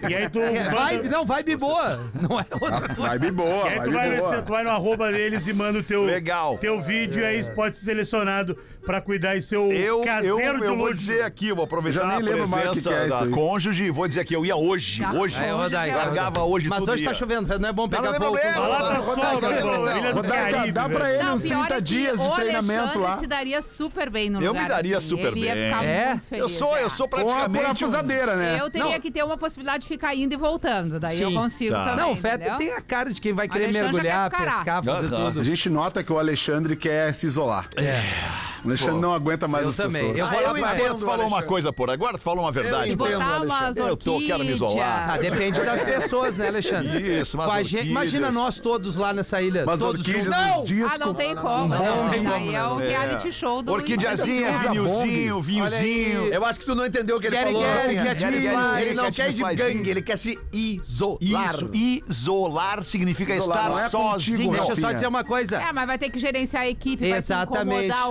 E 0.10 0.16
aí 0.16 0.28
tu. 0.28 0.40
É, 0.40 0.70
vibe, 0.72 1.08
não, 1.08 1.24
vibe 1.24 1.56
boa. 1.56 2.00
Não 2.20 2.40
é 2.40 2.46
outra 2.60 2.96
coisa. 2.96 3.10
Vibe 3.10 3.32
boa. 3.32 3.70
E 3.70 3.74
aí 3.74 3.84
tu 3.84 3.92
vai, 3.92 4.18
boa. 4.18 4.30
Você, 4.30 4.42
tu 4.42 4.50
vai 4.50 4.64
no 4.64 4.72
arroba 4.72 5.12
deles 5.12 5.46
e 5.46 5.54
manda 5.54 5.78
o 5.78 5.84
teu, 5.84 6.04
Legal. 6.06 6.58
teu 6.58 6.82
vídeo 6.82 7.24
é. 7.24 7.36
e 7.36 7.38
aí 7.38 7.54
pode 7.54 7.78
ser 7.78 7.86
selecionado 7.86 8.58
pra 8.86 9.02
cuidar 9.02 9.36
e 9.36 9.42
seu 9.42 9.72
eu, 9.72 10.02
caseiro 10.02 10.40
eu, 10.40 10.40
eu 10.40 10.60
de 10.60 10.66
Eu 10.66 10.78
vou 10.78 10.94
dizer 10.94 11.24
aqui, 11.24 11.52
vou 11.52 11.66
aproveitar 11.66 12.02
Já 12.02 12.08
nem 12.08 12.16
a 12.16 12.20
lembro 12.20 12.48
mais 12.48 12.70
que 12.72 12.82
que 12.82 12.94
é 12.94 13.06
isso 13.08 13.20
da 13.26 13.28
cônjuge 13.28 13.84
e 13.86 13.90
vou 13.90 14.08
dizer 14.08 14.22
aqui, 14.22 14.34
eu 14.34 14.46
ia 14.46 14.56
hoje, 14.56 15.02
tá 15.02 15.12
hoje. 15.14 15.36
É, 15.44 15.54
Largava 15.54 16.44
hoje 16.44 16.68
Mas 16.70 16.80
tudo 16.80 16.92
hoje 16.92 17.04
tá 17.04 17.14
chovendo, 17.14 17.60
não 17.60 17.70
é 17.70 17.74
bom 17.74 17.90
pegar 17.90 18.12
não 18.12 18.14
fogo. 18.14 18.38
tem 18.38 18.52
Lá 18.56 18.80
tá 18.80 20.66
dá 20.72 20.90
pra 20.90 21.14
ele 21.14 21.24
uns 21.26 21.42
30 21.42 21.74
é 21.74 21.82
dias 21.82 22.20
de 22.20 22.36
treinamento 22.36 23.00
lá. 23.00 23.20
se 23.20 23.28
daria 23.28 23.62
super 23.62 24.10
bem 24.10 24.30
no 24.30 24.42
Eu 24.42 24.54
me 24.54 24.66
daria 24.68 24.98
assim. 24.98 25.10
super 25.10 25.28
ele 25.28 25.42
bem. 25.42 25.44
Ia 25.44 25.54
ficar 25.56 25.84
é? 25.86 26.10
muito 26.10 26.28
feliz, 26.28 26.42
Eu 26.42 26.50
sou, 26.50 26.78
eu 26.78 26.88
é. 26.88 26.90
sou 26.90 27.06
a 27.06 27.10
pura 27.10 27.26
praticamente 27.26 27.86
um- 27.86 28.36
né? 28.36 28.60
Eu 28.62 28.70
teria 28.70 29.00
que 29.00 29.12
ter 29.12 29.24
uma 29.24 29.38
possibilidade 29.38 29.84
de 29.84 29.88
ficar 29.88 30.16
indo 30.16 30.34
e 30.34 30.38
voltando, 30.38 31.00
daí 31.00 31.22
eu 31.22 31.32
consigo 31.34 31.72
tá. 31.74 31.86
também, 31.86 32.06
Não, 32.06 32.12
o 32.14 32.16
Feta 32.16 32.58
tem 32.58 32.72
a 32.74 32.82
cara 32.82 33.12
de 33.12 33.20
quem 33.22 33.34
vai 33.34 33.48
querer 33.48 33.72
mergulhar, 33.72 34.30
pescar, 34.30 34.84
fazer 34.84 35.10
tudo. 35.10 35.40
A 35.40 35.44
gente 35.44 35.70
nota 35.70 36.04
que 36.04 36.12
o 36.12 36.20
Alexandre 36.20 36.76
quer 36.76 37.14
se 37.14 37.26
isolar. 37.26 37.68
É. 37.76 38.02
O 38.66 38.70
Alexandre 38.70 39.00
não 39.02 39.14
aguenta 39.14 39.48
mais 39.48 39.64
eu 39.64 39.70
as 39.70 39.76
também. 39.76 40.02
pessoas. 40.14 40.18
Eu 40.20 40.26
vou 40.28 40.40
Ah, 40.40 40.42
lá 40.42 40.48
eu 40.48 40.54
pra- 40.54 40.60
entendo, 40.60 40.76
Agora 40.86 40.94
tu 41.00 41.06
falou 41.06 41.28
uma 41.28 41.44
coisa, 41.44 41.74
porra. 41.74 41.94
Agora 41.94 42.18
tu 42.18 42.22
falou 42.24 42.44
uma 42.46 42.52
verdade. 42.52 42.88
Se 42.88 42.94
entendo. 42.94 43.22
Alexandre. 43.22 43.84
Eu 43.84 43.98
tô, 43.98 44.20
quero 44.20 44.40
me 44.44 44.52
isolar. 44.52 45.10
Ah, 45.12 45.18
depende 45.18 45.62
das 45.62 45.82
pessoas, 45.84 46.38
né, 46.38 46.48
Alexandre? 46.48 47.20
Isso, 47.22 47.38
mas 47.38 47.68
gente- 47.68 47.88
imagina 47.90 48.32
nós 48.32 48.60
todos 48.60 48.98
lá 48.98 49.14
nessa 49.14 49.42
ilha. 49.42 49.64
Mas 49.66 49.80
todos 49.80 50.02
orquídeas 50.02 50.26
juntos. 50.68 50.92
Ah, 50.94 50.98
não 50.98 51.14
tem 51.14 51.36
como. 51.36 51.68
não. 51.68 52.10
Né? 52.10 52.18
Isso 52.18 52.30
aí 52.34 52.56
é 52.56 52.64
o 52.68 52.80
é. 52.82 52.88
reality 52.90 53.32
show 53.32 53.62
do 53.62 53.72
Orquidiazinha, 53.74 54.58
vinhozinho, 54.60 55.42
vinhozinho. 55.42 56.26
Eu 56.34 56.46
acho 56.46 56.60
que 56.60 56.66
tu 56.66 56.76
não 56.76 56.86
entendeu 56.86 57.18
o 57.18 57.20
que 57.20 57.28
ele 57.28 57.38
falou. 57.38 57.64
Ele 58.80 58.94
não 58.94 59.12
quer 59.12 59.30
ir 59.30 59.34
de 59.34 59.44
gangue, 59.56 59.90
ele 59.90 60.02
quer 60.02 60.18
se 60.18 60.38
isolar. 60.52 61.20
Isso, 61.56 61.70
isolar 62.08 62.84
significa 62.84 63.36
estar 63.36 63.68
é 63.70 63.72
contigo, 63.72 63.90
sozinho. 63.90 64.52
Deixa 64.52 64.72
eu 64.72 64.76
só 64.78 64.92
dizer 64.92 65.08
uma 65.08 65.24
coisa. 65.24 65.58
É, 65.62 65.72
mas 65.72 65.86
vai 65.88 65.98
ter 65.98 66.10
que 66.10 66.20
gerenciar 66.20 66.64
a 66.64 66.68
equipe, 66.70 67.10
vai 67.10 67.22
se 67.22 67.32
Exatamente. 67.34 67.86
incomodar 67.86 68.10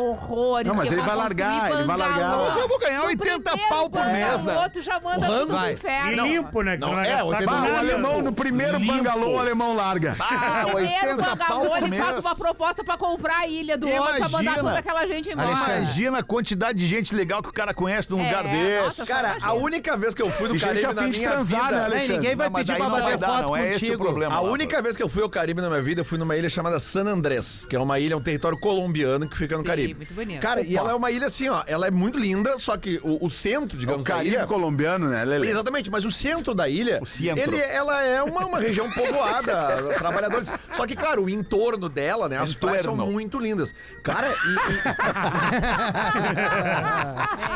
não, 0.64 0.74
mas 0.74 0.92
ele 0.92 1.00
vai 1.00 1.16
largar, 1.16 1.72
ele 1.72 1.85
vai 1.85 1.96
largar. 1.96 2.38
Mas 2.38 2.57
eu 2.57 2.68
vou 2.68 2.78
ganhar 2.78 3.00
no 3.00 3.07
80 3.07 3.59
pau 3.68 3.90
por 3.90 4.04
mês, 4.07 4.42
né? 4.42 4.57
O 4.57 4.62
outro 4.62 4.83
já 4.83 5.00
manda 5.00 5.26
tudo 5.26 5.46
pro 5.57 5.70
inferno. 5.70 6.26
Limpo, 6.26 6.62
né? 6.62 6.76
Não, 6.76 7.00
é, 7.00 7.16
tá 7.16 7.24
o 7.24 7.76
alemão, 7.76 8.22
no 8.22 8.33
primeiro 8.33 8.78
limpo. 8.78 8.92
bangalô, 8.92 9.35
o 9.35 9.38
alemão 9.38 9.74
larga. 9.74 10.16
Ah, 10.18 10.64
no 10.66 10.72
primeiro 10.74 11.16
bangalô, 11.16 11.76
ele 11.76 11.88
mês. 11.88 12.04
faz 12.04 12.18
uma 12.20 12.35
proposta 12.35 12.85
pra 12.85 12.96
comprar 12.96 13.38
a 13.38 13.46
ilha 13.48 13.76
do 13.76 13.88
outro, 13.88 14.14
pra 14.16 14.28
mandar 14.28 14.54
toda 14.57 14.78
aquela 14.78 15.07
gente 15.07 15.30
embora. 15.30 15.50
Imagina 15.50 16.18
a 16.18 16.22
quantidade 16.22 16.78
de 16.78 16.87
gente 16.87 17.14
legal 17.14 17.42
que 17.42 17.48
o 17.48 17.52
cara 17.52 17.74
conhece 17.74 18.11
num 18.11 18.20
é, 18.20 18.26
lugar 18.26 18.44
desse. 18.44 19.07
Cara, 19.07 19.37
a 19.40 19.52
única 19.52 19.96
vez 19.96 20.14
que 20.14 20.22
eu 20.22 20.30
fui 20.30 20.48
no 20.48 20.59
Caribe 20.59 20.94
na 20.94 21.02
minha 21.02 21.30
transar, 21.30 21.68
vida... 21.68 21.88
Né, 21.88 22.07
ninguém 22.09 22.37
vai 22.37 22.50
pedir 22.50 22.76
pra 22.76 22.88
bater 22.88 23.18
foto 23.18 23.42
Não 23.42 23.57
é 23.57 23.72
esse 23.72 23.92
o 23.92 23.98
problema. 23.98 24.35
A 24.35 24.40
única 24.40 24.80
vez 24.83 24.96
que 24.96 25.02
eu 25.02 25.09
fui 25.09 25.22
ao 25.22 25.28
Caribe 25.28 25.61
na 25.61 25.68
minha 25.68 25.83
vida, 25.83 26.00
eu 26.00 26.04
fui 26.04 26.18
numa 26.18 26.37
ilha 26.37 26.48
chamada 26.48 26.78
San 26.78 27.07
Andrés, 27.07 27.66
que 27.68 27.76
é 27.76 27.78
uma 27.78 27.98
ilha, 27.98 28.16
um 28.16 28.22
território 28.22 28.57
colombiano 28.59 29.28
que 29.28 29.37
fica 29.37 29.57
no 29.57 29.64
Caribe 29.64 30.07
bonito. 30.24 30.40
Cara, 30.40 30.60
Opa. 30.60 30.70
e 30.70 30.76
ela 30.76 30.90
é 30.90 30.94
uma 30.94 31.10
ilha 31.10 31.26
assim, 31.26 31.48
ó. 31.48 31.62
Ela 31.66 31.87
é 31.87 31.90
muito 31.90 32.18
linda, 32.18 32.58
só 32.58 32.76
que 32.76 33.00
o, 33.02 33.24
o 33.24 33.30
centro, 33.30 33.78
digamos, 33.78 34.06
é 34.06 34.12
o 34.12 34.16
da 34.16 34.24
ilha... 34.24 34.46
colombiano, 34.46 35.08
né, 35.08 35.24
Lele? 35.24 35.48
Exatamente, 35.48 35.90
mas 35.90 36.04
o 36.04 36.10
centro 36.10 36.54
da 36.54 36.68
ilha... 36.68 36.98
O 37.02 37.06
centro. 37.06 37.42
Ele, 37.42 37.58
ela 37.58 38.02
é 38.02 38.22
uma, 38.22 38.46
uma 38.46 38.58
região 38.58 38.90
povoada, 38.90 39.94
trabalhadores. 39.98 40.50
Só 40.74 40.87
que, 40.87 40.96
claro, 40.96 41.24
o 41.24 41.30
entorno 41.30 41.88
dela, 41.88 42.28
né, 42.28 42.38
as 42.38 42.54
praias 42.54 42.82
são 42.82 42.96
muito 42.96 43.38
lindas. 43.38 43.74
Cara, 44.02 44.28
e... 44.28 44.54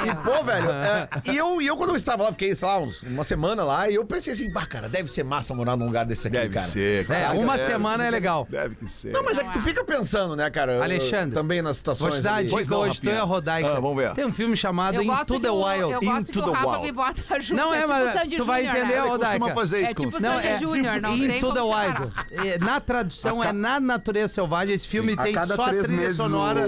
E, 0.06 0.10
e 0.10 0.14
pô, 0.24 0.44
velho, 0.44 0.70
é, 0.70 1.08
e 1.32 1.36
eu, 1.36 1.60
e 1.60 1.66
eu 1.66 1.76
quando 1.76 1.90
eu 1.90 1.96
estava 1.96 2.24
lá, 2.24 2.32
fiquei, 2.32 2.54
sei 2.54 2.66
lá, 2.68 2.78
uns, 2.78 3.02
uma 3.02 3.24
semana 3.24 3.64
lá, 3.64 3.90
e 3.90 3.94
eu 3.94 4.04
pensei 4.04 4.32
assim, 4.32 4.50
bah, 4.50 4.66
cara, 4.66 4.88
deve 4.88 5.10
ser 5.10 5.24
massa 5.24 5.54
morar 5.54 5.76
num 5.76 5.86
lugar 5.86 6.04
desse 6.04 6.26
aqui, 6.26 6.36
deve 6.36 6.54
cara. 6.54 6.66
Ser, 6.66 7.06
cara. 7.06 7.20
É, 7.20 7.30
uma 7.30 7.58
semana 7.58 8.06
é 8.06 8.10
legal. 8.10 8.46
Deve 8.50 8.76
que 8.76 8.88
ser. 8.88 9.12
Não, 9.12 9.22
mas 9.22 9.38
é 9.38 9.44
que 9.44 9.52
tu 9.52 9.60
fica 9.60 9.80
é. 9.80 9.84
pensando, 9.84 10.36
né, 10.36 10.50
cara? 10.50 10.82
Alexandre. 10.82 11.34
Também 11.34 11.62
nas 11.62 11.76
situações... 11.76 12.10
Vou 12.10 12.18
te 12.18 12.22
dar 12.22 12.34
ali 12.34 12.48
dois. 12.66 12.88
não, 12.88 12.94
Tony 12.94 13.12
então 13.12 13.12
é 13.12 13.28
Rodaica. 13.28 13.76
Ah, 13.76 13.80
vamos 13.80 13.96
ver. 13.96 14.14
Tem 14.14 14.24
um 14.24 14.32
filme 14.32 14.56
chamado 14.56 15.02
Into 15.02 15.40
the 15.40 15.48
é 15.48 15.50
Wild. 15.50 15.92
Eu 15.92 16.00
gosto 16.00 16.32
que 16.32 16.38
o 16.38 16.48
é 16.48 16.56
Rafa 16.56 16.78
me 16.80 16.92
bota 16.92 17.40
junto. 17.40 17.56
Não 17.56 17.74
é, 17.74 17.80
tipo 17.80 17.88
mas 17.88 18.36
tu 18.36 18.44
vai 18.44 18.66
entender, 18.66 18.86
né? 18.86 19.00
Rodaica. 19.00 19.54
Fazer 19.54 19.82
isso, 19.82 19.90
é 19.90 19.94
tipo 19.94 20.20
não, 20.20 20.34
Sandy 20.34 20.46
é, 20.46 20.58
Júnior, 20.58 21.00
não 21.00 21.18
tem 21.18 21.36
Into 21.36 21.52
the 21.52 21.60
Wild. 21.60 22.60
Na 22.60 22.80
tradução 22.80 23.42
é 23.42 23.52
Na 23.52 23.80
Natureza 23.80 24.34
Selvagem. 24.34 24.74
Esse 24.74 24.88
filme 24.88 25.16
tem 25.16 25.34
só 25.46 25.66
a 25.66 25.74
trilha 25.74 26.14
sonora 26.14 26.66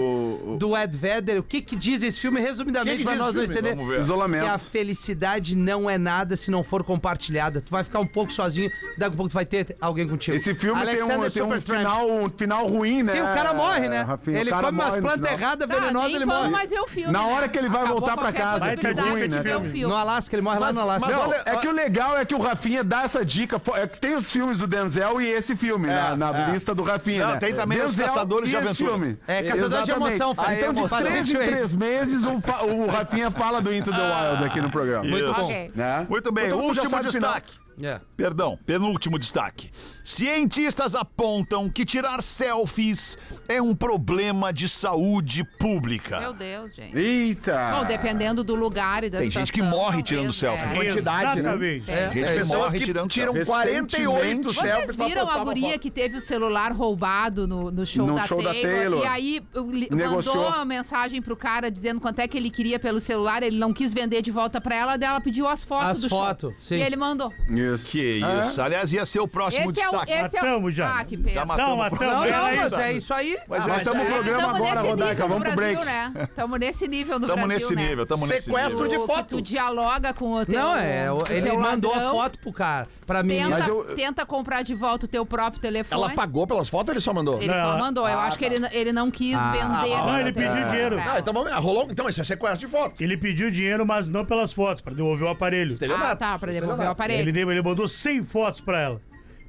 do 0.59 0.77
Ed 0.77 0.97
Vedder. 0.97 1.39
O 1.39 1.43
que 1.43 1.61
que 1.61 1.77
diz 1.77 2.03
esse 2.03 2.19
filme, 2.19 2.41
resumidamente, 2.41 3.05
pra 3.05 3.17
nós 3.17 3.35
não 3.35 3.43
entender? 3.43 3.77
Isolamento. 3.99 4.45
Que 4.45 4.51
a 4.51 4.59
felicidade 4.59 5.57
não 5.57 5.89
é 5.89 5.99
nada 5.99 6.37
se 6.37 6.51
não 6.51 6.65
for 6.65 6.83
compartilhada. 6.83 7.61
Tu 7.61 7.71
vai 7.71 7.85
ficar 7.85 8.01
um 8.01 8.07
pouco 8.07 8.33
sozinho, 8.33 8.71
daqui 8.97 9.15
a 9.15 9.17
pouco 9.17 9.29
tu 9.29 9.35
vai 9.35 9.47
ter 9.47 9.77
alguém 9.81 10.09
contigo. 10.09 10.37
Esse 10.37 10.55
filme 10.55 10.81
Alexander 10.81 11.31
tem 11.31 11.43
um, 11.43 11.49
tem 11.49 11.59
um 11.59 11.61
final, 11.61 12.11
um 12.11 12.31
final 12.31 12.67
ruim, 12.67 13.03
né? 13.03 13.13
Sim, 13.13 13.21
o 13.21 13.25
cara 13.25 13.55
morre, 13.55 13.89
né? 13.89 14.03
Rafinha, 14.03 14.41
Ele 14.41 14.51
come 14.51 14.69
umas 14.69 14.97
plantas 14.97 15.31
erradas, 15.31 15.69
Venenosa, 15.81 16.07
nem 16.07 16.17
ele 16.17 16.25
vamos 16.27 16.41
morre. 16.43 16.53
mais 16.53 16.71
ver 16.71 16.81
o 16.81 16.87
filme. 16.87 17.13
Na 17.13 17.27
hora 17.27 17.43
né? 17.43 17.49
que 17.49 17.59
ele 17.59 17.69
vai 17.69 17.81
Acabou 17.83 17.99
voltar 18.01 18.15
pra 18.17 18.25
qualquer 18.25 18.39
casa, 18.43 18.59
que 18.61 18.65
é 18.67 18.75
possibilidade 18.77 19.09
ruim, 19.11 19.21
de 19.23 19.29
né? 19.29 19.43
ver 19.43 19.57
o 19.57 19.61
filme. 19.65 19.81
No 19.83 19.97
Alasca, 19.97 20.35
ele 20.35 20.43
morre 20.43 20.59
lá 20.59 20.73
no 20.73 20.81
Alasca. 20.81 21.09
Não, 21.11 21.21
olha, 21.29 21.43
é 21.47 21.57
que 21.57 21.69
o 21.69 21.73
legal 21.73 22.17
é 22.19 22.25
que 22.25 22.35
o 22.35 22.39
Rafinha 22.41 22.85
dá 22.85 23.03
essa 23.03 23.25
dica. 23.25 23.59
fo- 23.59 23.77
É 23.77 23.87
que 23.87 23.99
tem 23.99 24.15
os 24.17 24.31
filmes 24.31 24.59
do 24.59 24.67
Denzel 24.67 25.21
e 25.21 25.27
esse 25.29 25.57
filme 25.57 25.87
na, 25.89 26.17
na 26.17 26.49
lista 26.51 26.75
do 26.75 26.83
Rafinha. 26.83 27.25
Não, 27.27 27.33
né? 27.35 27.39
tem 27.41 27.55
também 27.55 27.81
os 27.83 27.97
Caçadores 27.97 28.49
e 28.49 28.51
de 28.51 28.57
esse 28.57 28.67
Aventura. 28.67 28.91
Filme. 28.91 29.19
É, 29.27 29.43
Caçadores 29.43 29.71
de 29.85 29.91
Exatamente. 29.91 30.15
Emoção, 30.17 30.35
Fred. 30.35 30.61
Então, 30.61 30.73
de 30.73 30.79
emoção. 30.81 30.99
três 30.99 31.31
em 31.31 31.35
três 31.35 31.73
meses, 31.75 32.25
o, 32.25 32.41
fa- 32.41 32.63
o 32.65 32.87
Rafinha 32.87 33.31
fala 33.31 33.61
do 33.61 33.73
Into 33.75 33.91
the 33.91 33.97
Wild 33.97 34.45
aqui 34.45 34.61
no 34.61 34.71
programa. 34.71 35.05
Muito 35.05 35.33
bom. 35.33 35.45
Ok. 35.45 35.71
Né? 35.75 36.07
Muito 36.09 36.33
bem, 36.33 36.51
Todo 36.51 36.61
mundo 36.63 36.75
já 36.75 36.83
último 36.83 36.91
sabe 36.91 37.09
o 37.09 37.13
final. 37.13 37.35
destaque. 37.35 37.53
É. 37.83 38.01
Perdão, 38.17 38.59
penúltimo 38.67 39.19
destaque. 39.19 39.71
Cientistas 40.05 40.95
apontam 40.95 41.71
que 41.71 41.85
tirar 41.85 42.23
selfies 42.23 43.17
é 43.49 43.63
um 43.63 43.75
problema 43.75 44.53
de 44.53 44.69
saúde 44.69 45.45
pública. 45.59 46.21
Meu 46.21 46.33
Deus, 46.33 46.75
gente. 46.75 46.97
Eita! 46.99 47.77
Bom, 47.79 47.85
dependendo 47.87 48.43
do 48.45 48.55
lugar 48.55 49.05
e 49.05 49.09
da 49.11 49.19
Tem 49.21 49.31
gente 49.31 49.53
que 49.53 49.63
morre 49.63 50.03
tirando 50.03 50.33
selfie. 50.33 50.65
é. 50.67 50.75
Quantidade, 50.75 51.35
né? 51.37 51.41
Exatamente. 51.41 51.91
É. 51.91 52.11
Gente 52.13 52.27
que 52.27 52.39
Pessoas 52.39 52.59
morre 52.59 52.79
que 52.79 52.85
tirando 52.85 53.09
tiram 53.11 53.33
selfie. 53.33 53.47
48 53.51 54.13
Recentemente- 54.13 54.55
selfies 54.61 54.97
Vocês 54.97 55.09
viram 55.09 55.31
a 55.31 55.39
guria 55.45 55.69
foto. 55.71 55.81
que 55.81 55.91
teve 55.91 56.17
o 56.17 56.21
celular 56.21 56.73
roubado 56.73 57.47
no, 57.47 57.71
no 57.71 57.87
show, 57.87 58.07
No 58.07 58.15
da, 58.17 58.25
show 58.25 58.43
da 58.43 58.51
Taylor, 58.53 58.71
Taylor. 59.03 59.05
E 59.05 59.07
aí 59.07 59.43
Negociou. 59.91 60.35
mandou 60.37 60.49
uma 60.57 60.65
mensagem 60.65 61.23
pro 61.23 61.37
cara 61.37 61.71
dizendo 61.71 62.01
quanto 62.01 62.19
é 62.19 62.29
que 62.29 62.37
ele 62.37 62.51
queria 62.51 62.79
pelo 62.79 63.01
celular. 63.01 63.43
Ele 63.43 63.59
não 63.59 63.73
quis 63.73 63.93
vender 63.95 64.23
de 64.23 64.31
volta 64.31 64.61
pra 64.61 64.75
ela. 64.75 64.97
Daí 64.97 65.09
ela 65.09 65.21
pediu 65.21 65.47
as 65.49 65.63
fotos 65.63 65.91
As 65.91 66.01
do 66.01 66.09
fotos, 66.09 66.51
show. 66.53 66.61
sim. 66.61 66.77
E 66.77 66.83
ele 66.83 66.97
mandou. 66.97 67.33
Isso. 67.51 67.70
Que 67.79 68.23
É? 68.23 68.41
isso. 68.43 68.61
Aliás, 68.63 68.93
ia 68.93 69.05
ser 69.07 69.21
o 69.21 69.29
próximo 69.29 69.71
Esse 69.71 69.81
é 69.81 69.89
o. 69.89 69.91
destaque. 69.91 70.13
Esse 70.13 70.37
é 70.37 70.41
o... 70.41 70.45
Matamos 70.45 70.75
já. 70.75 70.99
Ah, 70.99 71.05
que 71.05 71.17
Já 71.17 71.23
pena. 71.25 71.45
matamos 71.45 71.69
Não, 71.71 71.77
matamos. 71.77 72.01
Não, 72.15 72.23
Pera 72.23 72.37
não, 72.37 72.45
aí, 72.47 72.57
mas 72.57 72.73
é 72.73 72.93
isso 72.93 73.15
aí. 73.15 73.39
Mas 73.49 73.61
Nós 73.67 73.69
essa- 73.71 73.79
estamos 73.91 74.03
no 74.09 74.11
É, 74.11 74.15
programa 74.15 74.43
tamo 74.43 74.55
agora, 74.57 74.75
nesse 74.81 74.91
Rodaica. 74.91 75.13
nível 75.23 75.29
Vamos 75.29 75.45
pro 75.47 75.57
break. 75.57 75.85
né? 75.85 76.13
Estamos 76.23 76.59
nesse 76.61 76.89
nível 76.89 77.19
no 77.19 77.27
Tamo 77.27 77.47
Brasil, 77.47 77.49
nesse 77.49 77.75
né? 77.75 77.89
nível, 77.89 78.07
tamo 78.07 78.27
nesse 78.27 78.43
Sequestro 78.43 78.83
nível. 78.83 78.89
de 78.89 78.97
Tu- 78.97 79.07
foto. 79.07 79.27
Tu 79.37 79.43
dialoga 79.43 80.13
com 80.15 80.33
o 80.33 80.47
teu 80.47 80.59
Não, 80.61 80.77
é. 80.77 81.07
Ele 81.31 81.53
mandou 81.57 81.93
a 81.95 82.11
foto 82.11 82.39
pro 82.39 82.53
cara. 82.53 82.89
Pra 83.11 83.25
mim. 83.25 83.35
Tenta, 83.35 83.49
Mas 83.51 83.67
eu- 83.67 83.85
tenta 83.97 84.25
comprar 84.25 84.63
de 84.63 84.73
volta 84.73 85.07
o 85.07 85.09
teu 85.09 85.27
próprio 85.27 85.61
telefone. 85.61 86.01
Ela 86.01 86.15
pagou 86.15 86.47
pelas 86.47 86.69
fotos 86.69 86.91
ou 86.91 86.95
ele 86.95 87.01
só 87.01 87.13
mandou? 87.13 87.43
Ele 87.43 87.51
só 87.51 87.73
Não. 87.73 87.79
mandou. 87.79 88.09
Eu 88.09 88.21
acho 88.21 88.39
que 88.39 88.45
ele, 88.45 88.65
ele 88.71 88.93
não 88.93 89.11
quis 89.11 89.35
Ah, 89.37 89.51
vender. 89.51 89.95
ah, 89.95 90.07
Não, 90.07 90.21
ele 90.21 90.33
pediu 90.33 90.65
dinheiro. 90.71 90.97
Ah, 91.01 91.19
então 91.19 91.35
vamos. 91.35 91.53
Rolou. 91.55 91.89
Então, 91.91 92.09
isso 92.09 92.21
é 92.21 92.25
sequestro 92.25 92.61
de 92.61 92.69
foto. 92.69 93.03
Ele 93.03 93.17
pediu 93.17 93.51
dinheiro, 93.51 93.85
mas 93.85 94.09
não 94.09 94.25
pelas 94.25 94.53
fotos, 94.53 94.81
pra 94.81 94.95
devolver 94.95 95.27
o 95.27 95.31
aparelho. 95.31 95.77
Ah, 95.93 96.15
tá, 96.15 96.39
pra 96.39 96.53
devolver 96.53 96.53
o 96.53 96.55
Estelionato. 96.71 96.91
aparelho. 96.93 97.21
Ele, 97.21 97.33
deu, 97.33 97.51
ele 97.51 97.63
mandou 97.63 97.89
100 97.89 98.23
fotos 98.23 98.61
pra 98.61 98.79
ela. 98.81 99.01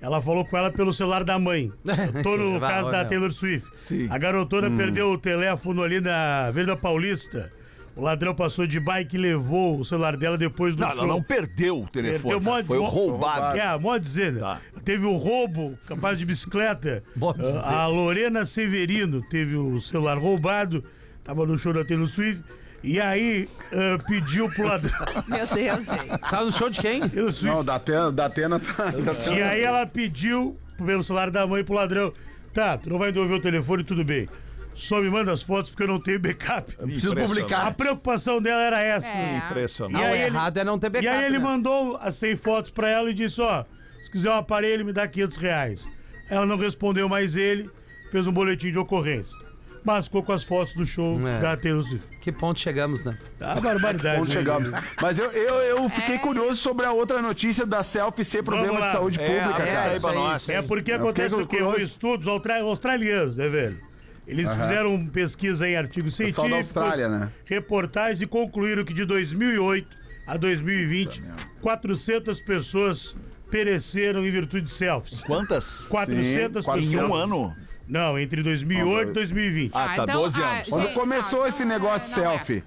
Ela 0.02 0.20
falou 0.20 0.44
com 0.44 0.58
ela 0.58 0.72
pelo 0.72 0.92
celular 0.92 1.24
da 1.24 1.38
mãe. 1.38 1.72
Eu 2.16 2.24
tô 2.24 2.36
no 2.36 2.58
Vai, 2.60 2.72
caso 2.72 2.90
da. 2.90 3.06
Taylor 3.06 3.32
Swift. 3.32 3.70
Sim. 3.76 4.08
A 4.10 4.18
garotona 4.18 4.68
Hum. 4.70 4.76
perdeu 4.76 5.12
o 5.12 5.18
teléfono 5.20 5.84
ali 5.84 6.02
na 6.02 6.48
Avenida 6.48 6.76
Paulista. 6.76 7.54
O 8.02 8.04
ladrão 8.04 8.34
passou 8.34 8.66
de 8.66 8.80
bike 8.80 9.16
e 9.16 9.20
levou 9.20 9.80
o 9.80 9.86
celular 9.86 10.18
dela 10.18 10.36
depois 10.36 10.76
do 10.76 10.82
Não, 10.82 10.90
show. 10.90 10.98
ela 10.98 11.08
não 11.08 11.22
perdeu 11.22 11.84
o 11.84 11.88
telefone. 11.88 12.34
Perdeu, 12.34 12.42
mó- 12.42 12.64
Foi 12.64 12.80
mó- 12.80 12.88
roubado. 12.88 13.56
É, 13.60 13.78
pode 13.78 14.04
dizer, 14.04 14.34
né? 14.34 14.40
Tá. 14.40 14.60
Teve 14.84 15.06
o 15.06 15.16
roubo, 15.16 15.78
capaz 15.86 16.18
de 16.18 16.26
bicicleta. 16.26 17.04
Dizer. 17.38 17.58
a 17.60 17.86
Lorena 17.86 18.44
Severino 18.44 19.22
teve 19.30 19.56
o 19.56 19.80
celular 19.80 20.18
roubado. 20.18 20.84
Tava 21.24 21.46
no 21.46 21.56
show 21.56 21.72
da 21.74 21.86
Taylor 21.86 22.08
Swift. 22.08 22.44
E 22.84 23.00
aí 23.00 23.48
ah, 23.72 24.04
pediu 24.08 24.50
pro 24.50 24.64
ladrão. 24.68 24.98
Meu 25.30 25.46
Deus, 25.46 25.86
gente. 25.86 26.18
Tá 26.28 26.44
no 26.44 26.52
show 26.52 26.72
de 26.72 26.82
quem? 26.82 27.08
Taylor 27.08 27.32
Swift. 27.32 27.56
Não, 27.56 27.64
da 27.64 27.76
Atena, 27.76 28.12
da 28.12 28.26
Atena 28.26 28.60
tá. 28.60 28.94
E 29.32 29.44
aí 29.44 29.62
ela 29.62 29.86
pediu 29.86 30.58
pelo 30.84 31.04
celular 31.04 31.30
da 31.30 31.46
mãe 31.46 31.64
pro 31.64 31.76
ladrão. 31.76 32.12
Tá, 32.52 32.80
tu 32.80 32.90
não 32.90 32.98
vai 32.98 33.12
devolver 33.12 33.38
o 33.38 33.42
telefone, 33.42 33.84
tudo 33.84 34.04
bem. 34.04 34.28
Só 34.74 35.02
me 35.02 35.10
manda 35.10 35.32
as 35.32 35.42
fotos 35.44 35.70
porque 35.70 35.84
eu 35.84 35.88
não 35.88 36.00
tenho 36.00 36.20
backup. 36.20 36.76
Preciso 36.78 37.12
A 37.12 37.16
publicar. 37.26 37.74
preocupação 37.76 38.42
dela 38.42 38.62
era 38.62 38.82
essa. 38.82 39.08
É. 39.08 39.38
Impressionante. 39.38 39.94
Não, 39.94 40.02
E 40.02 40.04
aí 40.06 40.18
ele- 40.22 40.26
errado 40.36 40.58
é 40.58 40.64
não 40.64 40.80
ter 40.80 40.90
backup. 40.90 41.06
E 41.06 41.18
aí 41.18 41.26
ele 41.26 41.38
né? 41.38 41.44
mandou 41.44 41.98
as 42.02 42.16
100 42.16 42.36
fotos 42.38 42.72
pra 42.72 42.88
ela 42.90 43.10
e 43.10 43.14
disse, 43.14 43.42
ó, 43.42 43.64
se 44.04 44.12
quiser 44.12 44.30
um 44.30 44.36
aparelho, 44.36 44.86
me 44.86 44.94
dá 44.94 45.08
500 45.08 45.38
reais. 45.38 45.88
Ela 46.30 46.46
não 46.46 46.58
respondeu 46.58 47.08
mais 47.10 47.36
ele, 47.36 47.70
fez 48.12 48.26
um 48.26 48.32
boletim 48.32 48.72
de 48.72 48.78
ocorrência. 48.80 49.38
Mas 49.84 50.06
ficou 50.06 50.22
com 50.22 50.32
as 50.32 50.44
fotos 50.44 50.74
do 50.76 50.86
show 50.86 51.20
É. 51.28 51.40
da 51.40 51.58
Taylor 51.58 51.84
Swift. 51.84 52.08
Que 52.22 52.32
ponto 52.32 52.60
chegamos, 52.60 53.04
né? 53.04 53.18
Tá 53.40 53.56
barbaridade. 53.56 54.22
Onde 54.22 54.30
né? 54.36 54.40
chegamos. 54.40 54.72
Mas 55.02 55.18
eu, 55.18 55.32
eu, 55.32 55.56
eu 55.56 55.90
fiquei 55.90 56.16
É. 56.16 56.20
curioso 56.20 56.56
sobre 56.56 56.86
a 56.86 56.92
outra 56.92 57.20
notícia 57.20 57.66
da 57.66 57.82
selfie 57.82 58.24
ser 58.24 58.44
problema 58.44 58.80
de 58.80 58.92
saúde 58.92 59.20
É, 59.20 59.26
pública, 59.26 59.56
abre 59.64 59.72
cara. 59.72 59.92
aí. 59.92 60.16
nós. 60.16 60.50
É 60.50 60.62
porque 60.62 60.92
Eu 60.92 60.98
acontece 60.98 61.34
o 61.34 61.48
quê? 61.48 61.58
curioso. 61.58 61.78
Os 61.78 61.82
estudos 61.84 62.28
austra- 62.28 62.62
australianos, 62.62 63.36
né, 63.36 63.48
velho? 63.50 63.80
Eles 64.28 64.50
fizeram 64.50 65.06
pesquisa 65.08 65.68
em 65.68 65.76
artigos 65.76 66.16
Pessoal 66.16 66.48
científicos, 66.48 66.74
da 66.74 66.82
Austrália, 66.82 67.10
né? 67.10 67.32
reportagens 67.46 68.22
e 68.22 68.28
concluíram 68.28 68.86
que 68.86 68.94
de 68.94 69.04
2008 69.04 69.88
a 70.28 70.38
2020, 70.38 71.24
400 71.60 72.40
pessoas 72.42 73.16
pereceram 73.50 74.26
em 74.26 74.32
virtude 74.32 74.66
de 74.66 74.72
selfies. 74.72 75.22
Quantas? 75.22 75.84
400 75.90 76.64
Sim, 76.64 76.72
pessoas. 76.72 76.94
Em 76.94 76.98
um 76.98 77.14
ano? 77.14 77.56
Não, 77.88 78.18
entre 78.18 78.42
2008 78.42 79.10
e 79.10 79.14
2020. 79.14 79.72
Ah, 79.74 79.94
tá, 79.98 80.06
12 80.06 80.42
anos. 80.42 80.70
Quando 80.70 80.84
gente, 80.84 80.94
começou 80.94 81.40
não, 81.40 81.48
esse 81.48 81.64
então, 81.64 81.78
negócio 81.78 82.16
de 82.16 82.22
não 82.22 82.32
é. 82.32 82.38
selfie? 82.38 82.64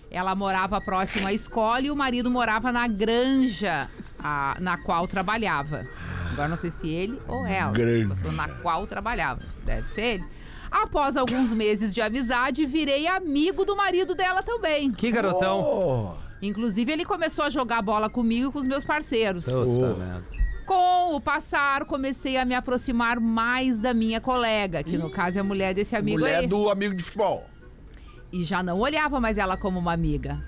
Ela 0.09 0.33
morava 0.35 0.79
próximo 0.79 1.27
à 1.27 1.33
escola 1.33 1.81
e 1.81 1.91
o 1.91 1.95
marido 1.95 2.31
morava 2.31 2.71
na 2.71 2.87
granja 2.87 3.89
a- 4.17 4.55
na 4.59 4.77
qual 4.77 5.05
trabalhava. 5.07 5.85
Agora 6.31 6.47
não 6.47 6.57
sei 6.57 6.71
se 6.71 6.89
ele 6.89 7.19
ou 7.27 7.45
ela. 7.45 7.73
Mas 8.07 8.21
Na 8.33 8.47
qual 8.47 8.87
trabalhava. 8.87 9.41
Deve 9.65 9.87
ser 9.89 10.01
ele. 10.01 10.25
Após 10.71 11.15
alguns 11.17 11.51
meses 11.51 11.93
de 11.93 12.01
amizade, 12.01 12.65
virei 12.65 13.07
amigo 13.07 13.63
do 13.65 13.75
marido 13.75 14.13
dela 14.15 14.41
também. 14.43 14.91
Que 14.91 15.11
garotão. 15.11 15.61
Oh, 15.61 16.27
Inclusive, 16.41 16.91
ele 16.91 17.03
começou 17.05 17.45
a 17.45 17.49
jogar 17.49 17.81
bola 17.81 18.09
comigo 18.09 18.49
e 18.49 18.51
com 18.51 18.59
os 18.59 18.67
meus 18.67 18.83
parceiros. 18.85 19.45
Puta 19.45 19.95
merda. 19.95 20.23
Com 20.67 21.15
o 21.15 21.21
passar, 21.21 21.85
comecei 21.85 22.35
a 22.35 22.43
me 22.43 22.53
aproximar 22.53 23.21
mais 23.21 23.79
da 23.79 23.93
minha 23.93 24.19
colega, 24.19 24.83
que 24.83 24.97
no 24.97 25.09
caso 25.09 25.37
é 25.37 25.41
a 25.41 25.43
mulher 25.43 25.73
desse 25.73 25.95
amigo 25.95 26.19
mulher 26.19 26.39
aí. 26.39 26.47
do 26.47 26.69
amigo 26.69 26.93
de 26.93 27.01
futebol. 27.03 27.45
E 28.33 28.43
já 28.43 28.61
não 28.61 28.77
olhava 28.77 29.17
mais 29.21 29.37
ela 29.37 29.55
como 29.55 29.79
uma 29.79 29.93
amiga. 29.93 30.43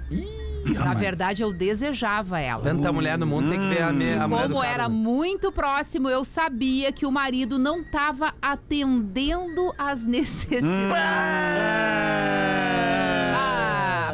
Na 0.65 0.93
verdade, 0.93 1.41
eu 1.41 1.53
desejava 1.53 2.37
ela. 2.37 2.61
Tanta 2.61 2.91
mulher 2.91 3.17
no 3.17 3.25
mundo 3.25 3.49
tem 3.49 3.57
que 3.57 3.69
ver 3.69 3.81
a, 3.81 3.93
me, 3.93 4.11
a 4.11 4.27
mulher 4.27 4.47
Como 4.49 4.61
era 4.61 4.89
muito 4.89 5.53
próximo, 5.53 6.09
eu 6.09 6.25
sabia 6.25 6.91
que 6.91 7.05
o 7.05 7.11
marido 7.11 7.57
não 7.57 7.79
estava 7.79 8.33
atendendo 8.41 9.73
às 9.77 10.05
necessidades. 10.05 10.89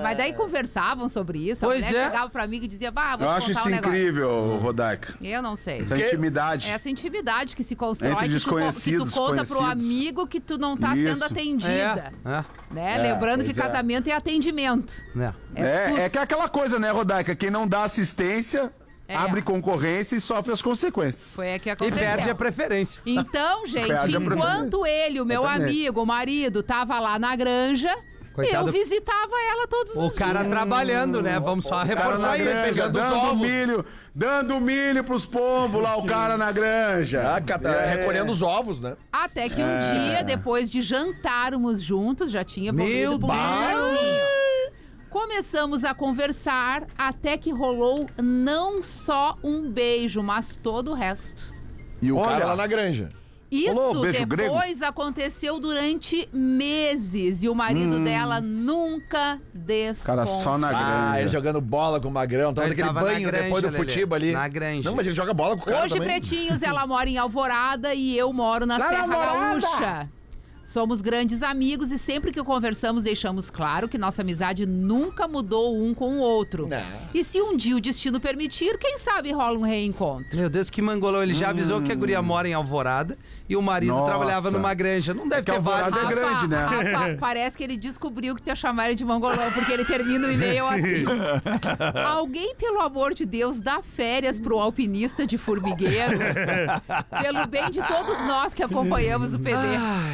Mas 0.10 0.18
daí 0.18 0.34
conversavam 0.34 1.10
sobre 1.10 1.50
isso. 1.50 1.66
A 1.66 1.68
Pois 1.70 1.86
mulher 1.86 2.00
é. 2.02 2.04
chegava 2.06 2.30
pra 2.30 2.48
mim 2.48 2.58
e 2.64 2.68
dizia, 2.68 2.92
bah, 2.92 3.16
vou 3.16 3.28
Eu 3.28 3.34
te 3.34 3.38
acho 3.38 3.48
contar 3.48 3.60
isso 3.60 3.68
um 3.68 3.72
negócio. 3.72 3.90
incrível, 3.98 4.58
Rodaica. 4.62 5.16
Eu 5.22 5.42
não 5.42 5.56
sei. 5.56 5.82
Essa 5.82 5.98
intimidade. 5.98 6.70
Essa 6.70 6.90
intimidade 6.90 7.56
que 7.56 7.64
se 7.64 7.76
constrói, 7.76 8.12
Entre 8.12 8.28
que, 8.28 8.30
tu, 8.30 8.34
que 8.34 8.40
tu 8.40 8.44
desconhecidos, 8.46 9.14
conta 9.14 9.46
pro 9.46 9.58
conhecidos. 9.58 9.86
amigo 9.86 10.28
que 10.28 10.40
tu 10.40 10.58
não 10.58 10.78
tá 10.78 10.96
Isso. 10.96 11.14
sendo 11.14 11.24
atendida. 11.26 12.14
É, 12.26 12.30
é, 12.30 12.46
Né? 12.74 12.96
É, 12.96 13.14
Lembrando 13.14 13.40
que 13.44 13.54
pois 13.54 13.58
é. 13.58 13.62
casamento 13.62 14.08
é 14.08 14.14
atendimento. 14.14 14.94
é. 15.18 15.34
É, 15.56 15.90
sus. 15.90 16.00
É, 16.00 16.06
é 16.06 16.10
que 16.10 16.18
é 16.18 16.22
aquela 16.22 16.48
coisa, 16.50 16.78
né, 16.80 16.92
Rodaica? 16.92 17.36
Quem 17.36 17.50
não 17.50 17.68
dá 17.68 17.84
assistência, 17.84 18.72
É. 19.08 19.16
abre 19.16 19.42
concorrência 19.42 20.16
e 20.16 20.22
sofre 20.22 20.52
as 20.52 20.62
consequências. 20.62 21.34
Foi 21.36 21.48
aí 21.54 21.60
que 21.60 21.70
E 21.70 21.72
aconteceu. 21.72 21.98
perde 22.00 22.30
a 22.30 22.36
preferência. 22.36 23.02
Então, 23.06 23.66
gente, 23.68 23.88
Perde 23.88 24.18
a 24.18 24.20
enquanto 24.20 24.86
ele, 24.86 25.22
o 25.22 25.26
meu 25.26 25.44
Exatamente. 25.44 25.70
amigo, 25.72 26.02
o 26.02 26.06
marido, 26.06 26.64
tava 26.64 27.00
lá 27.00 27.18
na 27.20 27.36
granja, 27.36 27.96
Coitado. 28.36 28.68
eu 28.68 28.74
visitava 28.74 29.32
ela 29.52 29.66
todos 29.68 29.96
O 29.96 30.06
os 30.08 30.14
cara 30.16 30.40
dias. 30.40 30.50
trabalhando, 30.52 31.22
né? 31.22 31.40
Vamos 31.40 31.66
só 31.66 31.82
reforçar 31.84 32.28
na 32.30 32.38
isso. 32.38 32.46
granja, 32.46 32.64
pegando 32.66 33.00
os 33.00 33.06
dando 33.06 33.16
ovos. 33.18 33.42
milho, 33.50 33.86
dando 34.14 34.60
milho 34.60 35.04
pros 35.04 35.26
pombos 35.26 35.82
lá, 35.82 35.96
o 35.96 36.06
cara 36.06 36.38
na 36.38 36.52
granja. 36.52 37.34
Ah, 37.36 37.40
cata- 37.42 37.70
É. 37.70 37.96
recolhendo 37.96 38.32
os 38.32 38.42
ovos, 38.42 38.82
né? 38.82 38.98
Até 39.12 39.48
que 39.48 39.62
um 39.64 39.80
dia, 39.80 40.22
depois 40.24 40.70
de 40.70 40.82
jantarmos 40.82 41.82
juntos, 41.82 42.30
já 42.30 42.44
tinha 42.44 42.74
Deus! 42.74 43.18
vinhozinho. 43.18 44.36
Começamos 45.10 45.86
a 45.86 45.94
conversar 45.94 46.84
até 46.98 47.38
que 47.38 47.50
rolou 47.52 48.06
não 48.22 48.84
só 48.84 49.36
um 49.42 49.70
beijo, 49.72 50.22
mas 50.22 50.58
todo 50.58 50.92
o 50.92 50.94
resto. 50.94 51.54
E 52.02 52.12
o 52.12 52.18
Olha. 52.18 52.28
cara 52.28 52.46
lá 52.48 52.56
na 52.58 52.68
granja. 52.68 53.12
Isso 53.56 54.02
beijo 54.02 54.26
depois 54.26 54.82
aconteceu 54.82 55.60
durante 55.60 56.28
meses 56.34 57.44
e 57.44 57.50
o 57.50 57.56
marido 57.56 58.00
dela 58.00 58.42
nunca 58.42 59.40
desconfiou. 59.54 60.18
Cara, 60.18 60.28
só 60.28 60.58
na 60.58 61.12
Ah, 61.12 61.20
ele 61.22 61.30
jogando 61.30 61.62
bola 61.62 62.00
com 62.00 62.08
o 62.08 62.12
Magrão, 62.12 62.54
tava 62.54 62.68
Ele 62.68 62.76
naquele 62.76 62.94
banho 63.00 63.28
granja, 63.28 63.44
depois 63.44 63.62
do 63.64 63.70
Lelê. 63.70 63.78
futiba 63.78 64.16
ali. 64.16 64.32
Na 64.32 64.48
granja. 64.48 64.90
Não, 64.90 64.96
mas 64.96 65.06
ele 65.06 65.16
joga 65.16 65.34
bola 65.34 65.56
com 65.56 65.64
o 65.64 65.66
cara 65.66 65.86
Hoje, 65.86 65.96
também. 65.96 66.08
pretinhos, 66.10 66.62
ela 66.64 66.86
mora 66.86 67.10
em 67.10 67.18
Alvorada 67.18 67.94
e 67.94 68.18
eu 68.18 68.32
moro 68.34 68.66
na 68.66 68.78
na 68.78 68.88
Serra! 68.90 69.08
Gaúcha. 69.08 70.10
Somos 70.66 71.00
grandes 71.00 71.44
amigos 71.44 71.92
e 71.92 71.98
sempre 72.00 72.32
que 72.32 72.44
conversamos 72.44 73.04
deixamos 73.04 73.52
claro 73.52 73.88
que 73.88 74.00
nossa 74.00 74.24
amizade 74.24 74.66
nunca 74.66 75.28
mudou 75.28 75.80
um 75.80 75.94
com 75.94 76.18
o 76.18 76.20
outro. 76.20 76.68
Não. 76.68 76.82
E 77.14 77.24
se 77.24 77.40
um 77.40 77.56
dia 77.56 77.78
o 77.78 77.80
destino 77.80 78.20
permitir, 78.20 78.76
quem 78.80 78.98
sabe 78.98 79.32
rola 79.32 79.60
um 79.60 79.62
reencontro. 79.62 80.36
Meu 80.36 80.50
Deus, 80.50 80.72
que 80.72 80.82
mangolão. 80.82 81.22
Ele 81.22 81.36
já 81.36 81.52
avisou 81.52 81.84
que 81.84 81.92
a 81.92 81.96
guria 81.96 82.20
mora 82.20 82.50
em 82.50 82.54
Alvorada 82.54 83.16
e 83.48 83.56
o 83.56 83.62
marido 83.62 83.94
Nossa. 83.94 84.06
trabalhava 84.06 84.50
numa 84.50 84.74
granja. 84.74 85.14
Não 85.14 85.28
deve 85.28 85.44
que 85.44 85.52
ter 85.52 85.58
Alvorada 85.58 85.92
vários. 85.92 86.12
é 86.12 86.16
grande, 86.16 86.48
né? 86.48 86.66
Rafa, 86.66 87.18
parece 87.22 87.56
que 87.56 87.64
ele 87.64 87.78
descobriu 87.78 88.36
que 88.36 88.42
te 88.42 88.56
chamaram 88.56 88.96
de 88.96 89.06
mangolão, 89.06 89.52
porque 89.52 89.72
ele 89.72 89.86
termina 89.86 90.28
o 90.28 90.32
e-mail 90.32 90.66
assim. 90.66 91.06
Alguém, 92.08 92.56
pelo 92.56 92.82
amor 92.82 93.14
de 93.14 93.24
Deus, 93.24 93.62
dá 93.62 93.84
férias 93.84 94.40
pro 94.40 94.58
alpinista 94.58 95.28
de 95.28 95.38
formigueiro? 95.38 96.18
pelo 97.22 97.46
bem 97.46 97.70
de 97.70 97.84
todos 97.84 98.18
nós 98.26 98.56
que 98.56 98.64
acompanhamos 98.64 99.36
o 99.36 99.40
PD. 99.40 99.60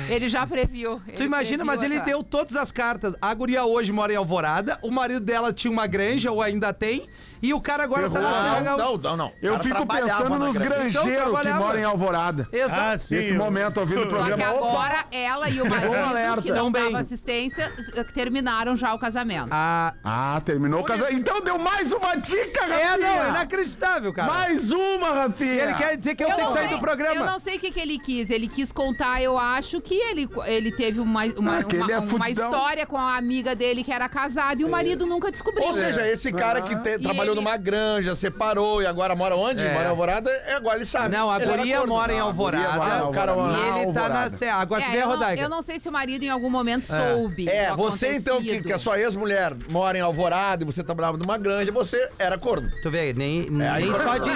Ele 0.10 0.28
já 0.28 0.41
previu. 0.48 1.02
Tu 1.16 1.24
imagina, 1.24 1.64
previu 1.64 1.66
mas 1.66 1.84
ele 1.84 2.00
deu 2.02 2.24
todas 2.24 2.56
as 2.56 2.72
cartas. 2.72 3.16
A 3.22 3.34
guria 3.34 3.66
hoje 3.66 3.92
mora 3.92 4.14
em 4.14 4.16
Alvorada, 4.16 4.78
o 4.82 4.92
marido 4.92 5.20
dela 5.22 5.54
tinha 5.54 5.72
uma 5.72 5.88
granja, 5.88 6.32
ou 6.32 6.42
ainda 6.42 6.74
tem, 6.74 7.08
e 7.42 7.54
o 7.54 7.62
cara 7.62 7.84
agora 7.84 8.10
tá 8.10 8.20
na 8.22 8.34
Serra 8.34 8.62
Não, 8.62 8.78
Gaúcha. 8.78 8.84
não, 8.84 8.98
não, 8.98 9.18
não. 9.18 9.32
Eu 9.42 9.52
cara 9.54 9.64
fico 9.64 9.76
trabalhava 9.76 10.24
pensando 10.24 10.40
na 10.40 10.46
nos 10.46 10.58
granja. 10.58 10.76
Então, 10.90 11.04
granjeiros 11.04 11.24
que 11.26 11.32
trabalhava. 11.32 11.60
moram 11.66 11.80
em 11.80 11.84
Alvorada. 11.84 12.48
Exato. 12.52 12.82
Ah, 12.82 12.98
sim. 12.98 13.16
Nesse 13.16 13.34
momento, 13.34 13.80
ouvindo 13.80 14.02
o 14.06 14.10
Só 14.10 14.18
que 14.18 14.24
programa. 14.24 14.52
Agora 14.58 15.06
ela 15.12 15.50
e 15.50 15.62
o 15.62 15.70
marido, 15.70 15.96
alerta. 15.96 16.42
que 16.42 16.50
não 16.50 16.56
Tão 16.58 16.72
bem. 16.72 16.84
dava 16.84 17.00
assistência, 17.00 17.72
eh, 17.96 18.04
terminaram 18.04 18.76
já 18.76 18.94
o 18.94 19.00
casamento. 19.00 19.48
Ah, 19.52 19.94
Ah, 20.04 20.42
terminou 20.46 20.82
o 20.82 20.84
casamento. 20.84 21.18
Então 21.20 21.42
deu 21.42 21.58
mais 21.58 21.92
uma 21.92 22.16
dica, 22.16 22.62
Rafinha! 22.62 22.80
é, 22.82 22.98
não, 22.98 23.30
inacreditável, 23.30 24.14
cara. 24.14 24.32
Mais 24.32 24.72
uma, 24.72 25.10
Rafinha! 25.12 25.64
Ele 25.64 25.74
quer 25.76 25.98
dizer 25.98 26.16
que 26.16 26.24
eu, 26.24 26.30
Eu 26.30 26.36
tenho 26.36 26.48
que 26.48 26.54
não 26.54 26.58
sair 26.60 26.68
sei- 26.70 26.78
do 26.78 26.82
programa. 26.82 27.16
Eu 27.16 27.26
não 27.26 27.40
sei 27.40 27.58
o 27.58 27.60
que, 27.60 27.72
que 27.72 27.80
ele 27.80 27.98
quis. 28.00 28.30
Ele 28.30 28.48
quis 28.48 28.72
contar, 28.72 29.22
eu 29.22 29.38
acho, 29.38 29.82
que 29.82 29.96
ele, 29.96 30.30
ele 30.46 30.72
teve 30.72 31.00
uma, 31.00 31.26
uma, 31.38 31.58
Ah, 31.60 31.64
que 31.64 31.76
uma, 31.76 31.86
ele 31.86 31.92
é 31.94 32.00
uma 32.00 32.08
fudidão. 32.08 32.50
história 32.52 32.86
com 32.86 32.98
a 32.98 33.16
amiga 33.18 33.56
dele 33.56 33.84
que 33.84 33.92
era 33.92 34.08
casada 34.08 34.62
e 34.62 34.66
o 34.66 34.70
marido 34.70 35.06
nunca 35.06 35.32
descobriu. 35.32 35.66
Ou 35.66 35.74
seja, 35.74 36.08
esse 36.08 36.32
cara 36.32 36.62
que 36.62 36.76
te- 36.78 36.96
E 36.96 37.00
trabalhou 37.00 37.31
ele- 37.32 37.42
numa 37.42 37.58
granja, 37.58 38.16
separou 38.16 38.82
e 38.82 38.86
agora 38.86 39.16
mora 39.16 39.36
onde? 39.36 39.64
É. 39.66 39.72
Mora 39.74 39.86
em 39.86 39.88
Alvorada, 39.90 40.30
é, 40.32 40.54
agora 40.56 40.76
ele 40.78 40.86
sabe. 40.86 41.16
Não, 41.16 41.30
a 41.30 41.38
Ele 41.42 41.46
guria 41.46 41.86
mora 41.86 42.12
em 42.14 42.20
Ah, 42.20 42.24
mora 42.32 42.58
Alvorada. 42.58 42.96
em 43.06 43.08
o 43.08 43.12
cara 43.12 43.32
Alvorada. 43.32 43.78
E 43.80 43.82
ele 43.84 43.94
tá 43.94 44.10
na. 44.10 44.30
Serra. 44.32 44.58
Agora 44.62 44.82
tu 44.82 44.88
É, 44.88 44.92
vê 44.92 44.98
a 44.98 45.02
eu, 45.02 45.06
não, 45.08 45.14
Rodaica. 45.14 45.42
eu 45.42 45.50
não 45.50 45.62
sei 45.62 45.80
se 45.80 45.90
o 45.90 45.92
marido 45.92 46.24
em 46.24 46.30
algum 46.30 46.50
momento 46.50 46.86
soube. 46.86 47.50
É, 47.50 47.72
você 47.76 48.16
então 48.16 48.42
que, 48.42 48.62
que 48.62 48.74
a 48.74 48.78
sua 48.78 49.00
ex-mulher 49.00 49.54
mora 49.70 49.98
em 49.98 50.02
Alvorada 50.02 50.64
e 50.64 50.66
você 50.66 50.84
trabalhava 50.84 51.18
numa 51.18 51.38
granja, 51.38 51.72
você 51.72 52.10
era 52.20 52.38
corno. 52.38 52.70
Tu 52.82 52.90
vê, 52.90 53.14
nem, 53.14 53.48
aí 53.70 53.84
nem 53.86 53.94
só 53.94 54.18
de, 54.18 54.30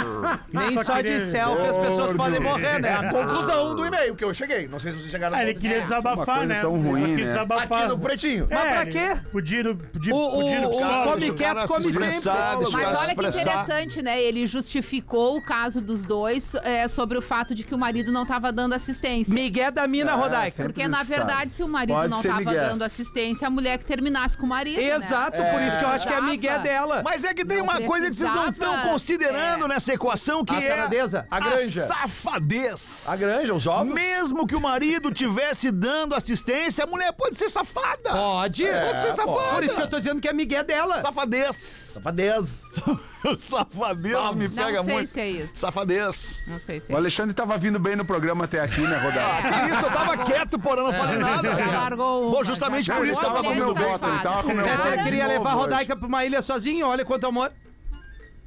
nem 0.51 0.75
Só 0.77 0.83
só 0.83 1.01
de 1.01 1.19
selfie 1.21 1.67
as 1.67 1.77
pessoas 1.77 2.13
podem 2.13 2.39
morrer, 2.39 2.79
né? 2.79 2.89
É 2.89 2.93
a 3.07 3.11
conclusão 3.11 3.75
do 3.75 3.85
e-mail 3.85 4.15
que 4.15 4.23
eu 4.23 4.33
cheguei. 4.33 4.67
Não 4.67 4.79
sei 4.79 4.91
se 4.91 4.99
vocês 4.99 5.11
chegaram 5.11 5.35
Ah, 5.35 5.41
no 5.43 5.49
ele 5.49 5.59
queria 5.59 5.77
É, 5.77 5.81
desabafar, 5.81 6.45
né? 6.45 6.61
tão 6.61 6.71
ruim, 6.81 7.15
né? 7.15 7.23
desabafar. 7.23 7.79
Aqui 7.79 7.87
no 7.89 7.99
Pretinho. 7.99 8.47
Mas 8.49 8.61
pra 8.63 8.85
quê? 8.85 9.17
Podia, 9.31 9.71
O, 9.71 9.75
podia 9.75 10.13
o, 10.13 10.35
o 10.37 10.69
psicólogo. 10.71 11.11
come 11.11 11.31
quieto, 11.33 11.67
come 11.67 11.83
sempre. 11.93 12.17
o 12.57 12.71
Mas 12.85 12.99
olha 13.01 13.15
que 13.15 13.27
interessante, 13.39 14.01
né? 14.01 14.21
Ele 14.21 14.45
justificou 14.47 15.37
o 15.37 15.41
caso 15.41 15.81
dos 15.81 16.03
dois 16.03 16.53
é, 16.63 16.87
sobre 16.87 17.17
o 17.17 17.21
fato 17.21 17.53
de 17.55 17.63
que 17.63 17.73
o 17.73 17.77
marido 17.77 18.11
não 18.11 18.23
estava 18.23 18.51
dando 18.51 18.73
assistência. 18.73 19.33
Miguel 19.33 19.71
da 19.71 19.87
mina, 19.87 20.13
Ah, 20.13 20.15
Rodaica. 20.15 20.63
Porque, 20.63 20.87
na 20.87 21.03
verdade, 21.03 21.51
se 21.51 21.63
o 21.63 21.67
marido 21.67 21.95
Pode 21.95 22.09
não 22.09 22.19
estava 22.21 22.39
Miguel. 22.39 22.53
dando 22.69 22.83
assistência, 22.83 23.47
a 23.47 23.49
mulher 23.49 23.77
que 23.77 23.85
terminasse 23.85 24.37
com 24.37 24.45
o 24.45 24.49
marido. 24.49 24.77
né? 24.81 24.95
Exato, 24.95 25.37
por 25.37 25.61
isso 25.61 25.77
que 25.77 25.83
eu 25.83 25.89
acho 25.89 26.07
que 26.07 26.13
é 26.13 26.17
Precisava. 26.17 26.21
Miguel 26.31 26.59
dela. 26.59 27.01
Mas 27.03 27.23
é 27.23 27.33
que 27.33 27.45
tem 27.45 27.57
Não 27.57 27.63
uma 27.65 27.81
coisa 27.81 28.07
que 28.09 28.15
vocês 28.15 28.31
não 28.33 28.49
estão 28.49 28.81
considerando 28.89 29.65
é. 29.65 29.67
nessa 29.67 29.93
equação 29.93 30.43
que 30.45 30.53
A 30.55 30.61
é 30.61 30.67
taradeza? 30.69 31.25
A 31.29 31.39
granja. 31.39 31.85
safadez. 31.85 33.07
A 33.09 33.15
granja, 33.15 33.53
os 33.53 33.65
ovos. 33.67 33.93
Mesmo 33.93 34.45
que 34.47 34.55
o 34.55 34.61
marido 34.61 35.11
tivesse 35.11 35.71
dando 35.71 36.15
assistência, 36.15 36.83
a 36.83 36.87
mulher 36.87 37.11
pode 37.13 37.37
ser 37.37 37.49
safada. 37.49 38.11
Pode. 38.11 38.63
Pode 38.65 39.01
ser 39.01 39.13
safada. 39.13 39.53
Por 39.55 39.63
isso 39.63 39.75
que 39.75 39.81
eu 39.81 39.87
tô 39.89 39.99
dizendo 39.99 40.21
que 40.21 40.27
é 40.27 40.33
Miguel 40.33 40.63
dela. 40.63 40.99
Safadez. 41.01 41.55
Safadez. 41.95 42.45
Safadez 43.37 44.35
me 44.35 44.47
Não 44.47 44.55
pega 44.55 44.83
sei 44.83 44.93
muito. 44.93 45.09
se 45.11 45.19
é 45.19 45.29
isso. 45.29 45.51
Safadez. 45.55 46.43
Não 46.47 46.59
sei 46.59 46.79
se 46.79 46.91
O 46.91 46.95
é 46.95 46.97
Alexandre 46.97 47.33
tava 47.33 47.57
vindo 47.57 47.79
bem 47.79 47.95
no 47.95 48.05
programa 48.05 48.45
até 48.45 48.59
aqui, 48.59 48.81
né, 48.81 48.97
Rodaica? 48.97 49.51
Que 49.67 49.73
isso, 49.73 49.85
eu 49.85 49.91
tava 49.91 50.17
quieto, 50.17 50.59
porém 50.59 50.83
não 50.83 50.93
falei 50.93 51.17
nada. 51.17 51.55
Já 51.55 51.65
largou 51.81 52.31
Bom, 52.31 52.43
justamente 52.43 52.91
por 52.91 53.07
isso 53.07 53.19
que 53.19 53.25
eu 53.25 53.31
tava 53.31 53.43
com 53.43 53.55
meu 53.55 53.73
voto, 53.73 54.07
ele 54.07 54.19
tava 54.19 54.43
com 54.43 54.53
meu 54.53 54.65
voto. 54.67 55.03
Queria 55.03 55.27
levar 55.27 55.49
a. 55.51 55.53
Rodaica 55.53 55.95
pra 55.95 56.07
uma 56.07 56.25
ilha 56.25 56.41
sozinho, 56.41 56.87
olha 56.87 57.03
quanto 57.05 57.27
amor. 57.27 57.51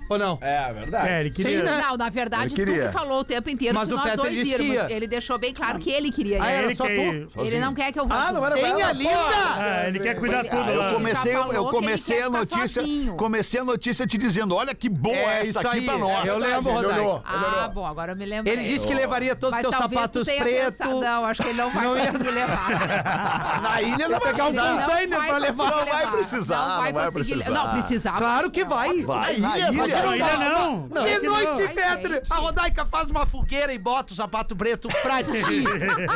Ou 0.08 0.18
não? 0.18 0.38
É, 0.40 0.72
verdade. 0.72 1.08
É, 1.08 1.20
ele 1.20 1.30
queria... 1.30 1.58
Sim, 1.58 1.64
né? 1.64 1.82
Não, 1.86 1.96
na 1.96 2.08
verdade, 2.08 2.48
tu 2.50 2.54
queria. 2.56 2.86
que 2.86 2.92
falou 2.92 3.20
o 3.20 3.24
tempo 3.24 3.50
inteiro 3.50 3.74
Mas 3.74 3.88
que 3.88 3.94
o 3.94 3.96
nós 3.96 4.04
Fetter 4.04 4.18
dois 4.22 4.34
disse 4.34 4.54
que 4.56 4.62
irmos. 4.62 4.74
ia. 4.76 4.92
Ele 4.96 5.06
deixou 5.06 5.38
bem 5.38 5.52
claro 5.52 5.78
que 5.78 5.90
ele 5.90 6.10
queria 6.10 6.36
ir. 6.38 6.40
Ah, 6.42 6.50
era 6.50 6.64
ele 6.66 6.74
só 6.74 6.84
quer 6.86 6.96
tu? 7.28 7.40
Ele 7.42 7.60
não 7.60 7.74
quer 7.74 7.92
que 7.92 8.00
eu 8.00 8.06
vá. 8.06 8.28
Ah, 8.28 8.32
não 8.32 8.44
era 8.46 8.54
Sim, 8.56 8.60
pra 8.62 8.70
ela, 8.70 8.86
a 8.88 8.92
linda! 8.92 9.10
Ah, 9.56 9.84
ele 9.88 10.00
quer 10.00 10.14
cuidar 10.14 10.40
Ele- 10.40 10.48
tudo 10.48 10.60
Ah, 10.70 10.74
lá. 10.74 10.88
Eu 10.90 10.94
comecei, 10.94 11.32
já 11.32 11.38
falou 11.38 11.54
eu 11.54 11.60
que 11.62 11.68
ele 11.68 11.76
comecei 11.84 12.16
quer 12.16 12.22
a 12.22 12.26
ficar 12.26 12.38
notícia, 12.38 12.82
sozinho. 12.82 13.14
comecei 13.16 13.60
a 13.60 13.64
notícia 13.64 14.06
te 14.06 14.18
dizendo, 14.18 14.54
olha 14.54 14.74
que 14.74 14.88
boa 14.88 15.14
É 15.16 15.40
essa 15.40 15.50
isso 15.50 15.58
aqui 15.58 15.68
aí, 15.78 15.84
pra 15.84 15.98
nós. 15.98 16.26
eu 16.26 16.38
lembro, 16.38 16.72
Melhorou. 16.74 17.12
Rodaica. 17.16 17.22
Ah, 17.26 17.68
bom, 17.68 17.86
agora 17.86 18.12
eu 18.12 18.16
me 18.16 18.24
lembro. 18.24 18.50
Ele 18.52 18.64
disse 18.64 18.86
que 18.86 18.94
levaria 18.94 19.36
todos 19.36 19.50
os 19.58 19.62
Mas 19.62 19.62
teus 19.62 19.76
talvez 19.78 20.00
sapatos 20.00 20.26
tenha 20.26 20.42
pretos. 20.42 20.76
pensado- 20.78 21.00
Não, 21.00 21.24
acho 21.26 21.42
que 21.42 21.48
ele 21.48 21.58
não 21.58 21.70
vai 21.70 21.84
Não 21.84 21.96
ia- 21.98 22.06
conseguir 22.12 22.30
levar. 22.30 22.68
Na 23.62 23.82
ilha 23.82 24.08
não 24.08 24.18
vai 24.20 24.32
pegar 24.32 24.44
um 24.44 24.48
Ele 24.48 24.56
não 24.56 24.78
container 24.78 24.88
vai 24.88 25.08
pra 25.08 25.18
conseguir 25.18 25.40
levar. 25.40 25.70
Não 25.70 25.86
vai 25.86 26.10
precisar, 26.10 26.56
não 26.68 26.78
vai 26.78 26.92
conseguir- 26.92 27.12
precisar. 27.34 27.50
Não, 27.50 27.70
precisava. 27.72 28.18
Claro 28.18 28.50
que 28.50 28.64
vai. 28.64 29.02
Vai, 29.02 29.36
Na 29.38 29.48
na 29.48 29.58
ilha, 29.58 29.68
ilha. 29.84 29.97
Não, 30.02 30.10
ainda 30.10 30.36
não. 30.38 30.82
De 30.82 30.88
Claro 30.88 31.06
que 31.06 31.18
não. 31.26 31.32
noite, 31.32 31.62
Ai, 31.62 31.68
Fetter, 31.68 32.10
gente. 32.12 32.26
a 32.32 32.34
Rodaica 32.36 32.86
faz 32.86 33.10
uma 33.10 33.26
fogueira 33.26 33.72
e 33.72 33.78
bota 33.78 34.12
o 34.12 34.16
sapato 34.16 34.54
preto 34.56 34.88
pra 35.02 35.22
ti. 35.24 35.64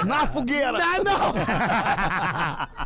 Na 0.07 0.27
fogueira. 0.27 0.73
Não, 0.73 1.05
não. 1.05 1.33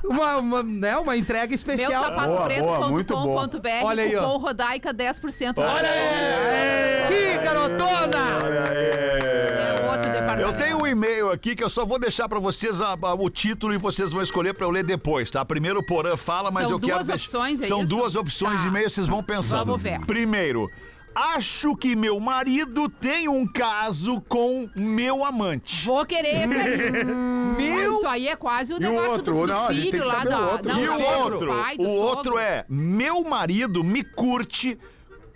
Uma, 0.17 0.37
uma, 0.37 0.63
né, 0.63 0.97
uma 0.99 1.17
entrega 1.17 1.55
especial. 1.55 2.03
sapato 2.05 2.29
Boa, 2.31 2.49
boa, 2.49 2.89
muito 2.89 3.15
bom. 3.15 3.35
preto.com.br 3.49 3.69
Olha 3.85 4.03
aí, 4.05 4.15
ó. 4.17 4.23
cupom 4.25 4.39
Rodaica 4.39 4.95
10%. 4.95 5.55
Olha 5.59 5.89
aí! 5.89 7.07
Que 7.09 7.39
garotona! 7.39 8.17
É 8.29 8.35
outro 8.35 8.51
departamento. 8.51 9.56
Eu 10.39 10.53
tenho 10.53 10.79
um 10.83 10.87
e-mail 10.87 11.31
aqui 11.31 11.57
que 11.57 11.65
eu 11.65 11.71
só 11.71 11.85
vou 11.87 11.99
deixar 11.99 12.29
pra 12.29 12.39
vocês 12.39 12.81
a- 12.81 12.93
a- 13.01 13.15
o 13.15 13.31
título 13.31 13.73
e 13.73 13.79
vocês 13.79 14.13
vão 14.13 14.23
escolher 14.23 14.53
pra 14.55 14.67
eu 14.67 14.71
ler 14.71 14.85
depois, 14.85 15.31
tá? 15.31 15.45
Primeiro 15.45 15.81
o 15.81 15.83
Porã 15.83 16.17
fala, 16.17 16.51
mas 16.51 16.65
São 16.65 16.73
eu 16.73 16.81
quero 16.81 16.95
duas 16.95 17.07
deixar- 17.07 17.25
opções, 17.25 17.61
é 17.61 17.67
São 17.67 17.81
isso? 17.81 17.89
duas 17.89 18.17
opções 18.17 18.57
Tá. 18.57 18.63
de 18.63 18.69
e-mail, 18.69 18.91
vocês 18.91 19.07
vão 19.07 19.23
pensando. 19.23 19.67
Vamos 19.67 19.83
ver. 19.83 20.01
Primeiro, 20.07 20.71
Acho 21.19 21.75
que 21.75 21.97
meu 21.97 22.21
marido 22.21 22.91
tem 22.91 23.27
um 23.27 23.47
caso 23.51 24.21
com 24.29 24.69
meu 24.77 25.25
amante. 25.25 25.83
Vou 25.87 26.05
querer. 26.05 26.47
Meu! 27.57 27.97
Isso 27.97 28.07
aí 28.07 28.29
é 28.29 28.37
quase 28.37 28.75
o 28.75 28.77
o 28.77 28.79
negócio 28.81 29.13
outro? 29.13 29.35
do, 29.35 29.41
do 29.41 29.47
Não, 29.47 29.67
a 29.67 29.73
gente 29.73 29.83
tem 29.85 29.93
filho 29.93 30.03
que 30.03 30.09
lá 30.11 30.15
saber 30.19 30.29
da. 30.29 30.41
o 30.41 30.51
outro. 30.53 30.69
Não, 30.69 30.79
e 30.83 30.89
o 30.91 30.93
sogro, 30.99 31.33
outro, 31.33 31.49
pai 31.57 31.77
do 31.79 31.83
o 31.85 31.89
outro 31.91 32.25
sogro. 32.33 32.39
é 32.39 32.67
meu 32.69 33.25
marido 33.25 33.83
me 33.83 34.05
curte 34.05 34.79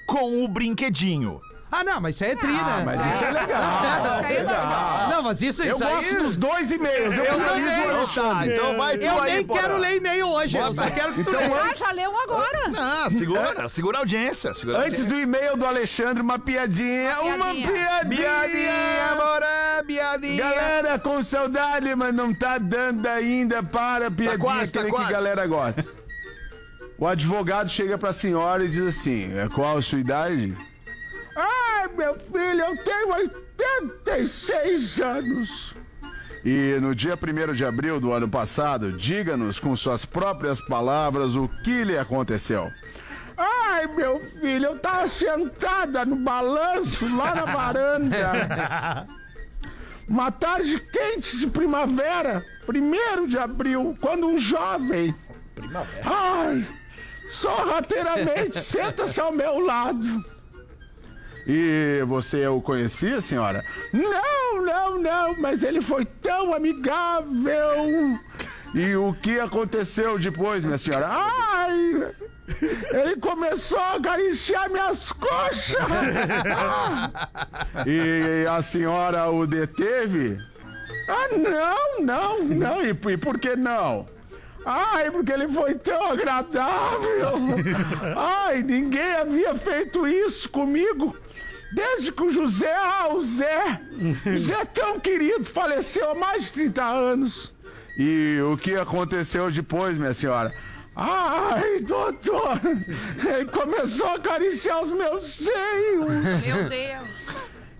com 0.06 0.44
o 0.44 0.48
brinquedinho. 0.48 1.40
Ah, 1.72 1.84
não, 1.84 2.00
mas 2.00 2.16
isso 2.16 2.24
aí 2.24 2.30
é 2.32 2.36
tri, 2.36 2.50
né? 2.52 2.82
Mas 2.84 3.14
isso 3.14 3.24
é 3.24 3.30
legal. 3.30 3.60
Isso 3.62 4.24
aí 4.26 4.36
é 4.36 4.38
legal. 4.40 5.08
Não, 5.10 5.22
mas 5.22 5.42
isso, 5.42 5.62
Eu 5.62 5.76
isso 5.76 5.84
gosto 5.84 6.08
aí... 6.16 6.22
dos 6.22 6.36
dois 6.36 6.70
e-mails. 6.72 7.16
Eu, 7.16 7.24
Eu 7.24 7.36
também. 7.46 8.00
o 8.02 8.08
Tá, 8.08 8.46
então 8.46 8.76
vai 8.76 8.98
tu 8.98 9.04
Eu 9.04 9.22
aí, 9.22 9.34
nem 9.34 9.46
quero 9.46 9.76
ler 9.76 9.96
e-mail 9.96 10.26
hoje, 10.28 10.58
eu 10.58 10.74
só 10.74 10.90
quero 10.90 11.12
que 11.12 11.22
tu 11.22 11.30
Então, 11.30 11.40
leia. 11.40 11.62
Ah, 11.62 11.74
já 11.74 11.92
leu 11.92 12.10
um 12.10 12.20
agora. 12.22 12.58
Ah, 12.76 13.08
segura, 13.10 13.68
segura 13.68 13.98
a 13.98 14.00
audiência. 14.00 14.52
Segura 14.52 14.78
a 14.78 14.86
Antes 14.86 15.06
do 15.06 15.18
e-mail 15.20 15.56
do 15.56 15.64
Alexandre, 15.64 16.22
uma 16.22 16.38
piadinha. 16.38 17.20
Uma 17.20 17.34
Uma 17.36 17.54
piadinha. 17.54 18.08
piadinha. 18.08 19.14
Morã, 19.16 19.84
piadinha. 19.86 20.42
Galera 20.42 20.98
com 20.98 21.22
saudade, 21.22 21.94
mas 21.94 22.12
não 22.14 22.34
tá 22.34 22.58
dando 22.58 23.06
ainda 23.06 23.62
para 23.62 24.08
a 24.08 24.10
piadinha 24.10 24.38
quase, 24.38 24.72
tá 24.72 24.80
aquele 24.80 24.92
quase. 24.92 25.06
que 25.08 25.12
a 25.14 25.16
galera 25.16 25.46
gosta. 25.46 25.84
O 26.98 27.06
advogado 27.06 27.68
chega 27.70 27.96
pra 27.96 28.12
senhora 28.12 28.64
e 28.64 28.68
diz 28.68 28.86
assim: 28.86 29.32
"É, 29.38 29.48
qual 29.48 29.78
a 29.78 29.82
sua 29.82 29.98
idade? 30.00 30.54
Ai, 31.80 31.88
meu 31.96 32.14
filho, 32.14 32.60
eu 32.60 32.76
tenho 32.84 33.08
86 33.08 35.00
anos. 35.00 35.74
E 36.44 36.78
no 36.78 36.94
dia 36.94 37.14
1 37.14 37.54
de 37.54 37.64
abril 37.64 37.98
do 37.98 38.12
ano 38.12 38.28
passado, 38.28 38.92
diga-nos 38.92 39.58
com 39.58 39.74
suas 39.74 40.04
próprias 40.04 40.60
palavras 40.60 41.36
o 41.36 41.48
que 41.48 41.84
lhe 41.84 41.96
aconteceu. 41.96 42.70
Ai, 43.34 43.86
meu 43.86 44.20
filho, 44.20 44.66
eu 44.66 44.78
tava 44.78 45.08
sentada 45.08 46.04
no 46.04 46.16
balanço 46.16 47.16
lá 47.16 47.34
na 47.34 47.44
varanda. 47.46 49.06
Uma 50.06 50.30
tarde 50.30 50.78
quente 50.80 51.38
de 51.38 51.46
primavera, 51.46 52.44
1 52.68 53.26
de 53.26 53.38
abril, 53.38 53.96
quando 54.02 54.26
um 54.26 54.36
jovem. 54.36 55.14
Primavera? 55.54 56.02
Ai, 56.04 56.66
sorrateiramente 57.30 58.60
senta-se 58.60 59.18
ao 59.18 59.32
meu 59.32 59.60
lado. 59.60 60.39
E 61.46 62.02
você 62.06 62.46
o 62.46 62.60
conhecia, 62.60 63.20
senhora? 63.20 63.64
Não, 63.92 64.62
não, 64.62 64.98
não, 64.98 65.40
mas 65.40 65.62
ele 65.62 65.80
foi 65.80 66.04
tão 66.04 66.54
amigável. 66.54 68.18
E 68.74 68.94
o 68.94 69.12
que 69.14 69.40
aconteceu 69.40 70.18
depois, 70.18 70.64
minha 70.64 70.78
senhora? 70.78 71.08
Ai! 71.10 72.12
Ele 72.92 73.16
começou 73.16 73.78
a 73.78 73.94
acariciar 73.94 74.68
minhas 74.70 75.12
coxas! 75.12 75.76
E 77.86 78.46
a 78.46 78.62
senhora 78.62 79.30
o 79.30 79.46
deteve? 79.46 80.38
Ah, 81.08 81.28
não, 81.36 82.04
não, 82.04 82.44
não. 82.44 82.82
E 82.84 83.16
por 83.16 83.38
que 83.38 83.56
não? 83.56 84.06
Ai, 84.64 85.10
porque 85.10 85.32
ele 85.32 85.48
foi 85.48 85.74
tão 85.74 86.12
agradável! 86.12 87.34
Ai, 88.16 88.62
ninguém 88.62 89.12
havia 89.14 89.54
feito 89.54 90.06
isso 90.06 90.48
comigo! 90.48 91.16
Desde 91.72 92.10
que 92.10 92.22
o 92.22 92.32
José, 92.32 92.74
ah, 92.74 93.14
o 93.14 93.22
Zé, 93.22 93.80
o 94.26 94.38
Zé 94.38 94.64
tão 94.64 94.98
querido, 94.98 95.44
faleceu 95.44 96.10
há 96.10 96.14
mais 96.16 96.46
de 96.46 96.52
30 96.52 96.82
anos. 96.82 97.54
E 97.96 98.40
o 98.52 98.56
que 98.56 98.74
aconteceu 98.74 99.50
depois, 99.50 99.96
minha 99.96 100.12
senhora? 100.12 100.52
Ai, 100.96 101.78
doutor, 101.80 102.60
ele 102.64 103.44
começou 103.46 104.08
a 104.08 104.14
acariciar 104.14 104.82
os 104.82 104.90
meus 104.90 105.22
seios. 105.36 106.06
Meu 106.44 106.68
Deus. 106.68 107.08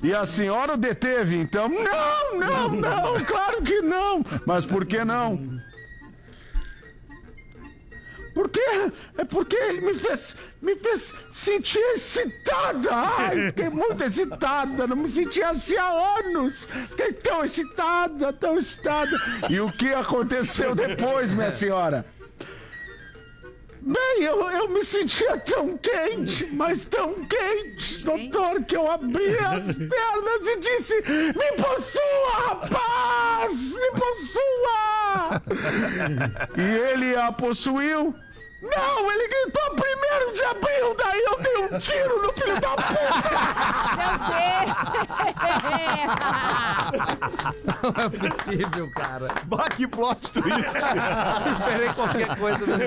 E 0.03 0.14
a 0.14 0.25
senhora 0.25 0.75
o 0.75 0.77
deteve, 0.77 1.37
então? 1.37 1.69
Não, 1.69 2.38
não, 2.38 2.69
não, 2.71 3.25
claro 3.25 3.61
que 3.61 3.83
não. 3.83 4.25
Mas 4.47 4.64
por 4.64 4.87
que 4.87 5.05
não? 5.05 5.61
Porque 8.35 8.61
é 9.19 9.25
porque 9.25 9.57
ele 9.57 9.81
me 9.81 9.95
fez 9.95 10.35
me 10.61 10.77
fez 10.77 11.14
sentir 11.31 11.81
excitada. 11.95 12.90
Ai, 12.93 13.47
fiquei 13.47 13.71
muito 13.71 14.05
excitada, 14.05 14.87
não 14.87 14.97
me 14.97 15.09
sentia 15.09 15.51
assim 15.51 15.77
há 15.77 16.19
anos. 16.19 16.69
Fiquei 16.90 17.12
tão 17.12 17.45
excitada, 17.45 18.33
tão 18.33 18.59
excitada. 18.59 19.11
E 19.49 19.61
o 19.61 19.71
que 19.73 19.93
aconteceu 19.93 20.75
depois, 20.75 21.33
minha 21.33 21.51
senhora? 21.51 22.05
Bem, 23.83 24.23
eu, 24.23 24.49
eu 24.51 24.69
me 24.69 24.85
sentia 24.85 25.38
tão 25.38 25.77
quente, 25.79 26.47
mas 26.53 26.85
tão 26.85 27.14
quente, 27.25 27.99
doutor, 28.05 28.62
que 28.64 28.77
eu 28.77 28.90
abri 28.90 29.38
as 29.38 29.64
pernas 29.75 30.47
e 30.47 30.61
disse: 30.61 30.95
Me 31.37 31.53
possua, 31.53 32.31
rapaz! 32.47 33.59
Me 33.73 33.90
possua! 33.93 35.43
e 36.57 36.90
ele 36.90 37.16
a 37.16 37.33
possuiu. 37.33 38.14
Não, 38.62 39.11
ele 39.11 39.29
gritou 39.29 39.70
primeiro 39.75 40.33
de 40.35 40.42
abril, 40.44 40.94
daí 40.96 41.20
eu 41.27 41.38
dei 41.40 41.57
um 41.64 41.79
tiro 41.79 42.23
no 42.23 42.33
filho 42.35 42.61
da 42.61 42.68
puta! 42.70 42.90
Meu 43.96 44.18
Deus. 44.29 44.77
Não 47.83 48.05
é 48.05 48.09
possível, 48.11 48.90
cara. 48.94 49.29
Bah, 49.46 49.68
que 49.75 49.87
plot 49.87 50.33
twist. 50.33 50.77
Esperei 51.53 51.88
qualquer 51.94 52.37
coisa. 52.37 52.59
mas- 52.66 52.81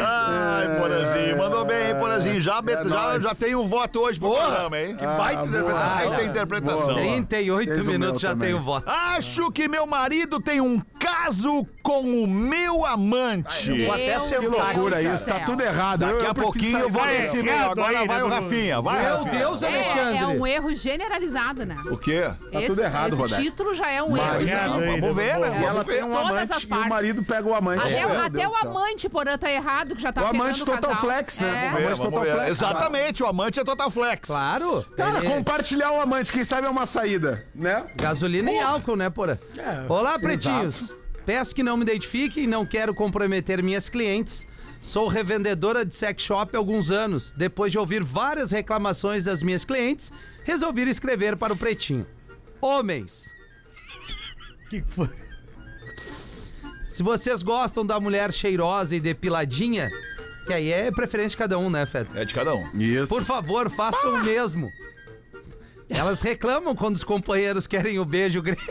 Ai, 0.00 0.78
Porazinho. 0.80 1.38
Mandou 1.38 1.64
bem, 1.64 1.88
hein, 1.90 1.94
Porazinho. 1.96 2.40
Já, 2.40 2.60
be- 2.60 2.72
já, 2.88 3.20
já 3.20 3.34
tem 3.34 3.54
um 3.54 3.68
voto 3.68 4.00
hoje 4.00 4.18
pro 4.18 4.34
programa, 4.34 4.78
hein? 4.78 4.96
Que 4.96 5.06
baita 5.06 5.44
interpretação. 5.44 6.08
Baita 6.08 6.22
interpretação. 6.24 6.86
Boa. 6.86 6.94
38 6.96 7.74
Fez 7.74 7.86
minutos 7.86 8.20
já 8.20 8.30
também. 8.30 8.48
tem 8.50 8.58
o 8.58 8.62
voto. 8.62 8.88
Acho 8.88 9.50
que 9.52 9.68
meu 9.68 9.86
marido 9.86 10.40
tem 10.40 10.60
um 10.60 10.80
caso 10.98 11.64
com 11.82 12.00
o 12.00 12.26
meu 12.26 12.84
amante. 12.84 13.70
Meu 13.70 13.92
até 13.92 14.15
Deus 14.18 14.28
sentar 14.28 14.40
Que 14.40 14.46
loucura 14.76 15.02
isso, 15.02 15.26
tá 15.26 15.40
tudo 15.40 15.62
errado. 15.62 16.00
Daqui 16.00 16.12
a 16.14 16.18
prefiro 16.18 16.34
pouquinho 16.34 16.78
eu 16.78 16.90
vou 16.90 17.04
nesse 17.06 17.36
e-mail. 17.38 17.56
errado 17.56 17.70
Agora 17.72 17.98
aí, 18.00 18.06
vai 18.06 18.18
né, 18.18 18.24
o? 18.24 18.28
Rafinha. 18.28 18.80
Vai, 18.82 19.02
Meu 19.02 19.16
Rafinha. 19.24 19.38
Deus, 19.38 19.62
É, 19.62 19.66
Alexandre. 19.66 20.16
é 20.18 20.26
um 20.26 20.46
erro 20.46 20.74
generalizado, 20.74 21.64
né? 21.66 21.76
O 21.90 21.96
quê? 21.96 22.22
Tá 22.52 22.58
esse, 22.58 22.66
tudo 22.68 22.82
errado, 22.82 23.12
esse 23.12 23.22
Rodaica. 23.22 23.42
título 23.42 23.74
já 23.74 23.90
é 23.90 24.02
um 24.02 24.16
Errado 24.16 24.42
erro. 24.42 24.74
aí, 24.84 25.00
Vamos 25.00 25.16
né, 25.16 25.22
ver, 25.24 25.38
né? 25.38 25.60
E 25.60 25.64
ela 25.64 25.84
tem 25.84 26.02
um 26.02 26.16
amante 26.18 26.66
e 26.68 26.72
o 26.74 26.88
marido 26.88 27.24
pega 27.24 27.48
o 27.48 27.54
amante. 27.54 27.80
Até, 27.82 28.06
Meu 28.06 28.20
até 28.20 28.48
o 28.48 28.54
amante, 28.56 29.08
porã, 29.08 29.36
tá 29.38 29.50
errado, 29.50 29.94
que 29.96 30.02
já 30.02 30.12
tá 30.12 30.22
O 30.22 30.26
amante 30.26 30.62
o 30.62 30.66
total 30.66 30.80
casal. 30.90 30.96
flex, 31.00 31.38
né? 31.38 31.66
É. 31.66 31.76
Ver, 31.76 31.86
Amante 31.86 32.00
Total. 32.02 32.24
Flex. 32.24 32.50
Exatamente, 32.50 33.22
o 33.22 33.26
amante 33.26 33.60
é 33.60 33.64
Total 33.64 33.90
Flex. 33.90 34.26
Claro. 34.28 34.84
Cara, 34.96 35.22
compartilhar 35.22 35.90
o 35.92 36.00
amante, 36.00 36.32
quem 36.32 36.44
sabe 36.44 36.66
é 36.66 36.70
uma 36.70 36.86
saída, 36.86 37.44
né? 37.54 37.84
Gasolina 37.96 38.50
e 38.50 38.58
álcool, 38.60 38.96
né, 38.96 39.10
porra? 39.10 39.38
Olá, 39.88 40.18
pretinhos. 40.18 40.92
Peço 41.26 41.54
que 41.54 41.62
não 41.62 41.76
me 41.76 41.82
identifique 41.82 42.40
e 42.40 42.46
não 42.46 42.64
quero 42.64 42.94
comprometer 42.94 43.62
minhas 43.62 43.88
clientes. 43.88 44.46
Sou 44.80 45.08
revendedora 45.08 45.84
de 45.84 45.94
sex 45.96 46.22
shop 46.22 46.54
há 46.54 46.58
alguns 46.58 46.92
anos. 46.92 47.32
Depois 47.32 47.72
de 47.72 47.78
ouvir 47.78 48.02
várias 48.04 48.52
reclamações 48.52 49.24
das 49.24 49.42
minhas 49.42 49.64
clientes, 49.64 50.12
resolvi 50.44 50.88
escrever 50.88 51.36
para 51.36 51.52
o 51.52 51.56
Pretinho. 51.56 52.06
Homens, 52.60 53.34
Que 54.70 54.80
que 54.80 54.90
foi? 54.92 55.08
se 56.88 57.02
vocês 57.02 57.42
gostam 57.42 57.84
da 57.84 57.98
mulher 58.00 58.32
cheirosa 58.32 58.94
e 58.96 59.00
depiladinha, 59.00 59.90
que 60.46 60.52
aí 60.52 60.70
é 60.70 60.90
preferência 60.92 61.30
de 61.30 61.36
cada 61.38 61.58
um, 61.58 61.68
né, 61.68 61.84
Feta? 61.84 62.18
É 62.18 62.24
de 62.24 62.32
cada 62.32 62.54
um. 62.54 62.80
Isso. 62.80 63.08
Por 63.08 63.24
favor, 63.24 63.68
façam 63.68 64.14
o 64.14 64.24
mesmo. 64.24 64.70
Elas 65.90 66.20
reclamam 66.22 66.74
quando 66.74 66.94
os 66.94 67.04
companheiros 67.04 67.66
querem 67.66 67.98
o 67.98 68.04
beijo 68.04 68.40
grego. 68.40 68.62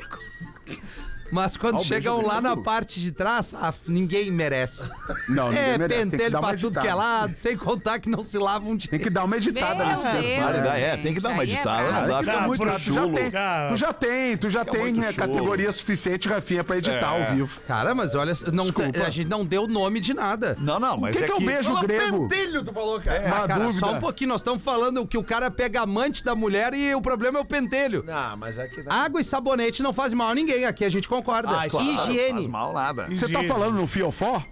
Mas 1.32 1.58
quando 1.58 1.78
Ah, 1.78 1.82
o 1.82 1.84
chegam 1.84 2.16
beijo 2.18 2.28
lá 2.30 2.40
na 2.42 2.50
grego. 2.52 2.64
parte 2.64 3.00
de 3.00 3.12
trás, 3.12 3.54
ah, 3.60 3.74
ninguém 3.88 4.32
merece. 4.32 4.90
Não, 5.28 5.50
ninguém 5.50 5.64
É, 5.64 5.78
merece. 5.78 5.88
Tem 6.02 6.04
que 6.06 6.12
pentelho 6.18 6.32
dar 6.32 6.40
uma 6.40 6.48
pra 6.50 6.58
tudo 6.58 6.80
que 6.82 6.88
é 6.88 6.94
lado, 6.94 7.36
sem 7.36 7.58
contar 7.58 8.00
que 8.00 8.10
não 8.10 8.22
se 8.24 8.38
lavam 8.38 8.72
um 8.72 8.78
Tem 8.78 8.90
dia. 8.90 9.00
que 9.00 9.10
dar 9.10 9.24
uma 9.24 9.36
editada 9.38 9.76
Meu 9.76 9.88
nesse 9.88 10.04
texto. 10.04 10.22
Deus. 10.54 10.66
É, 10.76 10.98
tem 10.98 11.14
que 11.14 11.20
dar 11.20 11.30
uma 11.30 11.42
aí 11.42 11.50
é 11.50 11.54
editada, 11.54 11.92
não 11.92 12.08
dá, 12.08 12.20
fica 12.20 12.34
Tá, 12.34 12.48
muito 12.48 12.58
por- 12.60 12.68
Tu 12.68 12.72
já 12.74 12.80
chulo. 12.80 13.14
tem, 13.18 13.32
Cara. 13.32 13.70
tu 13.70 13.76
já 13.76 13.94
tem, 13.94 14.38
tu 14.38 14.50
já 14.50 14.66
tem 14.66 14.82
muito 14.82 15.00
né, 15.00 15.12
chulo. 15.12 15.28
categoria 15.28 15.72
suficiente, 15.72 16.28
Rafinha, 16.28 16.64
pra 16.64 16.78
editar 16.78 17.16
É. 17.16 17.28
ao 17.30 17.36
vivo. 17.36 17.60
Cara, 17.68 17.96
mas 17.96 18.14
olha, 18.16 18.34
não 18.54 18.66
a 19.06 19.10
gente 19.10 19.28
não 19.28 19.46
deu 19.46 19.68
nome 19.68 20.00
de 20.00 20.14
nada. 20.14 20.56
Não, 20.60 20.80
não, 20.80 20.98
mas 20.98 21.16
que 21.16 21.24
é 21.24 21.26
que 21.26 21.32
é 21.32 21.36
o 21.36 21.40
que... 21.40 21.46
beijo 21.46 21.76
grego? 21.82 22.28
Pentelho, 22.28 22.64
tu 22.64 22.72
falou, 22.74 23.00
cara. 23.00 23.26
Uma 23.26 23.44
Ah, 23.44 23.48
cara, 23.48 23.64
dúvida. 23.66 23.80
só 23.80 23.94
um 23.94 24.00
pouquinho, 24.00 24.30
nós 24.30 24.42
estamos 24.42 24.62
falando 24.64 25.06
que 25.08 25.18
o 25.18 25.24
cara 25.24 25.50
pega 25.50 25.82
amante 25.82 26.24
da 26.24 26.36
mulher 26.36 26.74
e 26.74 26.94
o 26.94 27.02
problema 27.02 27.40
é 27.40 27.42
o 27.42 27.46
pentelho. 27.46 28.04
Não, 28.06 28.38
mas 28.38 28.58
aqui 28.60 28.84
não. 28.84 28.92
Água 28.92 29.20
e 29.22 29.24
sabonete 29.24 29.82
não 29.82 29.92
faz 29.94 30.14
mal 30.14 30.30
a 30.30 30.36
ninguém, 30.36 30.66
aqui 30.66 30.84
a 30.86 30.90
gente 30.90 31.08
concorda. 31.18 31.50
Ah, 31.50 31.70
claro, 31.70 31.86
Faz 31.96 32.08
Higiene. 32.10 32.48
mal 32.48 32.74
nada. 32.74 33.08
Você 33.10 33.28
tá 33.32 33.44
falando 33.44 33.76
no 33.76 33.88
fiofó? 33.88 34.44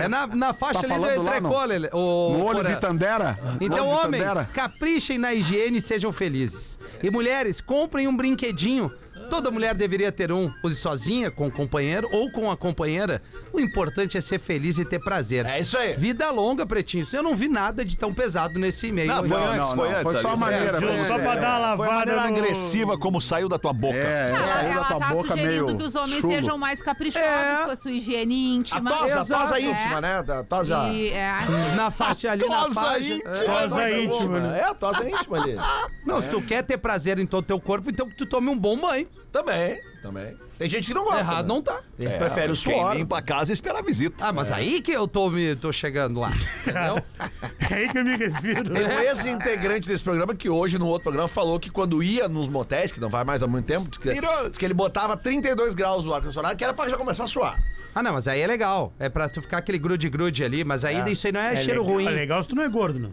É 0.00 0.06
na, 0.08 0.26
na 0.28 0.52
faixa 0.54 0.86
Tá 0.86 0.94
ali 0.94 1.04
do 1.16 1.22
entrecô, 1.22 1.48
não? 1.48 1.66
Lele- 1.66 1.90
o 1.92 2.36
No 2.38 2.44
olho 2.44 2.64
de 2.64 2.76
Tandera? 2.76 3.38
Então, 3.60 3.88
Olho 3.88 4.06
homens, 4.06 4.22
Tandera? 4.24 4.44
caprichem 4.52 5.18
na 5.18 5.34
higiene 5.34 5.78
e 5.78 5.80
sejam 5.80 6.12
felizes. 6.12 6.78
E 7.02 7.10
mulheres, 7.10 7.60
comprem 7.60 8.06
um 8.06 8.16
brinquedinho 8.16 8.92
Toda 9.30 9.50
mulher 9.50 9.74
deveria 9.74 10.10
ter 10.12 10.30
um. 10.32 10.50
Use 10.62 10.76
sozinha, 10.76 11.30
com 11.30 11.46
o 11.46 11.50
companheiro 11.50 12.08
ou 12.12 12.30
com 12.30 12.50
a 12.50 12.56
companheira. 12.56 13.22
O 13.52 13.60
importante 13.60 14.16
é 14.18 14.20
ser 14.20 14.38
feliz 14.38 14.78
e 14.78 14.84
ter 14.84 14.98
prazer. 14.98 15.46
É 15.46 15.60
isso 15.60 15.76
aí. 15.78 15.94
Vida 15.94 16.30
longa, 16.30 16.66
pretinho. 16.66 17.06
Eu 17.12 17.22
não 17.22 17.34
vi 17.34 17.48
nada 17.48 17.84
de 17.84 17.96
tão 17.96 18.12
pesado 18.12 18.58
nesse 18.58 18.88
e-mail. 18.88 19.08
Não, 19.08 19.24
foi 19.24 19.28
Não, 19.38 19.46
antes, 19.46 19.68
não, 19.70 19.76
foi 19.76 19.88
não, 19.90 19.98
antes. 19.98 20.12
foi 20.12 20.22
só 20.22 20.28
ali. 20.28 20.34
a 20.34 20.36
maneira. 20.36 20.80
Foi- 20.80 20.98
Só 21.06 21.18
pra 21.18 21.34
dar 21.36 21.60
uma 21.60 21.76
Foi 21.76 21.86
a 21.86 21.90
lavada 21.90 22.16
maneira 22.16 22.30
no... 22.30 22.38
agressiva 22.38 22.98
como 22.98 23.20
saiu 23.20 23.48
da 23.48 23.58
tua 23.58 23.72
boca. 23.72 23.96
É, 23.96 24.30
Ela, 24.30 24.38
saiu 24.46 24.68
da 24.68 24.74
ela 24.74 24.84
tua 24.86 24.98
tá 24.98 25.08
boca 25.08 25.28
sugerindo 25.30 25.64
meio 25.66 25.76
que 25.78 25.84
os 25.84 25.94
homens 25.94 26.20
chulo. 26.20 26.32
sejam 26.34 26.58
mais 26.58 26.82
caprichosos 26.82 27.28
É. 27.28 27.64
com 27.64 27.70
a 27.70 27.76
sua 27.76 27.92
higiene 27.92 28.54
íntima. 28.56 28.90
A 28.90 28.94
tosa, 28.98 29.20
a 29.20 29.24
tosa 29.24 29.58
É. 29.58 29.62
íntima, 29.62 30.00
né? 30.00 30.22
Da 30.22 30.44
tosa. 30.44 30.88
E, 30.92 31.08
é, 31.10 31.32
Na 31.76 31.90
faixa 31.90 32.30
ali, 32.30 32.46
na 32.48 32.62
Tosa 32.62 32.74
faixa. 32.74 32.98
íntima. 33.00 33.32
Tosa 33.32 33.90
íntima, 33.90 34.40
né? 34.40 34.60
É, 34.60 34.64
a 34.64 34.74
tosa 34.74 35.08
íntima 35.08 35.42
ali. 35.42 35.56
Não, 36.04 36.20
se 36.22 36.28
tu 36.28 36.40
quer 36.42 36.62
ter 36.62 36.78
prazer 36.78 37.18
em 37.18 37.26
todo 37.26 37.44
o 37.44 37.46
teu 37.46 37.60
corpo, 37.60 37.90
então 37.90 38.08
que 38.08 38.16
tu 38.16 38.26
tome 38.26 38.48
um 38.48 38.58
bom 38.58 38.78
banho. 38.78 39.06
Também, 39.34 39.80
também. 40.00 40.36
Tem 40.56 40.68
gente 40.68 40.86
que 40.86 40.94
não 40.94 41.02
gosta. 41.02 41.18
Errado 41.18 41.48
né? 41.48 41.54
não 41.54 41.60
tá. 41.60 41.80
É, 41.98 42.18
prefere 42.18 42.46
o 42.46 42.50
mas 42.50 42.62
quem 42.62 42.72
suor. 42.72 42.94
limpa 42.94 43.18
a 43.18 43.22
casa 43.22 43.50
e 43.50 43.54
espera 43.54 43.80
a 43.80 43.82
visita. 43.82 44.26
Ah, 44.26 44.32
mas 44.32 44.52
aí 44.52 44.80
que 44.80 44.92
eu 44.92 45.08
tô, 45.08 45.28
me, 45.28 45.56
tô 45.56 45.72
chegando 45.72 46.20
lá. 46.20 46.32
Entendeu? 46.60 47.02
É 47.70 47.74
aí 47.74 47.88
que 47.88 47.98
eu 47.98 48.04
me 48.04 48.16
refiro. 48.16 48.72
Tem 48.72 48.86
um 48.86 49.00
ex-integrante 49.00 49.88
desse 49.88 50.04
programa 50.04 50.34
que 50.34 50.48
hoje, 50.48 50.78
no 50.78 50.86
outro 50.86 51.04
programa, 51.04 51.26
falou 51.26 51.58
que 51.58 51.70
quando 51.70 52.02
ia 52.02 52.28
nos 52.28 52.48
motéis, 52.48 52.92
que 52.92 53.00
não 53.00 53.08
vai 53.08 53.24
mais 53.24 53.42
há 53.42 53.46
muito 53.46 53.64
tempo, 53.64 53.88
diz 53.88 53.98
que, 53.98 54.10
diz 54.12 54.58
que 54.58 54.64
ele 54.64 54.74
botava 54.74 55.16
32 55.16 55.74
graus 55.74 56.04
no 56.04 56.14
ar-condicionado, 56.14 56.56
que 56.56 56.62
era 56.62 56.74
pra 56.74 56.88
já 56.88 56.96
começar 56.96 57.24
a 57.24 57.26
suar. 57.26 57.60
Ah, 57.94 58.02
não, 58.02 58.12
mas 58.12 58.28
aí 58.28 58.40
é 58.40 58.46
legal. 58.46 58.92
É 58.98 59.08
pra 59.08 59.28
tu 59.28 59.40
ficar 59.40 59.58
aquele 59.58 59.78
grude-grude 59.78 60.44
ali, 60.44 60.62
mas 60.62 60.84
aí 60.84 61.10
isso 61.10 61.26
aí 61.26 61.32
não 61.32 61.40
é, 61.40 61.56
cheiro 61.56 61.80
legal, 61.80 61.94
ruim. 61.94 62.06
É 62.06 62.10
legal 62.10 62.42
se 62.42 62.48
tu 62.48 62.54
não 62.54 62.62
é 62.62 62.68
gordo, 62.68 62.98
não. 62.98 63.12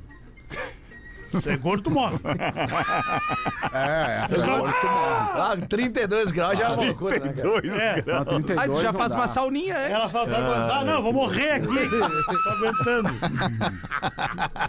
Se 1.42 1.50
é 1.50 1.58
gordo, 1.58 1.84
tu 1.84 1.92
morre. 1.92 2.18
É, 3.74 3.78
é. 3.78 4.28
Ah, 5.34 5.56
32 5.70 6.32
graus 6.32 6.58
já 6.58 6.66
é 6.66 6.70
uma 6.70 6.86
loucura, 6.86 7.20
né, 7.20 7.34
cara? 7.34 7.82
É. 7.82 8.04
Não, 8.06 8.26
32 8.26 8.60
Aí 8.60 8.70
tu 8.70 8.82
já 8.82 8.92
não 8.92 9.00
faz 9.00 9.12
dá. 9.14 9.18
uma 9.18 9.28
sauninha 9.28 9.78
antes. 9.78 9.92
Ela 9.92 10.10
fala, 10.10 10.26
vai 10.28 10.42
gozar? 10.42 10.86
Não, 10.86 11.02
vou 11.02 11.14
morrer 11.14 11.52
aqui. 11.54 11.68
Tô 12.44 12.50
aguentando. 12.50 13.10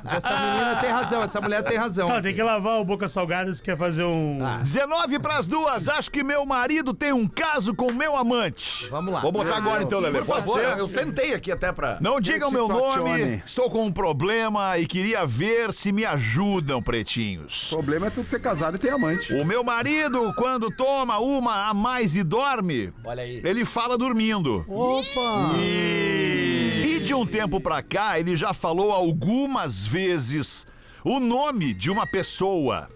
Mas 0.05 0.13
essa 0.15 0.37
menina 0.37 0.77
tem 0.81 0.91
razão, 0.91 1.23
essa 1.23 1.41
mulher 1.41 1.65
tem 1.65 1.77
razão. 1.77 2.07
Tá, 2.07 2.23
tem 2.23 2.35
que 2.35 2.43
lavar 2.43 2.81
o 2.81 2.85
boca 2.85 3.09
salgada 3.09 3.53
se 3.53 3.63
quer 3.63 3.77
fazer 3.77 4.05
um... 4.05 4.39
19 4.63 5.19
pras 5.19 5.49
duas. 5.49 5.89
Acho 5.89 6.11
que 6.11 6.23
meu 6.23 6.47
marido 6.47 6.95
tem 6.95 7.13
um 7.13 7.27
caso 7.27 7.75
com 7.75 7.93
meu 7.93 8.17
amante. 8.17 8.89
Vamos 8.89 9.13
lá. 9.13 9.21
Vou 9.21 9.33
botar 9.33 9.57
agora 9.57 9.83
então, 9.83 9.99
Lelê. 9.99 10.19
Por 10.21 10.27
Pode 10.27 10.47
favor, 10.47 10.61
ser? 10.61 10.79
eu 10.79 10.89
sentei 10.89 11.35
aqui 11.35 11.51
até 11.51 11.73
pra... 11.73 11.99
Não 12.01 12.21
digam 12.21 12.51
meu 12.51 12.69
nome, 12.69 13.43
estou 13.45 13.69
com 13.69 13.85
um 13.85 13.93
problema 13.93 14.79
e 14.79 14.87
queria 14.87 15.27
ver 15.27 15.73
se 15.73 15.91
me 15.91 16.05
ajudam, 16.53 16.83
pretinhos. 16.83 17.73
O 17.73 17.77
problema 17.77 18.07
é 18.07 18.11
tu 18.11 18.25
ser 18.29 18.41
casado 18.41 18.77
e 18.77 18.79
ter 18.79 18.91
amante. 18.91 19.33
O 19.35 19.45
meu 19.45 19.65
marido, 19.65 20.33
quando 20.37 20.71
toma 20.71 21.19
uma 21.19 21.69
a 21.69 21.75
mais 21.75 22.15
e 22.17 22.23
dorme, 22.23 22.93
Olha 23.05 23.23
aí. 23.23 23.41
ele 23.45 23.65
fala 23.65 23.97
dormindo. 23.97 24.65
Opa! 24.69 25.53
E 25.59 27.01
de 27.05 27.15
um 27.15 27.25
tempo 27.27 27.61
pra 27.61 27.83
cá, 27.83 28.19
ele 28.19 28.37
já 28.37 28.53
falou 28.53 28.93
algumas 28.93 29.87
vezes 29.87 30.67
o 31.05 31.19
nome 31.19 31.73
de 31.75 31.91
uma 31.91 32.07
pessoa. 32.07 32.89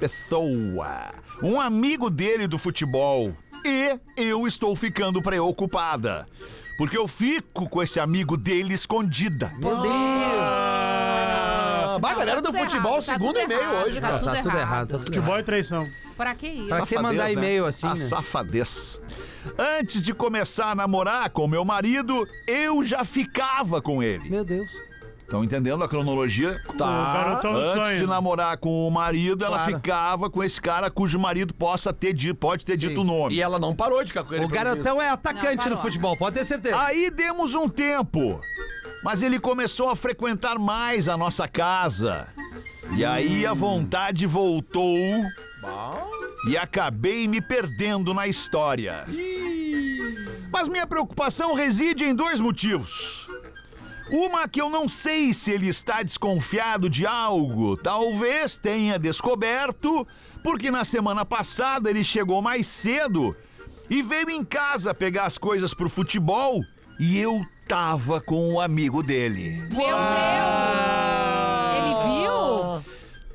Pessoa. 0.00 1.12
Um 1.42 1.60
amigo 1.60 2.10
dele 2.10 2.46
do 2.46 2.58
futebol. 2.58 3.34
E 3.64 3.98
eu 4.16 4.46
estou 4.46 4.74
ficando 4.76 5.20
preocupada. 5.22 6.26
Porque 6.76 6.96
eu 6.96 7.08
fico 7.08 7.68
com 7.68 7.82
esse 7.82 7.98
amigo 7.98 8.36
dele 8.36 8.74
escondida. 8.74 9.50
Meu 9.58 9.80
Deus! 9.80 10.37
Bah, 12.00 12.10
Não, 12.10 12.18
galera 12.18 12.42
tá 12.42 12.50
do 12.50 12.58
futebol, 12.58 12.92
errado, 12.92 13.06
tá 13.06 13.12
segundo 13.12 13.38
e-mail 13.38 13.60
errado, 13.60 13.86
hoje, 13.86 14.00
tá 14.00 14.08
cara. 14.08 14.12
Tá, 14.18 14.18
tudo 14.18 14.36
errado. 14.36 14.58
errado, 14.58 14.80
tá 14.80 14.86
tudo 14.86 14.94
errado. 14.94 15.04
Futebol 15.06 15.38
e 15.38 15.42
traição. 15.42 15.88
Pra 16.16 16.34
que 16.34 16.48
isso? 16.48 16.68
Pra 16.68 16.86
que 16.86 16.98
mandar 16.98 17.24
né? 17.24 17.32
e-mail 17.32 17.66
assim, 17.66 17.86
A 17.86 17.90
né? 17.90 17.96
safadez. 17.96 19.00
Antes 19.58 20.02
de 20.02 20.12
começar 20.12 20.70
a 20.70 20.74
namorar 20.74 21.30
com 21.30 21.46
meu 21.46 21.64
marido, 21.64 22.28
eu 22.46 22.82
já 22.82 23.04
ficava 23.04 23.80
com 23.80 24.02
ele. 24.02 24.28
Meu 24.28 24.44
Deus. 24.44 24.68
Estão 25.22 25.44
entendendo 25.44 25.84
a 25.84 25.88
cronologia? 25.88 26.58
Do 26.74 26.82
Antes 26.82 27.72
sonho. 27.86 27.98
de 27.98 28.06
namorar 28.06 28.56
com 28.56 28.88
o 28.88 28.90
marido, 28.90 29.44
ela 29.44 29.58
Claro. 29.58 29.74
ficava 29.74 30.30
com 30.30 30.42
esse 30.42 30.58
cara 30.58 30.90
cujo 30.90 31.18
marido 31.20 31.52
possa 31.52 31.92
ter 31.92 32.14
dito, 32.14 32.34
pode 32.34 32.64
ter 32.64 32.78
Sim. 32.78 32.88
dito 32.88 33.02
o 33.02 33.04
nome. 33.04 33.34
E 33.34 33.42
ela 33.42 33.58
não 33.58 33.74
parou 33.76 34.02
de 34.02 34.08
ficar 34.08 34.24
com 34.24 34.32
ele. 34.34 34.46
O 34.46 34.48
garotão 34.48 35.00
é 35.02 35.10
atacante 35.10 35.68
no 35.68 35.76
futebol, 35.76 36.16
pode 36.16 36.34
ter 36.38 36.46
certeza. 36.46 36.80
Aí 36.80 37.10
demos 37.10 37.54
um 37.54 37.68
tempo, 37.68 38.40
mas 39.02 39.22
ele 39.22 39.38
começou 39.38 39.90
a 39.90 39.96
frequentar 39.96 40.58
mais 40.58 41.08
a 41.08 41.16
nossa 41.16 41.46
casa. 41.46 42.28
E 42.96 43.04
aí 43.04 43.46
a 43.46 43.52
vontade 43.52 44.26
voltou 44.26 45.24
e 46.48 46.56
acabei 46.56 47.28
me 47.28 47.40
perdendo 47.40 48.14
na 48.14 48.26
história. 48.26 49.04
Mas 50.50 50.68
minha 50.68 50.86
preocupação 50.86 51.54
reside 51.54 52.04
em 52.04 52.14
dois 52.14 52.40
motivos. 52.40 53.26
Uma 54.10 54.48
que 54.48 54.60
eu 54.60 54.70
não 54.70 54.88
sei 54.88 55.34
se 55.34 55.50
ele 55.50 55.68
está 55.68 56.02
desconfiado 56.02 56.88
de 56.88 57.06
algo, 57.06 57.76
talvez 57.76 58.56
tenha 58.56 58.98
descoberto, 58.98 60.06
porque 60.42 60.70
na 60.70 60.82
semana 60.84 61.26
passada 61.26 61.90
ele 61.90 62.02
chegou 62.02 62.40
mais 62.40 62.66
cedo 62.66 63.36
e 63.90 64.00
veio 64.02 64.30
em 64.30 64.42
casa 64.42 64.94
pegar 64.94 65.24
as 65.24 65.36
coisas 65.36 65.74
pro 65.74 65.90
futebol 65.90 66.64
e 66.98 67.18
eu 67.18 67.44
tava 67.68 68.20
com 68.20 68.54
o 68.54 68.60
amigo 68.60 69.02
dele. 69.02 69.62
Meu 69.70 69.96
Deus! 69.96 69.98
Ele 71.76 71.94
viu? 72.22 72.82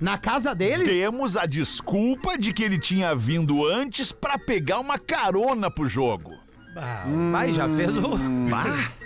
Na 0.01 0.17
casa 0.17 0.53
dele? 0.55 0.83
Temos 0.85 1.37
a 1.37 1.45
desculpa 1.45 2.37
de 2.37 2.51
que 2.51 2.63
ele 2.63 2.79
tinha 2.79 3.15
vindo 3.15 3.65
antes 3.65 4.11
pra 4.11 4.37
pegar 4.39 4.79
uma 4.79 4.97
carona 4.97 5.69
pro 5.69 5.87
jogo. 5.87 6.31
Ah, 6.75 7.05
Vai, 7.31 7.53
já 7.53 7.69
fez 7.69 7.95
o. 7.95 8.17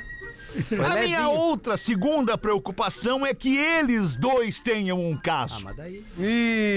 Foi 0.69 0.79
A 0.83 0.89
minha 0.95 1.19
levinho. 1.19 1.29
outra 1.33 1.77
segunda 1.77 2.35
preocupação 2.35 3.23
é 3.23 3.31
que 3.31 3.55
eles 3.55 4.17
dois 4.17 4.59
tenham 4.59 4.99
um 4.99 5.13
Ah, 5.13 5.21
caso. 5.21 5.65
mas 5.65 5.75
daí. 5.75 6.03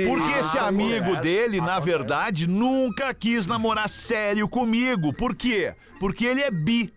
Porque 0.07 0.39
esse 0.39 0.59
amigo 0.59 1.17
dele, 1.17 1.63
na 1.63 1.81
verdade, 1.81 2.47
nunca 2.47 3.15
quis 3.15 3.47
namorar 3.47 3.89
sério 3.89 4.47
comigo. 4.49 5.15
Por 5.15 5.35
quê? 5.35 5.73
Porque 5.99 6.27
ele 6.27 6.43
é 6.43 6.51
bi. 6.51 6.93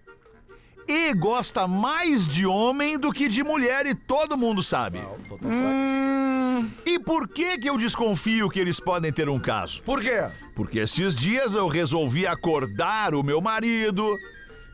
E 0.87 1.13
gosta 1.13 1.67
mais 1.67 2.27
de 2.27 2.45
homem 2.45 2.97
do 2.97 3.11
que 3.11 3.27
de 3.27 3.43
mulher, 3.43 3.85
e 3.85 3.95
todo 3.95 4.37
mundo 4.37 4.61
sabe. 4.61 4.99
Hum, 5.41 6.69
e 6.85 6.99
por 6.99 7.27
que 7.27 7.57
que 7.57 7.69
eu 7.69 7.77
desconfio 7.77 8.49
que 8.49 8.59
eles 8.59 8.79
podem 8.79 9.11
ter 9.11 9.29
um 9.29 9.39
caso? 9.39 9.81
Por 9.83 10.01
quê? 10.01 10.25
Porque 10.55 10.79
estes 10.79 11.15
dias 11.15 11.53
eu 11.53 11.67
resolvi 11.67 12.27
acordar 12.27 13.15
o 13.15 13.23
meu 13.23 13.39
marido 13.41 14.17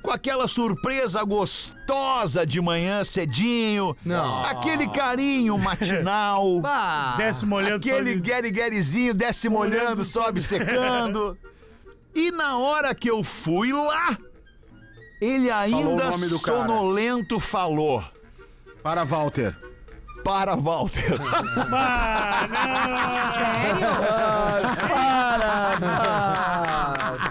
com 0.02 0.12
aquela 0.12 0.48
surpresa 0.48 1.22
gostosa 1.24 2.46
de 2.46 2.60
manhã 2.62 3.04
cedinho. 3.04 3.96
Não. 4.04 4.46
Aquele 4.46 4.88
carinho 4.90 5.58
matinal. 5.58 6.60
Bah! 6.62 7.16
desce 7.18 7.46
molhando 7.46 7.76
Aquele 7.76 8.12
sobe- 8.14 8.22
gueri-guerizinho 8.22 9.14
desce 9.14 9.48
molhando, 9.50 10.04
sobe 10.04 10.42
secando. 10.42 11.38
E 12.16 12.32
na 12.32 12.58
hora 12.58 12.94
que 12.96 13.08
eu 13.10 13.24
fui 13.24 13.72
lá, 13.72 14.18
ele 15.20 15.50
ainda 15.52 16.06
nome 16.12 16.28
do 16.28 16.40
cara. 16.40 16.58
sonolento 16.68 17.40
falou 17.40 18.04
Para 18.84 19.04
Walter. 19.04 19.56
para 20.24 20.56
Walter. 20.56 21.18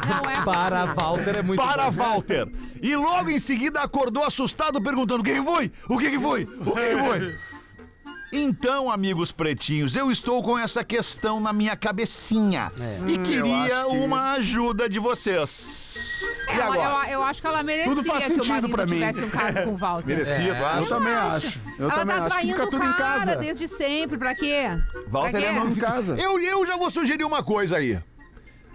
Não 0.09 0.31
é 0.31 0.45
Para 0.45 0.85
Walter 0.87 1.37
é 1.39 1.43
muito 1.43 1.63
para 1.63 1.91
bom. 1.91 2.03
Walter. 2.03 2.49
E 2.83 2.97
logo 2.97 3.31
em 3.31 3.39
seguida 3.39 3.81
acordou 3.81 4.25
assustado 4.25 4.81
perguntando: 4.81 5.21
"O 5.21 5.25
que 5.25 5.35
que 5.35 5.43
foi? 5.43 5.73
O 5.89 5.99
que 5.99 6.11
que 6.11 6.19
foi? 6.19 6.45
O 6.45 6.73
que 6.75 6.95
que 6.97 6.99
foi?" 7.05 7.39
Então, 8.31 8.91
amigos 8.91 9.33
pretinhos, 9.33 9.97
eu 9.97 10.11
estou 10.11 10.43
com 10.43 10.59
essa 10.59 10.85
questão 10.85 11.41
na 11.41 11.51
minha 11.51 11.75
cabecinha 11.75 12.71
e 13.07 13.17
queria 13.19 13.81
acho 13.81 13.91
que- 13.91 13.97
uma 13.97 14.33
ajuda 14.33 14.87
de 14.89 14.99
vocês. 14.99 16.21
E 16.55 16.61
agora? 16.61 17.07
eu, 17.09 17.13
eu 17.15 17.23
acho 17.25 17.41
que 17.41 17.47
ela 17.47 17.63
merecia 17.63 17.95
Tudo 17.95 18.05
faz 18.07 18.19
que 18.25 18.33
o 18.33 18.37
sentido 18.37 18.49
marido 18.53 18.69
pra 18.69 18.85
mim. 18.85 18.93
tivesse 18.97 19.23
um 19.23 19.31
caso 19.31 19.63
com 19.63 19.71
o 19.71 19.77
Walter. 19.79 20.07
Merecido, 20.07 20.57
Eu 20.57 20.67
acho. 20.67 20.89
também 20.91 21.15
acho. 21.15 21.61
Eu 21.79 21.85
ela 21.91 21.95
também 22.01 22.17
tá 22.17 22.25
acho 22.25 22.25
que 22.25 22.31
traindo 22.35 22.53
fica 22.53 22.65
o 22.67 22.71
tudo 22.71 22.85
em 22.85 22.93
cara 22.93 23.19
casa. 23.19 23.37
desde 23.37 23.69
sempre. 23.69 24.19
Pra 24.19 24.35
quê? 24.35 24.63
Walter 25.09 25.31
pra 25.31 25.41
quê? 25.41 25.47
é 25.47 25.53
nome 25.53 25.73
Em 25.73 25.77
casa. 25.77 26.17
Eu, 26.21 26.39
eu 26.39 26.67
já 26.67 26.77
vou 26.77 26.91
sugerir 26.91 27.25
uma 27.25 27.43
coisa 27.43 27.77
aí. 27.79 27.99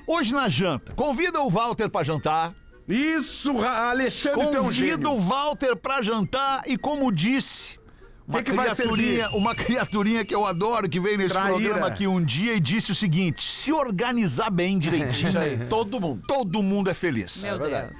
Hoje 0.07 0.33
na 0.33 0.49
janta, 0.49 0.93
convida 0.93 1.39
o 1.41 1.49
Walter 1.49 1.89
pra 1.89 2.03
jantar. 2.03 2.53
Isso, 2.87 3.63
Alexandre, 3.63 4.47
teu 4.47 4.63
Convida 4.63 4.87
gênio. 4.97 5.11
o 5.11 5.19
Walter 5.19 5.75
pra 5.75 6.01
jantar 6.01 6.63
e 6.67 6.77
como 6.77 7.09
disse, 7.13 7.79
uma 8.27 8.41
Que 8.41 8.51
que 8.51 8.55
vai 8.55 8.65
criaturinha, 8.73 9.23
servir? 9.23 9.37
uma 9.37 9.53
criaturinha 9.55 10.25
que 10.25 10.33
eu 10.33 10.45
adoro 10.45 10.87
que 10.89 10.99
veio 10.99 11.17
nesse 11.17 11.33
Traíra. 11.33 11.53
programa 11.53 11.87
aqui 11.87 12.07
um 12.07 12.23
dia 12.23 12.53
e 12.53 12.59
disse 12.59 12.91
o 12.91 12.95
seguinte: 12.95 13.43
se 13.43 13.71
organizar 13.73 14.49
bem 14.49 14.79
direitinho, 14.79 15.33
Todo 15.69 15.99
mundo. 15.99 16.23
todo 16.27 16.63
mundo 16.63 16.89
é 16.89 16.93
feliz. 16.93 17.43
Meu 17.43 17.59
Deus. 17.59 17.91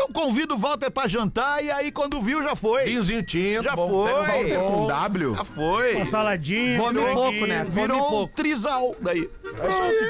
Então 0.00 0.12
convido 0.12 0.54
o 0.54 0.58
Walter 0.58 0.90
pra 0.90 1.06
jantar 1.06 1.62
e 1.62 1.70
aí 1.70 1.92
quando 1.92 2.22
viu 2.22 2.42
já 2.42 2.56
foi. 2.56 2.84
Vinhozinho 2.84 3.22
tinto. 3.22 3.64
Já 3.64 3.76
bom, 3.76 3.90
foi. 3.90 4.12
pega 4.12 4.20
um 4.22 4.26
Walter 4.26 4.58
com. 4.58 4.86
W? 4.86 5.34
Já 5.34 5.44
foi. 5.44 5.94
Uma 5.96 6.06
saladinha. 6.06 6.78
Come 6.78 6.94
franguinho. 6.94 7.14
pouco, 7.14 7.46
né? 7.46 7.58
Come 7.64 7.70
Virou 7.70 7.98
um 7.98 8.10
pouco. 8.10 8.34
trisal 8.34 8.96
daí. 9.00 9.28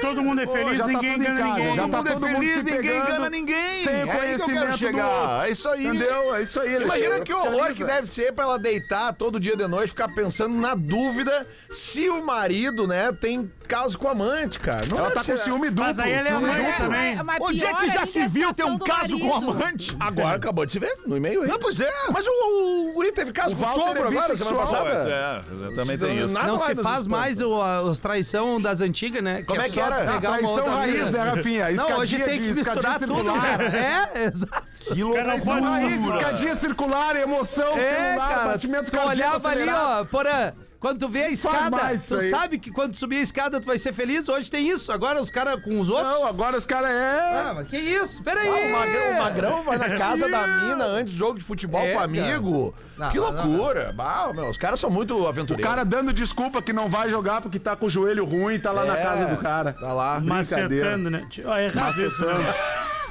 Todo 0.00 0.22
mundo 0.22 0.40
é 0.42 0.46
feliz, 0.46 0.78
já 0.78 0.84
tá 0.84 0.88
ninguém 0.92 1.12
tudo 1.14 1.22
em 1.22 1.26
engana 1.26 1.40
casa, 1.40 1.58
ninguém. 1.58 1.74
já 1.74 1.82
Todo 1.82 1.90
tá 1.90 1.96
mundo 1.98 2.06
é 2.06 2.12
todo 2.12 2.20
mundo 2.28 2.36
feliz, 2.38 2.52
se 2.52 2.62
ninguém 2.62 2.80
pegando, 2.80 3.04
engana 3.08 3.30
ninguém. 3.30 3.84
sem 3.84 3.94
é 3.94 4.06
conhecimento 4.06 4.70
do 4.70 4.78
chegar. 4.78 5.48
É 5.48 5.50
isso 5.50 5.68
aí. 5.68 5.86
Entendeu? 5.86 6.34
É 6.36 6.42
isso 6.42 6.60
aí. 6.60 6.82
Imagina 6.82 7.20
que 7.20 7.32
horror 7.32 7.74
que 7.74 7.84
deve 7.84 8.06
ser 8.06 8.32
pra 8.32 8.44
ela 8.44 8.58
deitar 8.58 9.12
todo 9.14 9.40
dia 9.40 9.56
de 9.56 9.66
noite, 9.66 9.88
ficar 9.88 10.14
pensando 10.14 10.54
na 10.54 10.76
dúvida 10.76 11.48
se 11.72 12.08
o 12.08 12.24
marido, 12.24 12.86
né, 12.86 13.12
tem 13.12 13.50
caso 13.66 13.96
com 13.96 14.08
a 14.08 14.10
amante, 14.10 14.58
cara. 14.58 14.84
Não 14.86 14.98
Ela 14.98 15.10
tá 15.12 15.22
com 15.22 15.36
ciúme 15.36 15.70
duplo. 15.70 15.84
Mas 15.84 15.98
aí 15.98 16.12
ela 16.12 16.28
é 16.28 16.32
duplo. 16.32 16.76
também. 16.78 17.16
Onde 17.40 17.64
é 17.64 17.74
que 17.74 17.90
já 17.90 18.04
se 18.04 18.18
é 18.18 18.24
a 18.24 18.28
viu 18.28 18.52
ter 18.52 18.64
um 18.64 18.76
caso 18.78 19.18
com 19.18 19.28
marido. 19.28 19.52
Agora 19.98 20.36
acabou 20.36 20.64
de 20.66 20.72
se 20.72 20.78
ver 20.78 20.94
no 21.06 21.16
e-mail 21.16 21.42
aí. 21.42 21.48
Não, 21.48 21.58
pois 21.58 21.80
é. 21.80 21.90
Mas 22.12 22.26
o, 22.26 22.30
o, 22.30 22.90
o 22.90 22.92
Guri 22.94 23.12
teve 23.12 23.32
caso 23.32 23.54
O 23.54 23.56
com 23.56 23.64
o 23.64 23.68
sogro 23.74 24.04
é 24.04 24.06
agora, 24.08 24.36
semana 24.36 24.56
passada. 24.56 24.90
É, 25.10 25.74
também 25.74 25.98
tem 25.98 26.24
isso. 26.24 26.34
Nada 26.34 26.46
Não 26.48 26.60
se 26.60 26.74
faz 26.76 27.06
mais 27.06 27.40
o, 27.40 27.60
a- 27.60 27.82
os 27.82 28.00
traição 28.00 28.60
das 28.60 28.80
antigas, 28.80 29.22
né? 29.22 29.42
Como 29.42 29.60
é 29.60 29.64
que 29.68 29.74
só 29.74 29.86
era? 29.86 30.12
Pegar 30.12 30.28
A 30.28 30.32
uma 30.32 30.38
traição 30.38 30.54
outra 30.56 30.70
raiz, 30.70 31.10
né, 31.10 31.18
Rafinha? 31.22 31.70
Não, 31.72 31.98
hoje 31.98 32.18
tem 32.20 32.40
que 32.42 32.52
misturar 32.54 32.98
tudo, 32.98 33.32
cara. 33.34 33.64
É, 33.64 34.24
exato. 34.28 34.62
Que 34.94 35.02
loucura. 35.02 35.36
Raiz, 35.60 36.04
escadinha 36.06 36.54
circular, 36.54 37.16
emoção, 37.16 37.76
É, 37.78 38.08
celular, 38.08 38.28
cara. 38.30 38.48
batimento 38.48 38.90
cardíaco 38.92 39.30
olhava 39.36 39.48
ali, 39.48 39.68
ó, 39.70 40.04
porã. 40.04 40.52
Quando 40.80 40.98
tu 40.98 41.08
vê 41.10 41.24
a 41.24 41.28
escada, 41.28 41.70
mais 41.76 42.00
isso 42.02 42.16
tu 42.16 42.22
aí. 42.22 42.30
sabe 42.30 42.58
que 42.58 42.70
quando 42.70 42.96
subir 42.96 43.18
a 43.18 43.20
escada 43.20 43.60
tu 43.60 43.66
vai 43.66 43.76
ser 43.76 43.92
feliz. 43.92 44.26
Hoje 44.30 44.50
tem 44.50 44.66
isso. 44.70 44.90
Agora 44.90 45.20
os 45.20 45.28
caras 45.28 45.62
com 45.62 45.78
os 45.78 45.90
outros. 45.90 46.08
Não, 46.14 46.26
agora 46.26 46.56
os 46.56 46.64
caras 46.64 46.88
é... 46.90 47.20
Ah, 47.20 47.52
mas 47.56 47.66
que 47.66 47.76
isso? 47.76 48.22
Peraí. 48.22 48.48
Ah, 48.48 48.52
o, 48.66 48.72
magrão, 48.72 49.10
o 49.10 49.22
Magrão 49.22 49.62
vai 49.64 49.76
na 49.76 49.98
casa 49.98 50.26
da 50.28 50.46
mina 50.46 50.84
antes 50.86 51.12
do 51.12 51.18
jogo 51.18 51.38
de 51.38 51.44
futebol 51.44 51.82
É, 51.82 51.92
com 51.92 51.98
cara. 51.98 52.04
amigo. 52.06 52.74
Não, 52.96 53.10
que 53.10 53.18
não, 53.20 53.30
loucura. 53.30 53.92
Bah, 53.94 54.30
meu, 54.34 54.48
os 54.48 54.56
caras 54.56 54.80
são 54.80 54.88
muito 54.88 55.14
O 55.18 55.28
aventureiros. 55.28 55.68
cara 55.70 55.84
dando 55.84 56.14
desculpa 56.14 56.62
que 56.62 56.72
não 56.72 56.88
vai 56.88 57.10
jogar 57.10 57.42
porque 57.42 57.58
tá 57.58 57.76
com 57.76 57.84
o 57.84 57.90
joelho 57.90 58.24
ruim 58.24 58.54
e 58.54 58.58
tá 58.58 58.72
lá 58.72 58.86
na 58.86 58.96
É, 58.98 59.02
casa 59.02 59.26
do 59.26 59.36
cara. 59.36 59.74
Tá 59.74 59.92
lá. 59.92 60.18
Macetando, 60.18 61.10
né? 61.10 61.28
Ó, 61.44 61.58
errado 61.58 62.02
isso, 62.06 62.24
né? 62.24 62.54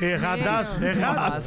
Erradaço, 0.01 0.81
errado. 0.81 1.41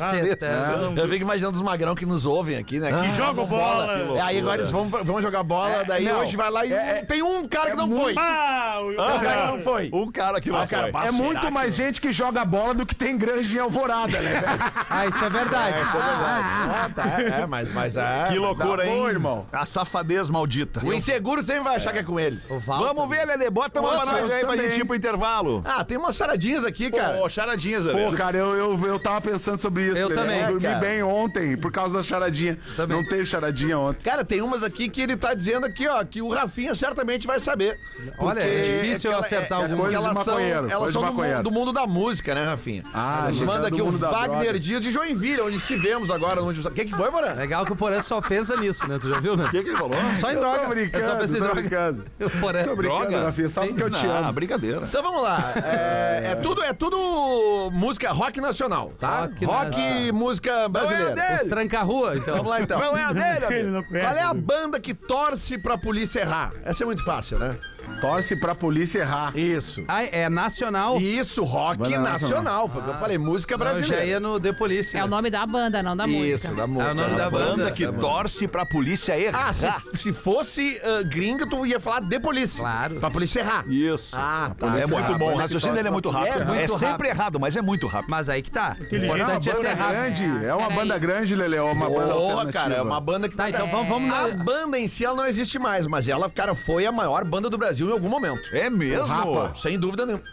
Eu 0.99 1.09
fico 1.09 1.23
imaginando 1.23 1.57
os 1.57 1.62
magrão 1.62 1.95
que 1.95 2.05
nos 2.05 2.27
ouvem 2.27 2.59
aqui, 2.59 2.79
né? 2.79 2.91
Que 2.93 3.16
Jogam 3.16 3.47
bola. 3.47 4.18
É, 4.18 4.20
aí 4.20 4.39
agora 4.39 4.59
eles 4.61 4.70
vão, 4.70 4.91
vão 4.91 5.23
jogar 5.23 5.43
bola, 5.43 5.85
daí 5.87 6.05
não. 6.05 6.12
Hoje 6.19 6.37
vai 6.37 6.51
lá 6.51 6.67
e 6.67 6.73
É, 6.73 6.99
é- 6.99 7.05
tem 7.05 7.23
um 7.23 7.47
cara 7.49 7.71
que 7.73 7.77
não 7.77 7.91
foi. 8.01 8.15
Ah, 8.19 8.79
o 8.81 8.91
Um 8.93 8.97
cara 8.97 9.19
que 9.47 9.47
não 9.53 9.61
foi. 9.61 9.91
Um 9.93 10.13
cara 10.13 10.41
que 10.41 10.51
não 10.51 10.59
Ah, 10.61 10.67
cara, 10.67 10.93
foi. 10.93 11.07
É 11.07 11.11
muito 11.11 11.41
que- 11.41 11.51
mais 11.51 11.75
gente 11.75 12.01
que 12.01 12.13
joga 12.13 12.45
bola 12.45 12.75
do 12.75 12.87
que 12.87 12.95
tem 12.95 13.17
grande 13.17 13.57
em 13.57 13.61
Alvorada, 13.61 14.21
né, 14.21 14.35
velho? 14.41 14.47
Ah, 14.91 15.07
isso 15.07 15.25
é 15.25 15.31
verdade. 15.31 15.77
Ah, 15.81 16.91
tá. 16.95 17.03
É, 17.23 17.47
mas, 17.47 17.73
mas 17.73 17.97
é. 17.97 18.27
Que 18.29 18.39
loucura, 18.39 18.87
hein? 18.87 19.07
irmão. 19.07 19.47
A 19.53 19.65
safadez 19.67 20.29
maldita. 20.31 20.85
O 20.85 20.93
inseguro 20.93 21.43
sempre 21.43 21.63
vai 21.63 21.77
achar 21.77 21.93
que 21.93 21.99
é 21.99 22.03
com 22.03 22.19
ele. 22.19 22.41
Vamos 22.67 23.09
ver, 23.09 23.25
Lelê. 23.27 23.51
Bota 23.51 23.81
uma 23.81 23.89
pra 23.91 23.99
Nossa, 24.05 24.13
nós 24.21 24.31
aí 24.33 24.41
pra 24.41 24.51
também. 24.53 24.71
gente 24.71 24.81
ir 24.81 24.85
pro 24.85 24.97
intervalo. 24.97 25.63
Ah, 25.65 25.85
tem 25.85 25.97
umas 25.97 26.17
charadinhas 26.17 26.65
aqui, 26.65 26.91
cara. 26.91 27.19
Pô, 27.19 27.29
charadinhas, 27.29 27.85
Lelê. 27.85 28.05
Pô, 28.05 28.13
cara, 28.17 28.37
eu, 28.37 28.55
eu, 28.57 28.87
eu 28.87 28.99
tava 28.99 29.21
pensando 29.21 29.59
sobre 29.59 29.85
isso. 29.89 29.97
Eu 29.99 30.09
Lelê. 30.09 30.21
também, 30.21 30.41
Eu 30.41 30.47
dormi 30.49 30.63
cara. 30.63 30.79
bem 30.79 31.03
ontem 31.03 31.57
por 31.57 31.71
causa 31.73 31.95
da 31.95 32.03
charadinha. 32.03 32.59
Também. 32.77 32.97
Não 32.97 33.05
teve 33.05 33.27
charadinha 33.27 33.79
ontem. 33.79 34.05
Cara, 34.05 34.25
tem 34.25 34.41
umas 34.43 34.63
aqui 34.63 34.89
que 34.89 35.01
ele 35.01 35.17
tá 35.17 35.35
dizendo 35.35 35.67
aqui, 35.67 35.87
ó, 35.89 36.02
que 36.05 36.21
o 36.23 36.29
Rafinha 36.29 36.75
certamente 36.75 37.27
vai 37.27 37.41
saber. 37.41 37.79
Olha, 38.19 38.41
é 38.41 38.63
difícil 38.81 39.11
eu 39.11 39.19
aquela- 39.19 39.27
acertar 39.39 39.59
é, 39.59 39.63
alguma. 39.63 39.83
porque 39.85 39.97
Coisa 39.97 40.11
elas 40.11 40.25
são, 40.25 40.39
elas 40.39 40.93
são 40.93 41.03
do, 41.03 41.13
mundo, 41.13 41.43
do 41.43 41.51
mundo 41.51 41.73
da 41.73 41.87
música, 41.87 42.35
né, 42.35 42.45
Rafinha? 42.45 42.83
Ah, 42.95 43.25
Nos 43.29 43.41
manda 43.43 43.69
aqui 43.69 43.81
o 43.81 43.91
Wagner 43.91 44.41
droga. 44.43 44.61
Dias 44.61 44.81
de 44.81 44.91
Joinville, 44.91 45.41
onde 45.43 45.57
estivemos 45.57 46.11
agora. 46.11 46.43
Onde... 46.43 46.61
O 46.67 46.71
que, 46.71 46.85
que 46.85 46.95
foi, 46.95 47.11
Moré? 47.11 47.33
Legal 47.35 47.65
que 47.65 47.73
o 47.73 47.77
Porã 47.77 48.01
só 48.01 48.21
pensa 48.21 48.57
nisso, 48.57 48.87
né? 48.89 48.99
Tu 49.01 49.09
já 49.09 49.21
viu, 49.21 49.37
né? 49.37 49.45
O 49.45 49.51
que, 49.51 49.63
que 49.63 49.69
ele 49.71 49.77
falou? 49.77 49.97
Só 50.17 50.31
em 50.31 50.35
Eu 50.35 50.41
tô 50.41 50.47
droga. 50.53 50.69
brincando, 50.69 51.05
é 51.05 51.09
só 51.09 51.17
pensa 51.17 51.37
em 51.37 51.41
droga. 51.41 51.55
brincando. 51.61 52.05
O 52.23 52.31
Porã. 52.41 52.65
Tô 52.65 52.77
brincando, 52.77 52.83
Droga? 53.09 53.25
Rafinha, 53.27 53.49
só 53.49 53.63
Sim. 53.63 53.69
porque 53.69 53.83
eu 53.83 53.91
te 53.91 54.07
Ah, 54.07 54.19
amo. 54.21 54.33
brincadeira. 54.33 54.83
Então 54.89 55.03
vamos 55.03 55.23
lá. 55.23 55.53
É, 55.57 56.31
é 56.33 56.35
tudo, 56.37 56.63
é 56.63 56.73
tudo 56.73 57.71
música 57.73 58.11
rock 58.13 58.41
nacional, 58.41 58.93
tá? 58.99 59.23
Rock 59.23 59.45
Rock, 59.45 59.77
nacional. 59.77 60.13
música 60.15 60.69
brasileira. 60.69 61.39
Os 61.43 61.49
tranca-rua, 61.49 62.17
então. 62.17 62.37
Vamos 62.37 62.51
lá 62.51 62.61
então. 62.61 62.79
Não 62.81 62.97
é 62.97 63.03
a 63.05 63.13
dele, 63.13 63.63
não. 63.71 63.83
Qual 63.83 63.97
é 64.17 64.23
a 64.23 64.35
banda 64.35 64.79
que 64.81 64.95
torce 64.95 65.59
pra 65.59 65.77
polícia 65.77 65.91
errar? 66.18 66.53
Essa 66.64 66.84
é 66.84 66.86
muito 66.86 67.05
fácil, 67.05 67.38
né? 67.38 67.59
Torce 68.01 68.34
pra 68.36 68.55
polícia 68.55 69.01
errar. 69.01 69.36
Isso. 69.36 69.84
Ah, 69.86 70.03
é 70.03 70.28
nacional? 70.28 71.01
Isso, 71.01 71.45
rock 71.45 71.78
Banda 71.78 71.99
nacional. 72.01 72.68
Foi 72.68 72.80
o 72.80 72.84
que 72.84 72.90
eu 72.90 72.95
falei, 72.99 73.16
música 73.18 73.55
Eu 73.55 73.59
já 73.59 73.64
brasileira. 73.64 74.05
ia 74.05 74.20
no 74.20 74.40
The 74.40 74.53
Police. 74.53 74.97
É 74.97 75.01
o 75.01 75.05
né? 75.05 75.11
nome 75.11 75.30
da 75.30 75.47
banda, 75.47 75.82
não 75.82 75.97
da 75.97 76.07
Isso, 76.07 76.16
música. 76.49 76.55
da 76.55 76.66
música. 76.66 76.88
É 76.88 76.93
o 76.93 76.95
nome 76.95 77.14
da 77.16 77.30
Banda 77.30 77.57
banda. 77.57 77.70
que 77.70 77.86
torce 77.93 78.49
pra 78.49 78.66
polícia 78.66 79.18
errar. 79.18 79.51
Ah, 79.51 79.53
se, 79.53 79.99
se 79.99 80.12
fosse 80.12 80.80
ah, 80.84 81.03
gringa, 81.03 81.47
tu 81.49 81.64
ia 81.64 81.78
falar 81.78 82.01
de 82.01 82.18
polícia. 82.18 82.59
Claro. 82.59 82.97
Pra 83.01 83.11
polícia 83.11 83.40
errar. 83.40 83.64
Isso. 83.68 84.16
Ah, 84.18 84.51
tá. 84.59 84.66
é 84.78 84.86
muito 84.86 85.18
bom. 85.18 85.32
O 85.34 85.36
raciocínio 85.36 85.74
dele 85.76 85.88
é 85.88 85.90
muito 85.90 86.11
rápido. 86.11 86.43
É, 86.43 86.45
muito 86.45 86.72
sempre 86.72 86.88
rápido. 86.90 87.07
errado, 87.07 87.40
mas 87.40 87.57
é 87.57 87.62
muito 87.62 87.86
rápido. 87.86 88.11
Mas 88.11 88.28
aí 88.28 88.43
que 88.43 88.51
tá. 88.51 88.76
O 88.80 88.95
É 88.95 88.99
uma 88.99 89.05
importante 89.07 89.49
é 89.51 89.55
ser 89.55 89.62
banda 89.62 89.74
rápido. 89.74 89.93
grande, 89.99 90.47
é 90.47 90.55
uma 90.55 90.62
Peraí. 90.68 90.76
banda 90.78 90.99
grande, 90.99 91.34
Lele, 91.36 91.57
é 91.57 91.62
uma 91.62 91.88
banda 91.88 92.12
alternativa. 92.12 92.53
cara, 92.53 92.74
é 92.74 92.82
uma 92.82 93.01
banda 93.01 93.28
que 93.28 93.36
Tá, 93.36 93.49
então 93.49 93.66
vamos, 93.68 93.88
vamos 93.88 94.12
A 94.12 94.28
na... 94.28 94.45
banda 94.45 94.78
em 94.78 94.86
si 94.86 95.05
ela 95.05 95.16
não 95.16 95.26
existe 95.26 95.59
mais, 95.59 95.86
mas 95.86 96.07
ela, 96.07 96.28
cara, 96.28 96.55
foi 96.55 96.84
a 96.86 96.93
maior 96.93 97.24
banda 97.24 97.49
do 97.49 97.57
Brasil 97.59 97.82
em 97.91 97.93
algum 97.93 98.09
momento. 98.09 98.43
É 98.53 98.68
mesmo? 98.70 99.07
Rapa. 99.07 99.53
Sem 99.57 99.78
dúvida 99.78 100.05
nenhuma. 100.07 100.24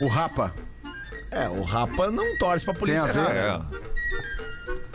O 0.00 0.08
Rapa. 0.08 0.54
É, 1.30 1.48
o 1.48 1.62
Rapa 1.62 2.10
não 2.10 2.36
torce 2.38 2.64
pra 2.64 2.72
polícia 2.74 3.02
Tem 3.06 3.10
a 3.22 3.24
ver, 3.26 3.36
errar. 3.36 3.66
É. 3.84 3.88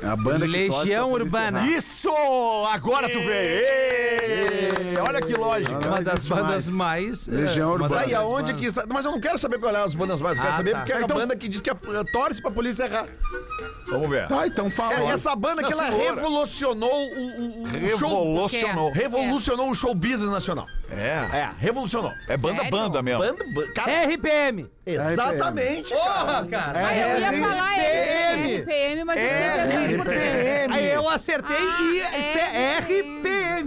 É 0.05 0.07
a 0.09 0.15
banda 0.17 0.45
que 0.45 0.51
torce 0.51 0.67
pra 0.69 0.77
Legião 0.79 1.09
polícia 1.11 1.25
Urbana. 1.25 1.59
errar. 1.59 1.69
Isso! 1.77 2.09
Agora 2.71 3.09
tu 3.09 3.19
veio! 3.19 3.29
Ê, 3.65 4.69
Olha 4.99 5.21
que 5.21 5.33
lógica. 5.33 5.71
Não 5.79 5.89
Uma 5.89 6.01
das 6.01 6.13
existe 6.15 6.29
bandas 6.29 6.67
mais. 6.67 7.27
mais... 7.27 7.27
Legião 7.27 7.63
é, 7.71 7.75
uma 7.75 7.83
Urbana. 7.83 7.95
das 7.95 8.03
Tá, 8.05 8.09
e 8.11 8.15
aonde 8.15 8.53
que 8.53 8.65
está? 8.65 8.85
Mas 8.87 9.05
eu 9.05 9.11
não 9.11 9.19
quero 9.19 9.37
saber 9.37 9.59
qual 9.59 9.73
é 9.75 9.83
as 9.83 9.93
bandas 9.95 10.19
mais, 10.21 10.37
eu 10.37 10.43
quero 10.43 10.53
Ah, 10.53 10.57
saber 10.57 10.71
tá. 10.71 10.77
porque 10.79 10.91
é 10.91 10.95
a 10.97 11.01
Então- 11.01 11.17
banda 11.17 11.35
que 11.35 11.47
diz 11.47 11.61
que 11.61 11.69
a, 11.69 11.75
torce 12.11 12.41
pra 12.41 12.51
polícia 12.51 12.83
errar. 12.83 13.07
Vamos 13.93 14.09
ver. 14.09 14.27
Tá, 14.27 14.47
então 14.47 14.69
fala. 14.69 14.93
É, 14.99 15.05
essa 15.13 15.35
banda 15.35 15.63
que 15.63 15.71
ela 15.73 15.89
revolucionou 15.89 16.91
o, 16.91 17.17
o, 17.17 17.63
o 17.63 17.67
show. 17.97 18.09
Revolucionou. 18.09 18.91
Revolucionou 18.91 19.69
o 19.69 19.75
show 19.75 19.93
business 19.95 20.29
nacional. 20.29 20.67
É. 20.91 21.37
É, 21.37 21.49
revolucionou. 21.59 22.11
É 22.27 22.37
banda 22.37 22.57
Sério? 22.57 22.71
banda 22.71 23.01
mesmo. 23.01 23.19
Banda, 23.23 23.45
ba- 23.53 23.73
cara, 23.73 23.91
RPM. 24.05 24.69
exatamente, 24.85 25.93
cara. 25.93 26.03
Porra, 26.03 26.45
cara. 26.47 26.87
Ah, 26.87 26.95
eu 26.97 27.19
ia 27.19 27.33
falar 27.47 27.71
RPM. 27.73 28.57
RPM, 28.61 29.03
mas 29.05 29.17
eu 29.17 29.23
queria 29.23 29.45
É, 29.45 29.65
pensar 29.65 29.81
em 29.81 29.95
RPM. 29.95 30.73
Aí 30.75 30.91
eu 30.91 31.09
acertei 31.09 31.55
e 31.57 32.01
Ah, 32.03 32.79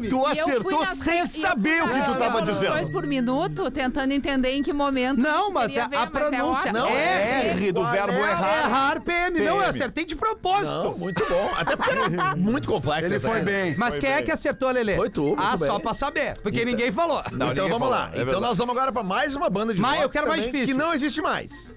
é. 0.05 0.09
Tu 0.09 0.27
acertou 0.27 0.85
sem 0.85 1.27
saber 1.27 1.83
o 1.83 1.89
que 1.89 2.03
tu 2.05 2.15
tava 2.19 2.43
dizendo. 2.43 2.91
por 2.91 3.07
minuto, 3.07 3.71
tentando 3.71 4.13
entender 4.13 4.51
em 4.51 4.63
que 4.63 4.73
momento. 4.73 5.21
Não, 5.23 5.51
mas 5.51 5.77
a- 5.77 5.89
ver, 5.89 5.97
a 5.97 6.01
mas 6.01 6.07
é 6.07 6.07
pronúncia. 6.31 6.73
Não, 6.73 6.87
é 6.87 7.49
R 7.51 7.73
do 7.73 7.81
Qual 7.81 7.93
verbo 7.93 8.13
é? 8.13 8.31
errar. 8.31 8.59
Errar 8.67 9.01
PM. 9.03 9.41
Não, 9.41 9.57
eu 9.57 9.63
acertei 9.69 10.05
de 10.05 10.15
propósito. 10.17 10.67
Não, 10.71 10.99
muito 10.99 11.25
bom. 11.29 11.51
Até 11.59 11.77
porque 11.77 11.91
era 11.91 12.37
muito 12.37 12.69
complexo. 12.69 13.07
Ele 13.13 13.21
foi 13.21 13.41
bem. 13.41 13.75
Mas 13.77 13.99
quem 13.99 14.11
é 14.11 14.23
que 14.23 14.31
acertou, 14.31 14.71
Lelê? 14.71 14.97
Foi 14.97 15.09
tu, 15.11 15.35
Ah, 15.39 15.57
só 15.57 15.79
pra 15.79 15.95
saber. 15.95 16.35
Porque 16.43 16.65
ninguém 16.65 16.91
falou. 16.93 17.23
Então 17.33 17.69
vamos 17.69 17.89
lá. 17.91 18.11
é 18.15 18.23
então 18.23 18.41
nós 18.41 18.57
vamos 18.59 18.77
agora 18.77 18.93
pra 18.93 19.03
mais 19.03 19.35
uma 19.35 19.49
banda 19.49 19.73
de 19.75 19.81
Mas 19.81 20.03
eu 20.03 20.09
quero 20.09 20.29
mais 20.29 20.45
difícil. 20.45 20.67
Que 20.69 20.75
não 20.75 20.93
existe 20.93 21.21
mais. 21.21 21.73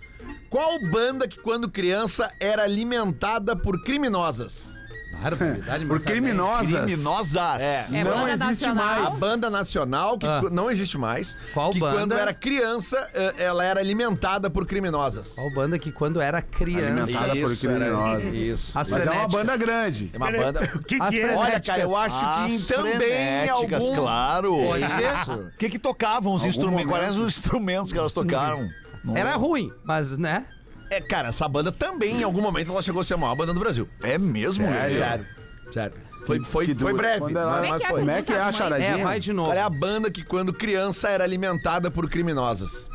Qual 0.50 0.80
banda 0.92 1.28
que 1.28 1.40
quando 1.40 1.70
criança 1.70 2.32
era 2.40 2.64
alimentada 2.64 3.56
por 3.56 3.84
criminosas? 3.84 4.74
Barbaridade, 5.22 5.86
Por 5.86 5.98
mas 6.00 6.06
criminosos. 6.08 6.68
Criminosas. 6.80 7.62
É. 7.62 7.86
É 7.94 8.04
Não 8.04 8.12
banda 8.12 8.30
existe 8.46 8.66
nacional? 8.66 9.06
A 9.06 9.10
banda 9.12 9.50
nacional, 9.50 10.18
que 10.18 10.26
Ah. 10.26 10.42
não 10.52 10.72
existe 10.72 10.98
mais. 10.98 11.36
Qual 11.54 11.72
que 11.72 11.80
banda? 11.80 11.98
quando 11.98 12.14
era 12.14 12.34
criança, 12.34 13.08
eh, 13.14 13.34
ela 13.38 13.64
era 13.64 13.80
alimentada 13.80 14.50
por 14.50 14.66
criminosas. 14.66 15.34
Qual 15.36 15.52
banda 15.54 15.78
que 15.78 15.92
quando 15.92 16.22
era 16.22 16.42
criança... 16.42 16.88
Alimentada 17.20 17.28
por 17.42 17.52
Isso, 17.52 17.70
era- 17.70 17.80
criminosos. 17.86 18.34
Isso. 18.36 18.78
As 18.80 18.90
Mas 18.90 19.02
é 19.02 19.04
uma 19.04 19.12
frenéticas. 19.12 19.34
banda 19.46 19.58
grande. 19.58 20.10
É 20.14 20.18
uma 20.18 20.32
banda... 20.32 20.72
O 20.76 20.80
que, 20.84 20.96
As 21.02 21.10
que 21.10 21.22
é? 21.22 21.36
Olha, 21.36 21.60
cara, 21.60 21.82
eu 21.82 21.96
acho 21.96 22.20
que 22.20 22.26
As 22.56 22.68
também 22.68 22.96
frenéticas, 22.98 23.84
algum... 23.84 23.96
claro. 23.96 24.56
Pode 24.58 24.88
ser. 24.88 25.32
O 25.34 25.52
que 25.58 25.70
que 25.70 25.80
tocavam 25.80 26.34
os 26.34 26.42
Algum 26.44 26.50
instrumentos? 26.50 26.86
momento. 26.86 27.00
Quais 27.02 27.14
eram 27.16 27.26
os 27.26 27.38
instrumentos 27.38 27.92
que 27.92 27.98
elas 27.98 28.14
tocaram? 28.14 28.70
Não- 29.04 29.16
Era 29.16 29.36
ruim, 29.36 29.72
mas, 29.84 30.18
né? 30.18 30.46
É, 30.90 31.00
cara, 31.02 31.30
essa 31.30 31.48
banda 31.48 31.72
também, 31.72 32.22
em 32.22 32.24
algum 32.24 32.42
momento, 32.42 32.72
ela 32.72 32.82
chegou 32.82 33.02
a 33.02 33.04
ser 33.04 33.14
a 33.14 33.18
maior 33.18 33.36
banda 33.36 33.54
do 33.54 33.60
Brasil. 33.60 33.88
É 34.02 34.18
mesmo, 34.18 34.66
Lelê? 34.70 34.92
Sério. 34.92 35.26
Sério. 35.72 35.94
Foi, 36.26 36.40
foi, 36.44 36.66
Que 36.68 36.76
foi 36.76 36.94
breve, 36.94 37.32
ela- 37.32 37.62
mas, 37.62 37.62
Como 37.62 37.66
é 37.66 37.70
mas 37.70 37.80
que 37.82 37.86
é? 37.86 37.90
foi. 37.90 38.00
Como 38.00 38.12
é 38.12 38.22
que 38.22 38.34
é 38.34 38.40
a 38.40 38.44
mães. 38.46 38.56
charadinha? 38.56 38.90
É, 39.00 39.04
vai 39.04 39.20
de 39.20 39.34
novo. 39.34 39.50
Qual 39.50 39.58
é 39.58 39.62
a 39.62 39.70
banda 39.70 40.12
que 40.12 40.24
quando 40.24 40.54
criança 40.54 41.10
era 41.10 41.24
alimentada 41.24 41.90
por 41.90 42.10
criminosas? 42.10 42.90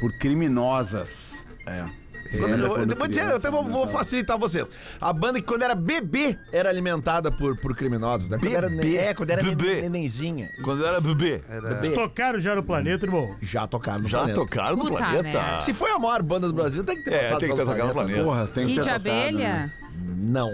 Por 0.00 0.16
criminosas. 0.18 1.44
É. 1.66 1.84
É, 2.32 2.36
Quando- 2.36 2.58
eu, 2.62 2.70
quando 2.70 2.90
eu 2.92 2.96
vou 2.96 3.08
dizer, 3.08 3.24
eu 3.24 3.36
até 3.36 3.50
vou, 3.50 3.62
vou 3.64 3.72
alimentada. 3.82 3.98
facilitar 3.98 4.38
vocês. 4.38 4.70
A 5.00 5.12
banda 5.12 5.40
que 5.40 5.46
quando 5.46 5.62
era 5.62 5.74
bebê 5.74 6.36
era 6.52 6.68
alimentada 6.68 7.30
por, 7.32 7.56
por 7.56 7.74
criminosos, 7.74 8.28
né? 8.28 8.38
Quando 8.38 8.54
era, 8.54 8.68
Bebê? 8.68 8.96
é, 8.96 9.14
quando 9.14 9.30
era 9.30 9.42
Bebê. 9.42 9.82
nenenzinha. 9.82 10.50
Quando 10.62 10.84
era 10.84 11.00
bebê. 11.00 11.42
Bebê. 11.48 11.90
Tocaram 11.90 12.38
já 12.38 12.54
no 12.54 12.62
planeta, 12.62 13.06
irmão. 13.06 13.34
Já 13.40 13.66
tocaram 13.66 14.00
no 14.02 14.08
Já 14.08 14.18
planeta. 14.18 14.40
tocaram 14.40 14.76
no 14.76 14.84
Puta 14.84 14.96
planeta. 14.96 15.22
merda. 15.22 15.60
Se 15.62 15.72
foi 15.72 15.90
a 15.90 15.98
maior 15.98 16.22
banda 16.22 16.46
do 16.48 16.52
Brasil, 16.52 16.84
tem 16.84 16.96
que 16.96 17.02
ter 17.04 17.14
É, 17.14 17.18
passado 17.24 17.40
tem 17.40 17.48
que 17.50 17.54
ter 17.56 17.62
pelo 17.62 17.70
tocado 17.72 17.88
no 17.88 17.94
planeta. 17.94 18.24
Porra, 18.24 18.46
tem 18.46 18.66
que 18.66 18.72
Kid 18.74 18.84
ter 18.84 18.92
tocado, 18.92 19.08
Abelha. 19.08 19.72
Não. 20.06 20.52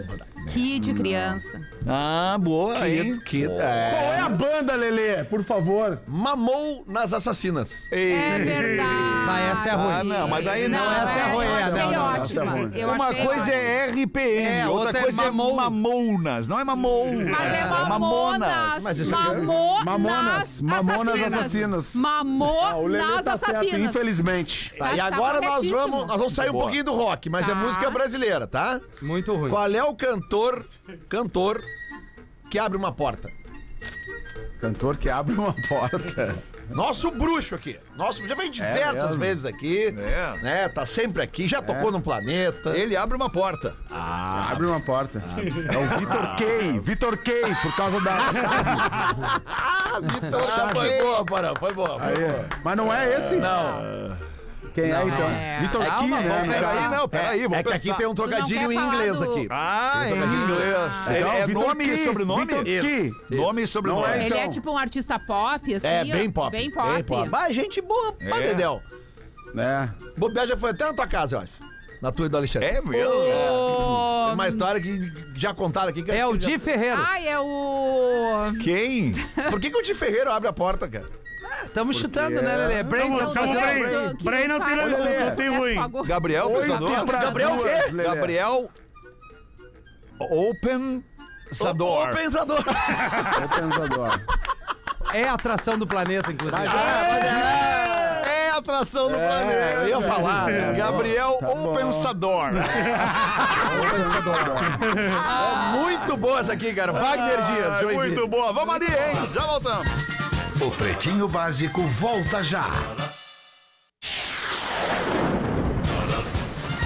Kid, 0.53 0.93
criança. 0.95 1.61
Ah, 1.87 2.37
boa, 2.39 2.87
hein? 2.87 3.15
Kid, 3.17 3.21
Kid, 3.25 3.47
Qual 3.49 3.61
é. 3.61 4.17
é 4.17 4.21
a 4.21 4.29
banda, 4.29 4.75
Lelê? 4.75 5.25
Por 5.25 5.43
favor. 5.43 6.01
Mamou 6.07 6.85
nas 6.87 7.13
assassinas. 7.15 7.89
É 7.91 8.39
verdade. 8.39 8.89
Mas 9.27 9.53
essa 9.53 9.69
é 9.71 9.73
ruim. 9.75 9.93
Ah, 9.93 10.05
não, 10.05 10.29
mas 10.29 10.45
daí 10.45 10.69
não. 10.69 10.79
Não, 10.79 10.93
essa 10.93 11.19
é 11.19 11.33
ruim, 11.35 11.47
eu 11.47 11.57
é, 11.57 11.63
achei 11.63 11.79
não, 11.81 11.93
não, 11.93 12.11
essa 12.11 12.19
é 12.19 12.21
ótima. 12.43 12.71
Eu 12.75 12.89
Uma 12.93 13.07
achei 13.09 13.25
coisa 13.25 13.41
ótima. 13.43 13.55
é 13.57 13.91
RPM, 13.91 14.43
É, 14.45 14.69
outra, 14.69 14.87
outra 14.87 14.99
é 14.99 15.03
coisa 15.03 15.23
é 15.23 15.25
mamou. 15.31 15.55
mamonas, 15.57 16.47
não 16.49 16.61
é 16.61 16.65
mamou. 16.65 17.07
Mas 17.07 17.55
é 17.55 17.65
mamonas. 17.65 17.89
mamonas. 17.89 18.83
Mas 18.83 18.99
isso 18.99 19.15
aqui 19.17 19.25
é- 19.25 19.35
Mamou 19.35 19.85
Mamonas, 19.85 20.61
nas 20.61 20.85
mamonas 20.85 21.23
assassinas. 21.35 21.95
Mamou 21.95 22.65
Ah, 22.65 22.77
Lelê 22.77 22.99
nas 22.99 23.23
tá 23.23 23.37
certo, 23.39 23.57
assassinas. 23.57 23.91
infelizmente. 23.91 24.75
Tá, 24.79 24.93
e 24.95 24.97
Tá 24.99 25.07
agora 25.07 25.41
nós 25.41 25.49
corretíssimo. 25.49 25.79
vamos, 25.79 26.07
nós 26.07 26.17
vamos 26.19 26.35
sair 26.35 26.49
um 26.51 26.53
Boa. 26.53 26.65
pouquinho 26.65 26.85
do 26.85 26.93
rock, 26.95 27.31
mas 27.31 27.45
é 27.49 27.53
Tá. 27.53 27.55
música 27.55 27.91
brasileira, 27.91 28.47
tá? 28.47 28.81
Muito 29.01 29.34
ruim. 29.37 29.51
Qual 29.51 29.71
é 29.71 29.83
o 29.83 29.95
cantor, 29.95 30.65
cantor 31.09 31.63
que 32.51 32.59
abre 32.59 32.77
uma 32.77 32.93
porta? 32.93 33.31
Cantor 34.61 34.97
que 34.97 35.11
abre 35.11 35.35
uma 35.35 35.55
porta. 35.69 36.35
Nosso 36.71 37.11
bruxo 37.11 37.55
aqui. 37.55 37.79
Nosso 37.95 38.27
já 38.27 38.35
vem 38.35 38.51
diversas 38.51 39.11
mesmo? 39.11 39.19
vezes 39.19 39.45
aqui. 39.45 39.87
É. 39.89 40.43
Né? 40.43 40.69
Tá 40.69 40.87
sempre 40.87 41.23
aqui, 41.23 41.47
já 41.47 41.61
tocou 41.61 41.93
no 41.93 42.01
planeta. 42.01 42.71
Ele 42.71 42.97
abre 42.97 43.17
uma 43.17 43.31
porta. 43.31 43.77
abre 43.91 44.67
uma 44.67 44.81
porta. 44.81 45.23
É 45.37 45.77
o 45.77 45.99
Vitor 45.99 46.37
Kay. 46.37 46.81
Vitor 46.81 47.17
Kay, 47.19 47.55
por 47.63 47.77
causa 47.77 48.01
da. 48.01 48.15
Ah, 49.97 50.71
foi 50.73 50.99
boa, 51.01 51.25
Parão, 51.25 51.55
foi 51.57 51.73
boa. 51.73 52.01
Foi 52.01 52.15
boa. 52.15 52.47
Mas 52.65 52.77
não 52.77 52.93
é 52.93 53.17
esse? 53.17 53.37
Não. 53.37 54.17
Quem 54.75 54.91
é 54.91 55.03
então? 55.05 55.31
É. 55.31 55.61
Vitor 55.61 55.87
Calma, 55.87 56.21
né? 56.21 56.41
pensar. 56.43 56.53
Peraí, 56.75 56.89
não, 56.89 57.09
peraí, 57.09 57.43
vamos 57.45 57.59
É 57.59 57.63
que 57.63 57.71
pensar. 57.71 57.91
aqui 57.91 57.99
tem 57.99 58.07
um 58.09 58.15
trocadilho 58.15 58.73
em 58.73 58.77
inglês 58.77 59.19
do- 59.21 59.25
aqui. 59.31 59.47
Ah, 59.51 60.03
em 60.09 60.13
inglês. 60.43 60.77
Então, 61.03 61.33
é 61.33 61.41
é 61.41 61.47
Vitor 61.47 61.63
nome 61.69 61.85
e 61.85 61.99
sobrenome? 61.99 62.45
Vitor 62.45 62.65
Kay. 62.65 63.13
Nome 63.31 63.63
e 63.63 63.67
sobrenome. 63.69 64.03
Não 64.03 64.09
é, 64.09 64.17
Ele 64.17 64.27
então. 64.27 64.39
é 64.39 64.49
tipo 64.49 64.71
um 64.73 64.77
artista 64.77 65.19
pop, 65.19 65.75
assim. 65.75 65.87
É, 65.87 66.01
ó, 66.03 66.05
bem 66.17 66.31
pop. 66.31 66.51
Bem 66.51 66.71
pop. 66.71 67.29
Bah, 67.31 67.53
gente 67.53 67.81
boa, 67.81 68.15
é. 68.19 68.41
Dedéu. 68.49 68.83
É. 69.57 69.89
Bobear 70.19 70.49
já 70.49 70.57
foi 70.57 70.71
até 70.71 70.85
na 70.87 70.93
tua 70.93 71.07
casa, 71.07 71.37
eu 71.37 71.41
acho. 71.43 71.53
Na 72.05 72.13
tua 72.13 72.27
e 72.27 72.29
do 72.29 72.37
Alexandre. 72.37 72.69
É 72.69 72.81
mesmo? 72.83 72.93
Tem 72.93 74.35
uma 74.35 74.47
história 74.47 74.79
que 74.79 75.11
já 75.37 75.55
contaram 75.55 75.89
aqui. 75.89 76.03
que 76.03 76.11
É 76.13 76.27
o 76.27 76.33
já- 76.39 76.51
Di 76.51 76.59
Ferreiro. 76.59 77.01
Ai, 77.03 77.27
é 77.27 77.39
o... 77.41 78.53
Quem? 78.63 79.13
Por 79.49 79.59
que, 79.59 79.71
que 79.71 79.79
o 79.79 79.83
Di 79.83 79.95
Ferreiro 79.95 80.31
abre 80.31 80.47
a 80.47 80.53
porta, 80.53 80.87
cara? 80.87 81.07
Estamos 81.63 81.97
chutando, 81.97 82.43
né, 82.43 82.57
Lelê? 82.59 82.83
Brain 82.83 83.05
Tamo- 83.07 83.19
tamo 83.21 83.33
tamo 83.33 83.55
fazendo 83.55 83.89
brain. 83.89 84.17
que 84.19 84.25
Brain 84.25 84.49
não 84.49 84.61
tem- 84.61 84.77
cara- 84.77 84.87
não- 85.31 85.37
tem 85.37 85.47
É, 85.47 85.57
ruim. 85.59 85.75
pagou. 85.77 86.05
Gabriel, 86.05 86.51
pensador? 86.51 86.91
Gabriel 87.07 87.55
o 87.55 87.65
quê? 87.65 87.71
Lelê. 87.93 88.05
Gabriel 88.05 88.71
Open 90.21 91.03
Zador. 91.55 92.11
O 92.11 92.15
pensador. 92.15 92.61
O 92.61 93.49
pensador. 93.49 94.21
É 95.15 95.25
a 95.27 95.33
atração 95.33 95.79
do 95.79 95.87
planeta, 95.87 96.31
inclusive. 96.31 96.61
É 96.63 96.69
a 96.69 97.84
atração 98.65 99.09
do 99.11 99.19
planeta. 99.19 99.77
eu 99.83 99.89
ia 99.89 100.01
falar, 100.03 100.47
né? 100.47 100.73
Gabriel 100.77 101.37
Tá 101.41 101.47
bom. 101.49 101.73
Open 101.75 101.93
Sador. 101.93 102.51
É 105.75 105.77
muito 105.79 106.17
boa 106.17 106.41
essa 106.41 106.53
aqui, 106.53 106.73
cara. 106.73 106.93
Wagner 106.93 107.43
Dias, 107.43 107.67
Ah, 107.73 107.81
Joinville. 107.81 108.15
muito 108.15 108.29
boa. 108.29 108.53
Vamos 108.53 108.75
ali, 108.75 108.87
hein? 108.87 109.31
Já 109.35 109.41
voltamos. 109.43 109.87
O 110.61 110.71
Pretinho 110.71 111.29
Básico 111.29 111.83
volta 111.83 112.43
já. 112.43 112.67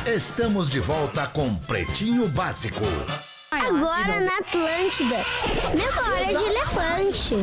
Estamos 0.07 0.69
de 0.71 0.81
volta 0.81 1.27
com 1.27 1.55
Pretinho 1.55 2.29
Básico. 2.29 2.81
Agora 3.51 4.21
na 4.21 4.39
Atlântida. 4.39 5.25
Memória 5.77 6.39
de 6.39 6.45
elefante. 6.45 7.37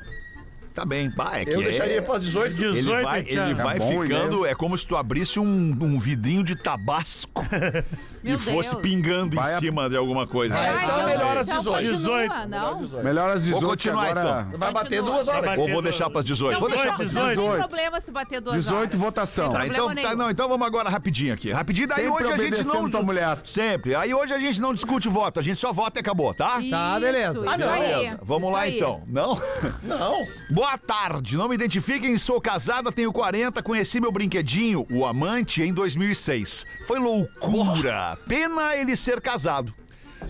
Tá 0.75 0.85
bem, 0.85 1.11
pá, 1.11 1.37
é 1.37 1.45
que 1.45 1.51
Eu 1.51 1.61
é- 1.61 1.65
deixaria 1.65 2.01
pras 2.01 2.23
18. 2.23 2.55
18, 2.55 2.77
Ele 2.77 3.03
vai, 3.03 3.19
ele 3.19 3.29
Thiago. 3.29 3.55
vai 3.63 3.77
Tá 3.79 3.85
bom, 3.85 4.01
ficando. 4.01 4.45
É 4.47 4.55
como 4.55 4.75
se 4.77 4.87
tu 4.87 4.95
abrisse 4.97 5.39
um, 5.39 5.45
um 5.79 5.99
vidrinho 5.99 6.43
de 6.43 6.55
tabasco 6.55 7.45
e 8.23 8.29
Meu 8.29 8.39
fosse 8.39 8.69
Deus. 8.71 8.81
pingando 8.81 9.35
Vai 9.35 9.51
em 9.51 9.55
a- 9.55 9.59
cima 9.59 9.89
de 9.89 9.97
alguma 9.97 10.25
coisa. 10.25 10.55
Ah, 10.57 10.83
então 10.85 11.05
melhor 11.05 11.37
às 11.37 11.43
então 11.43 11.57
18. 11.57 11.77
continua, 11.77 11.97
18. 11.97 12.49
não? 12.49 13.03
Melhor 13.03 13.29
às 13.31 13.43
18 13.43 13.67
continuar, 13.67 14.07
agora... 14.17 14.45
então. 14.47 14.59
Vai 14.59 14.71
bater 14.73 14.89
Continua. 14.97 15.15
duas 15.15 15.27
horas. 15.27 15.45
Vai 15.45 15.57
Ou 15.57 15.67
vou 15.69 15.81
deixar 15.81 16.05
no- 16.05 16.11
pras 16.11 16.25
18? 16.25 16.53
Não, 16.53 16.59
Vou 16.59 16.69
tem, 16.69 16.77
deixar 16.77 16.95
pras 16.95 17.13
não 17.13 17.21
tem 17.25 17.29
18. 17.35 17.57
problema 17.59 18.01
se 18.01 18.11
bater 18.11 18.41
duas 18.41 18.55
18 18.57 18.77
horas. 18.77 18.95
votação. 18.95 19.45
Sem 19.45 19.53
Tá, 19.53 19.59
problema 19.59 19.75
então, 19.75 19.87
tá, 20.03 20.09
nenhum. 20.09 20.17
não, 20.17 20.29
então 20.31 20.47
vamos 20.49 20.65
agora 20.67 20.89
rapidinho 20.89 21.33
aqui. 21.33 21.51
Rapidinho, 21.51 21.87
daí 21.87 22.05
Sempre 22.05 22.11
hoje 22.11 22.23
a 22.31 22.37
gente 22.37 22.41
não. 22.41 22.47
obedecendo 22.47 22.89
tua 22.91 23.01
mulher. 23.03 23.37
Sempre. 23.43 23.95
Aí 23.95 24.13
hoje 24.13 24.33
a 24.33 24.39
gente 24.39 24.61
não 24.61 24.73
discute 24.73 25.07
o 25.07 25.11
voto, 25.11 25.39
a 25.39 25.43
gente 25.43 25.59
só 25.59 25.73
vota 25.73 25.99
e 25.99 26.01
acabou, 26.01 26.33
tá? 26.33 26.59
Tá, 26.69 26.99
beleza. 26.99 27.43
Ah, 27.47 27.57
não. 27.57 27.67
Beleza. 27.73 28.19
Vamos 28.23 28.43
isso 28.49 28.51
lá 28.53 28.59
aí. 28.61 28.75
então. 28.77 29.03
Não? 29.07 29.41
Não. 29.83 30.25
Boa 30.49 30.77
tarde, 30.77 31.35
não 31.35 31.47
me 31.49 31.55
identifiquem, 31.55 32.17
sou 32.17 32.39
casada, 32.39 32.91
tenho 32.91 33.11
40, 33.11 33.61
conheci 33.61 33.99
meu 33.99 34.11
brinquedinho, 34.11 34.85
o 34.91 35.05
amante, 35.05 35.61
em 35.61 35.73
2006. 35.73 36.65
Foi 36.87 36.99
loucura, 36.99 38.12
pena 38.15 38.75
ele 38.75 38.95
ser 38.95 39.21
casado. 39.21 39.73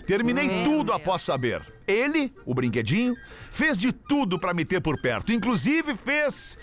Terminei 0.06 0.48
Meu 0.48 0.64
tudo 0.64 0.84
Deus. 0.86 0.96
após 0.96 1.22
saber. 1.22 1.62
Ele, 1.86 2.32
o 2.46 2.54
brinquedinho, 2.54 3.14
fez 3.50 3.76
de 3.78 3.92
tudo 3.92 4.38
pra 4.38 4.54
me 4.54 4.64
ter 4.64 4.80
por 4.80 5.00
perto. 5.00 5.32
Inclusive 5.32 5.94
fez 5.94 6.58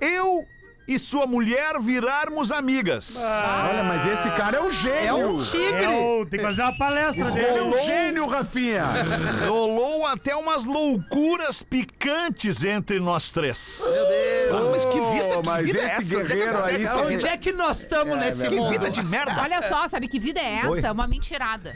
eu 0.00 0.44
e 0.86 0.98
sua 0.98 1.26
mulher 1.26 1.80
virarmos 1.80 2.52
amigas. 2.52 3.16
Olha, 3.18 3.82
mas 3.84 4.06
esse 4.06 4.30
cara 4.32 4.58
é 4.58 4.60
um 4.60 4.70
gênio. 4.70 5.08
É 5.08 5.14
um 5.14 5.38
É 5.38 5.42
tigre. 5.42 5.86
o, 5.86 6.26
tem 6.26 6.38
que 6.40 6.44
fazer 6.44 6.62
uma 6.62 6.76
palestra 6.76 7.28
Ele 7.28 7.40
é 7.40 7.52
dele. 7.52 7.60
um 7.60 7.84
gênio, 7.84 8.26
Rafinha. 8.26 8.84
Rolou 9.48 10.06
até 10.06 10.36
umas 10.36 10.64
loucuras 10.64 11.62
picantes 11.62 12.62
entre 12.64 13.00
nós 13.00 13.30
três. 13.30 13.82
Meu 13.84 14.08
Deus. 14.08 14.70
mas 14.72 14.84
que 14.84 15.00
vida, 15.00 15.36
que 15.40 15.46
mas 15.46 15.66
vida 15.66 15.78
é 15.80 15.84
esse 15.84 16.16
essa? 16.16 16.22
guerreiro 16.24 16.64
aí, 16.64 16.82
Essa 16.84 16.92
sabe- 16.98 17.14
Onde 17.14 17.26
é 17.26 17.36
que 17.36 17.52
nós 17.52 17.80
estamos 17.80 18.16
nesse 18.18 18.46
Que 18.48 18.54
mundo? 18.56 18.70
vida 18.70 18.90
de 18.90 19.02
merda. 19.02 19.40
Olha 19.40 19.68
só, 19.68 19.88
sabe 19.88 20.06
que 20.08 20.18
vida 20.18 20.40
é 20.40 20.56
essa? 20.58 20.70
Oi. 20.70 20.80
É 20.84 20.92
uma 20.92 21.06
mentirada. 21.08 21.74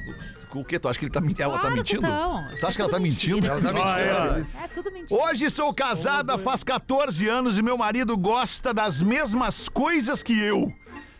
O 0.54 0.64
que? 0.64 0.78
Tu 0.78 0.88
acha 0.88 0.98
que 0.98 1.04
ele 1.06 1.12
tá, 1.12 1.20
ela 1.20 1.52
tá 1.54 1.60
Claro 1.60 1.74
que 1.84 1.94
mentindo? 1.94 2.02
não. 2.02 2.46
Tu 2.58 2.66
acha 2.66 2.76
que 2.76 2.82
ela 2.82 2.90
tá 2.90 2.98
mentindo? 3.00 3.46
Ela 3.46 3.60
tá 3.60 3.72
mentindo. 3.72 4.46
É 4.62 4.68
tudo 4.68 4.92
mentira. 4.92 5.22
Hoje 5.22 5.48
sou 5.50 5.72
casada 5.72 6.36
faz 6.36 6.62
14 6.64 7.26
anos 7.28 7.56
e 7.58 7.62
meu 7.62 7.76
marido 7.78 8.16
gosta 8.16 8.72
das 8.74 8.97
mesmas 9.02 9.68
coisas 9.68 10.22
que 10.22 10.38
eu. 10.40 10.72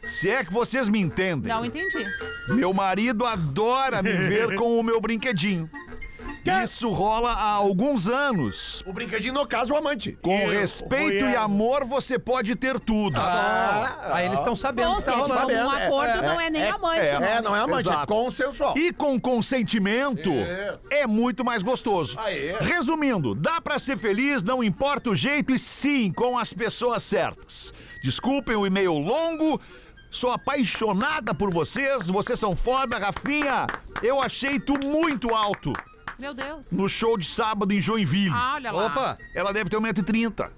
Se 0.04 0.30
é 0.30 0.44
que 0.44 0.52
vocês 0.52 0.88
me 0.88 0.98
entendem. 0.98 1.52
Não 1.52 1.64
entendi. 1.64 2.06
Meu 2.50 2.72
marido 2.72 3.26
adora 3.26 4.02
me 4.02 4.12
ver 4.12 4.54
com 4.56 4.78
o 4.78 4.82
meu 4.82 5.00
brinquedinho. 5.00 5.68
Isso 6.64 6.90
rola 6.90 7.32
há 7.32 7.50
alguns 7.50 8.08
anos. 8.08 8.82
O 8.86 8.92
brinquedinho, 8.92 9.34
no 9.34 9.46
caso, 9.46 9.72
o 9.72 9.76
amante. 9.76 10.12
Com 10.22 10.50
E, 10.50 10.54
respeito 10.60 11.24
e 11.24 11.36
amor, 11.36 11.84
você 11.84 12.18
pode 12.18 12.54
ter 12.56 12.78
tudo. 12.80 13.18
Ah, 13.20 14.10
Aí 14.12 14.26
eles 14.26 14.38
estão 14.38 14.56
sabendo 14.56 14.90
Ou 14.90 14.96
que 14.96 15.02
tá 15.02 15.12
seja, 15.12 15.22
rolando. 15.24 15.44
um 15.44 15.48
sabendo, 15.48 15.76
é, 15.76 15.86
acordo 15.86 16.12
é, 16.12 16.22
não 16.26 16.40
é 16.40 16.50
nem 16.50 16.62
é, 16.62 16.70
amante. 16.70 17.00
é, 17.00 17.20
né? 17.20 17.32
É, 17.36 17.42
não 17.42 17.54
é 17.54 17.60
amante, 17.60 17.88
é 17.88 17.92
Exato. 17.92 18.06
consensual. 18.06 18.76
E 18.78 18.92
com 18.92 19.20
consentimento 19.20 20.30
é 20.90 21.06
muito 21.06 21.44
mais 21.44 21.62
gostoso. 21.62 22.18
Aê. 22.18 22.56
Resumindo, 22.60 23.34
dá 23.34 23.60
pra 23.60 23.78
ser 23.78 23.98
feliz, 23.98 24.42
não 24.42 24.62
importa 24.62 25.10
o 25.10 25.16
jeito 25.16 25.52
e 25.52 25.58
sim 25.58 26.12
com 26.12 26.38
as 26.38 26.52
pessoas 26.52 27.02
certas. 27.02 27.72
Desculpem 28.02 28.56
o 28.56 28.66
e-mail 28.66 28.92
longo. 28.94 29.60
Sou 30.10 30.30
apaixonada 30.32 31.34
por 31.34 31.52
vocês, 31.52 32.08
vocês 32.08 32.38
são 32.38 32.56
foda, 32.56 32.96
Rafinha. 32.98 33.66
Eu 34.02 34.22
achei 34.22 34.58
tu 34.58 34.74
muito 34.82 35.34
alto 35.34 35.74
Meu 36.18 36.34
Deus. 36.34 36.66
no 36.70 36.88
show 36.88 37.16
de 37.18 37.26
sábado 37.26 37.72
em 37.72 37.80
Joinville. 37.80 38.30
Ah, 38.34 38.52
olha 38.56 38.70
lá. 38.72 38.86
Opa! 38.86 39.18
Ela 39.34 39.52
deve 39.52 39.68
ter 39.70 39.76
1,30m. 39.76 40.48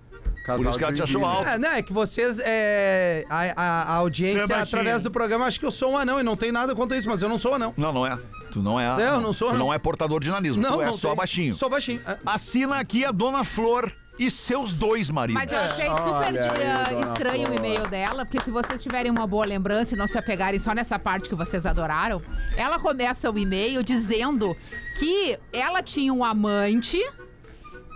Por 0.46 0.66
isso 0.66 0.78
que 0.78 0.82
ela 0.84 0.92
te 0.92 1.02
achou 1.02 1.24
alto. 1.24 1.46
É, 1.48 1.58
não, 1.58 1.68
é 1.70 1.82
que 1.82 1.92
vocês, 1.92 2.40
é, 2.42 3.24
a, 3.30 3.38
a- 3.54 3.82
a 3.82 3.94
audiência, 3.96 4.40
é 4.42 4.46
baixinho. 4.46 4.62
através 4.62 5.02
do 5.02 5.10
programa, 5.10 5.44
acha 5.44 5.58
que 5.60 5.66
eu 5.66 5.70
sou 5.70 5.92
um 5.92 5.98
anão 5.98 6.18
e 6.18 6.22
não 6.24 6.34
tem 6.36 6.50
nada 6.50 6.74
contra 6.74 6.96
isso, 6.96 7.08
mas 7.08 7.22
eu 7.22 7.28
não 7.28 7.38
sou 7.38 7.54
anão. 7.54 7.72
Não, 7.76 7.92
não 7.92 8.06
é. 8.06 8.18
Tu 8.50 8.60
não 8.60 8.80
é. 8.80 8.88
Eu 9.08 9.20
não 9.20 9.32
sou, 9.32 9.48
Tu 9.50 9.52
não. 9.52 9.66
não 9.66 9.74
é 9.74 9.78
portador 9.78 10.18
de 10.18 10.28
nanismo. 10.30 10.60
Não, 10.62 10.72
tu 10.78 10.82
é 10.82 10.86
não 10.86 10.92
só 10.94 11.08
tem. 11.08 11.16
baixinho. 11.18 11.54
Sou 11.54 11.70
baixinho. 11.70 12.00
É. 12.06 12.16
Assina 12.26 12.76
aqui 12.80 13.04
a 13.04 13.12
Dona 13.12 13.44
Flor 13.44 13.92
e 14.20 14.30
seus 14.30 14.74
dois 14.74 15.08
maridos. 15.08 15.42
Mas 15.42 15.50
eu 15.50 15.58
achei 15.58 15.86
super 15.86 16.50
Olha 16.50 16.86
aí, 16.86 17.02
estranho 17.04 17.50
o 17.50 17.54
e-mail 17.54 17.88
dela, 17.88 18.26
porque 18.26 18.44
se 18.44 18.50
vocês 18.50 18.82
tiverem 18.82 19.10
uma 19.10 19.26
boa 19.26 19.46
lembrança 19.46 19.94
e 19.94 19.96
não 19.96 20.06
se 20.06 20.18
apegarem 20.18 20.60
só 20.60 20.74
nessa 20.74 20.98
parte 20.98 21.26
que 21.26 21.34
vocês 21.34 21.64
adoraram, 21.64 22.20
ela 22.54 22.78
começa 22.78 23.30
o 23.30 23.38
e-mail 23.38 23.82
dizendo 23.82 24.54
que 24.98 25.38
ela 25.50 25.82
tinha 25.82 26.12
um 26.12 26.22
amante. 26.22 27.02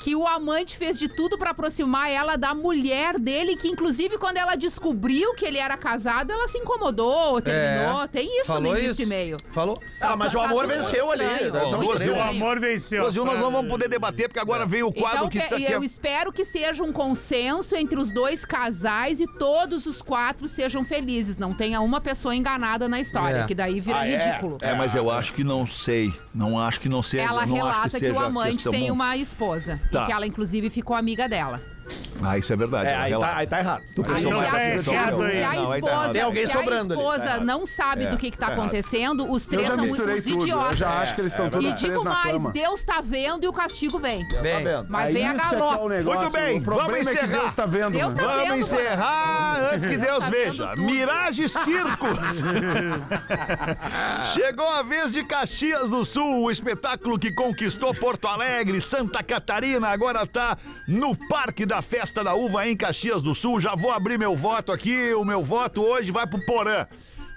Que 0.04 0.14
o 0.14 0.26
amante 0.26 0.76
fez 0.76 0.98
de 0.98 1.08
tudo 1.08 1.38
pra 1.38 1.50
aproximar 1.52 2.10
ela 2.10 2.36
da 2.36 2.54
mulher 2.54 3.18
dele, 3.18 3.56
que 3.56 3.68
inclusive 3.68 4.18
quando 4.18 4.36
ela 4.36 4.54
descobriu 4.54 5.34
que 5.34 5.46
ele 5.46 5.56
era 5.56 5.78
casado, 5.78 6.30
ela 6.30 6.46
se 6.46 6.58
incomodou, 6.58 7.40
terminou. 7.40 8.06
Tem 8.08 8.26
isso 8.40 8.46
Falou 8.48 8.62
no 8.72 8.78
início 8.78 8.92
isso. 8.92 9.02
e-mail. 9.02 9.38
Falou? 9.50 9.80
Ah, 9.98 10.14
mas 10.14 10.34
o 10.34 10.38
Tá 10.38 10.44
amor 10.44 10.66
tudo 10.66 10.76
venceu 10.76 11.10
ali. 11.10 11.24
estranho. 11.24 11.52
Tá 11.52 11.60
tão 11.60 11.70
Bom, 11.70 11.78
duas 11.84 12.00
estranho. 12.02 12.18
O 12.18 12.28
amor 12.28 12.60
venceu. 12.60 13.00
Brasil, 13.02 13.24
nós 13.24 13.40
não 13.40 13.50
vamos 13.50 13.70
poder 13.70 13.88
debater, 13.88 14.28
porque 14.28 14.38
agora 14.40 14.66
vem 14.66 14.82
o 14.82 14.92
quadro 14.92 15.16
Então, 15.20 15.28
que, 15.30 15.40
que- 15.40 15.48
tá- 15.48 15.56
que 15.56 15.64
é- 15.66 15.74
eu 15.74 15.82
espero 15.82 16.30
que 16.30 16.44
seja 16.44 16.82
um 16.82 16.92
consenso 16.92 17.74
entre 17.74 17.98
os 17.98 18.12
dois 18.12 18.44
casais 18.44 19.20
e 19.20 19.26
todos 19.26 19.86
os 19.86 20.02
quatro 20.02 20.46
sejam 20.48 20.84
felizes. 20.84 21.38
Não 21.38 21.54
tenha 21.54 21.80
uma 21.80 22.00
pessoa 22.00 22.34
enganada 22.36 22.86
na 22.90 23.00
história, 23.00 23.38
É. 23.38 23.46
que 23.46 23.54
daí 23.54 23.80
vira 23.80 24.00
Ah, 24.00 24.06
é? 24.06 24.18
ridículo. 24.18 24.58
É, 24.60 24.74
mas 24.74 24.94
eu 24.94 25.10
acho 25.10 25.32
que 25.32 25.42
não 25.42 25.66
sei. 25.66 26.12
Não 26.34 26.58
acho 26.58 26.78
que 26.80 26.88
não 26.90 27.02
seja. 27.02 27.22
Ela 27.24 27.46
não 27.46 27.54
relata 27.56 27.78
acho 27.78 27.90
que, 27.90 27.98
seja 28.00 28.14
o 28.14 28.18
amante 28.22 28.54
questão- 28.54 28.72
tem 28.72 28.90
uma 28.90 29.16
esposa. 29.16 29.80
Tá. 29.94 30.06
Que 30.06 30.12
ela, 30.12 30.26
inclusive, 30.26 30.68
ficou 30.70 30.96
amiga 30.96 31.28
dela. 31.28 31.62
Ah, 32.22 32.38
isso 32.38 32.52
é 32.52 32.56
verdade. 32.56 32.88
É, 32.88 32.94
aí 32.96 33.18
tá, 33.18 33.36
aí 33.36 33.46
tá 33.46 33.58
errado. 33.58 33.82
Tu 33.94 34.00
Aí 34.02 34.06
prestou 34.08 34.30
não 34.30 34.38
mais 34.38 34.50
tá 34.50 34.56
não. 34.58 34.64
aí. 34.64 34.78
Se 34.78 34.90
a 34.90 35.10
Não, 35.10 35.72
aí 35.72 35.82
tá 35.82 35.88
esposa. 35.88 36.12
Tem 36.12 36.22
alguém 36.22 36.46
se 36.46 36.52
sobrando 36.52 36.94
a 36.94 36.96
ali. 36.96 37.04
esposa 37.06 37.30
É. 37.30 37.40
não 37.40 37.66
sabe 37.66 38.04
É. 38.04 38.10
do 38.10 38.16
que, 38.16 38.30
que 38.30 38.38
tá 38.38 38.50
É. 38.50 38.52
acontecendo, 38.52 39.30
os 39.30 39.44
Eu 39.44 39.50
três 39.50 39.68
já 39.68 39.74
são 39.74 39.84
os 39.84 39.90
tudo. 39.90 40.10
Eu 40.10 40.16
idiotas. 40.18 40.78
já 40.78 40.88
acho 41.00 41.14
que 41.14 41.20
eles 41.20 41.32
estão 41.32 41.50
todos 41.50 41.66
E 41.70 41.72
digo 41.74 42.04
na 42.04 42.10
mais, 42.10 42.32
cama. 42.32 42.50
Deus 42.52 42.84
tá 42.84 43.00
vendo 43.04 43.44
e 43.44 43.48
o 43.48 43.52
castigo 43.52 43.98
vem. 43.98 44.26
Tá 44.28 44.40
Bem, 44.42 44.64
vendo? 44.64 44.86
Mas 44.88 45.06
Aí 45.06 45.12
vem 45.12 45.26
a 45.28 45.30
é 45.30 45.34
que 45.34 45.40
é 45.40 45.50
galope. 45.50 45.84
o 45.84 45.88
negócio. 45.88 46.20
Muito 46.20 46.32
bem, 46.32 46.58
o 46.58 46.62
problema 46.62 46.90
vamos 46.92 47.06
é 47.06 47.10
que 47.10 47.18
encerrar. 47.18 47.40
Deus 47.40 47.52
tá 47.54 47.66
vendo, 47.66 47.90
Deus 47.92 48.14
tá 48.14 48.22
Vamos 48.26 48.58
encerrar 48.60 49.70
antes 49.74 49.86
que 49.86 49.96
Deus 49.96 50.24
Deus 50.24 50.24
tá 50.24 50.30
veja. 50.30 50.76
Mirage 50.76 51.48
Circos. 51.48 52.42
Chegou 54.34 54.68
a 54.68 54.82
vez 54.82 55.12
de 55.12 55.24
Caxias 55.24 55.90
do 55.90 56.04
Sul, 56.04 56.44
o 56.44 56.50
espetáculo 56.50 57.18
que 57.18 57.32
conquistou 57.32 57.94
Porto 57.94 58.26
Alegre, 58.28 58.80
Santa 58.80 59.22
Catarina, 59.22 59.88
agora 59.88 60.26
tá 60.26 60.56
no 60.86 61.16
Parque 61.28 61.64
da 61.66 61.82
Festa 61.82 62.13
da 62.22 62.34
Uva 62.34 62.68
em 62.68 62.76
Caxias 62.76 63.22
do 63.22 63.34
Sul. 63.34 63.60
Já 63.60 63.74
vou 63.74 63.90
abrir 63.90 64.18
meu 64.18 64.36
voto 64.36 64.70
aqui. 64.70 65.12
O 65.14 65.24
meu 65.24 65.42
voto 65.42 65.82
hoje 65.82 66.12
vai 66.12 66.26
pro 66.26 66.44
Porã. 66.44 66.86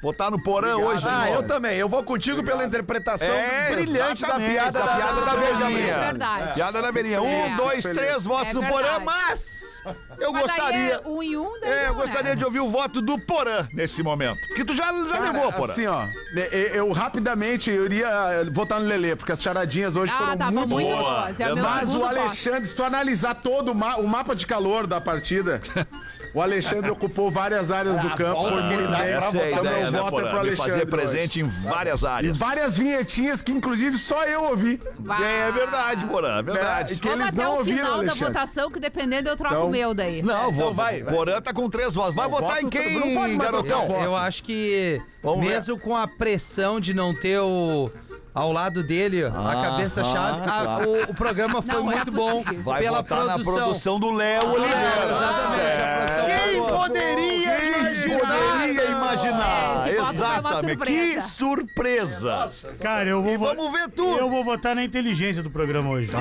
Votar 0.02 0.30
no 0.30 0.41
Porã 0.41 0.76
hoje. 0.78 1.02
de 1.02 1.08
Ah, 1.10 1.30
eu 1.32 1.43
também. 1.43 1.78
Eu 1.78 1.89
vou 1.89 2.04
contigo 2.04 2.43
pela 2.43 2.64
interpretação 2.64 3.34
É, 3.34 3.72
brilhante 3.76 4.22
da 4.22 4.36
piada 4.36 4.80
da, 4.80 4.95
piada 4.95 5.22
da 5.22 5.36
velhinha. 5.36 5.88
É 5.93 6.00
verdade. 6.00 6.54
Piada 6.54 6.82
da 6.82 6.91
velhinha. 6.91 7.22
Um, 7.22 7.28
É. 7.28 7.56
dois, 7.56 7.84
três 7.84 8.24
votos 8.26 8.50
É 8.50 8.54
do 8.54 8.62
Porã, 8.64 8.84
verdade. 9.00 9.06
mas 9.06 9.82
eu 10.20 10.32
Mas 10.32 10.45
daí 10.45 10.58
gostaria. 10.58 10.93
é 11.04 11.08
um 11.08 11.24
e 11.24 11.36
um, 11.38 11.60
daí 11.60 11.72
É, 11.72 11.84
eu 11.86 11.88
não, 11.89 11.95
gostaria 11.95 12.30
né? 12.32 12.36
de 12.36 12.45
ouvir 12.45 12.60
o 12.60 12.70
voto 12.70 13.02
do 13.02 13.18
Porã 13.20 13.68
nesse 13.74 14.04
momento. 14.04 14.39
Que 14.56 14.64
tu 14.64 14.74
já, 14.74 14.86
já 15.06 15.18
Cara, 15.18 15.32
levou, 15.32 15.52
Porã. 15.54 15.72
assim, 15.74 15.88
ó, 15.88 16.06
eu, 16.52 16.68
eu 16.86 16.91
rapidamente 16.91 17.72
eu 17.72 17.86
iria 17.86 18.08
votar 18.52 18.80
no 18.80 18.86
Lelê, 18.86 19.16
porque 19.16 19.32
as 19.32 19.41
charadinhas 19.41 19.95
hoje 19.95 20.12
Ah, 20.16 20.18
foram 20.20 20.38
tava 20.38 20.52
muito, 20.52 20.70
muito 20.70 20.89
boas. 20.91 21.06
boas. 21.08 21.39
É 21.39 21.52
o 21.52 21.56
meu 21.56 21.64
Mas 21.64 21.89
o 21.89 22.00
voto. 22.00 22.06
Alexandre, 22.20 22.66
se 22.66 22.76
tu 22.76 22.84
analisar 22.84 23.34
todo 23.36 23.72
o, 23.72 23.76
ma- 23.76 23.98
o 23.98 24.08
mapa 24.08 24.36
de 24.36 24.45
calor 24.45 24.86
da 24.86 25.02
partida, 25.02 25.60
o 26.38 26.42
Alexandre 26.42 26.92
ocupou 26.92 27.32
várias 27.32 27.72
áreas 27.72 27.98
do 28.00 28.10
campo. 28.16 28.42
Foi 28.50 28.62
muito 28.64 28.92
bem. 28.92 29.02
Essa 29.10 29.38
é 29.38 29.44
a 29.44 29.50
Então, 29.52 29.66
ideia, 29.66 29.92
né, 29.92 30.00
voto 30.00 30.08
é 30.08 30.10
Porã? 30.12 30.24
pro 30.30 30.34
Me 30.34 30.40
Alexandre 30.48 30.72
fazer 30.72 30.84
hoje. 30.84 30.86
presente 30.92 31.40
em 31.40 31.44
várias 31.48 32.04
áreas. 32.04 32.38
Várias 32.40 32.78
vinhetinhas 32.78 33.42
que, 33.42 33.52
inclusive, 33.52 33.98
só 33.98 34.24
eu 34.26 34.44
ouvi. 34.44 34.82
Vai. 35.00 35.24
É 35.48 35.52
verdade, 35.52 36.06
Porã, 36.06 36.38
é 36.40 36.44
verdade. 36.44 36.94
É, 36.94 36.96
que 36.98 37.08
Vamos 37.08 37.26
eles 37.26 37.34
até 37.34 37.44
não 37.44 37.54
o 37.54 37.58
ouviram, 37.58 37.78
final 37.78 37.92
da 37.92 37.98
Alexandre. 38.12 38.26
votação, 38.34 38.72
que 38.72 38.80
dependendo 38.80 39.30
eu 39.30 39.36
troco 39.36 39.56
Então- 39.56 39.68
o 39.68 39.72
meu 39.72 39.94
daí. 39.94 40.22
Não, 40.22 40.52
vou, 40.52 40.74
vai, 40.74 41.02
vai. 41.02 41.14
Porã 41.14 41.42
tá 41.42 41.54
com 41.54 41.70
três 41.70 41.96
votos. 41.96 42.14
Vai 42.16 42.28
votar 42.30 42.62
em 42.64 42.70
quem, 42.70 42.94
não 42.94 43.02
pode 43.02 43.36
mais 43.36 43.38
garotão? 43.38 43.86
trocar 43.88 44.04
Eu 44.04 44.16
acho 44.16 44.44
que 44.44 45.02
Vamos 45.24 45.42
ver. 45.46 45.50
mesmo 45.54 45.80
com 45.80 45.96
a 45.96 46.08
pressão 46.08 46.80
de 46.80 46.94
não 46.94 47.14
ter 47.14 47.40
o 47.40 47.90
ao 48.38 48.52
lado 48.52 48.84
dele 48.84 49.24
a 49.26 49.30
Ah, 49.30 49.62
cabeça-chave, 49.70 50.42
ah, 50.46 50.62
a- 50.62 50.64
claro. 50.66 50.90
o, 50.90 51.04
o 51.12 51.14
programa 51.14 51.62
foi 51.62 51.76
Não 51.82 51.92
é 51.92 51.96
muito 51.96 52.12
bom 52.12 52.44
possível. 52.44 52.64
Vai 52.64 52.84
pela 52.84 53.04
produção. 53.04 53.38
na 53.38 53.44
produção 53.44 54.00
do 54.00 54.12
Léo 54.12 54.42
É, 54.42 54.46
Oliveira. 54.46 54.78
exatamente, 55.06 55.84
a 55.84 55.96
produção 55.98 56.26
foi 56.26 56.38
Quem 56.52 56.68
poderia 56.68 57.58
Quem 57.58 57.70
imaginar? 57.70 58.20
poderia 58.20 58.86
imaginar? 58.92 59.76
É, 60.08 60.14
Exatamente. 60.14 60.78
Que 61.16 61.22
surpresa. 61.22 62.49
Cara, 62.82 63.10
eu 63.10 63.22
vou. 63.22 63.34
E 63.34 63.38
vamos 63.38 63.72
ver 63.72 63.89
tudo. 63.89 64.18
Eu 64.18 64.30
vou 64.30 64.43
votar 64.43 64.76
na 64.76 64.84
inteligência 64.84 65.41
do 65.43 65.49
programa 65.49 65.89
hoje. 65.89 66.12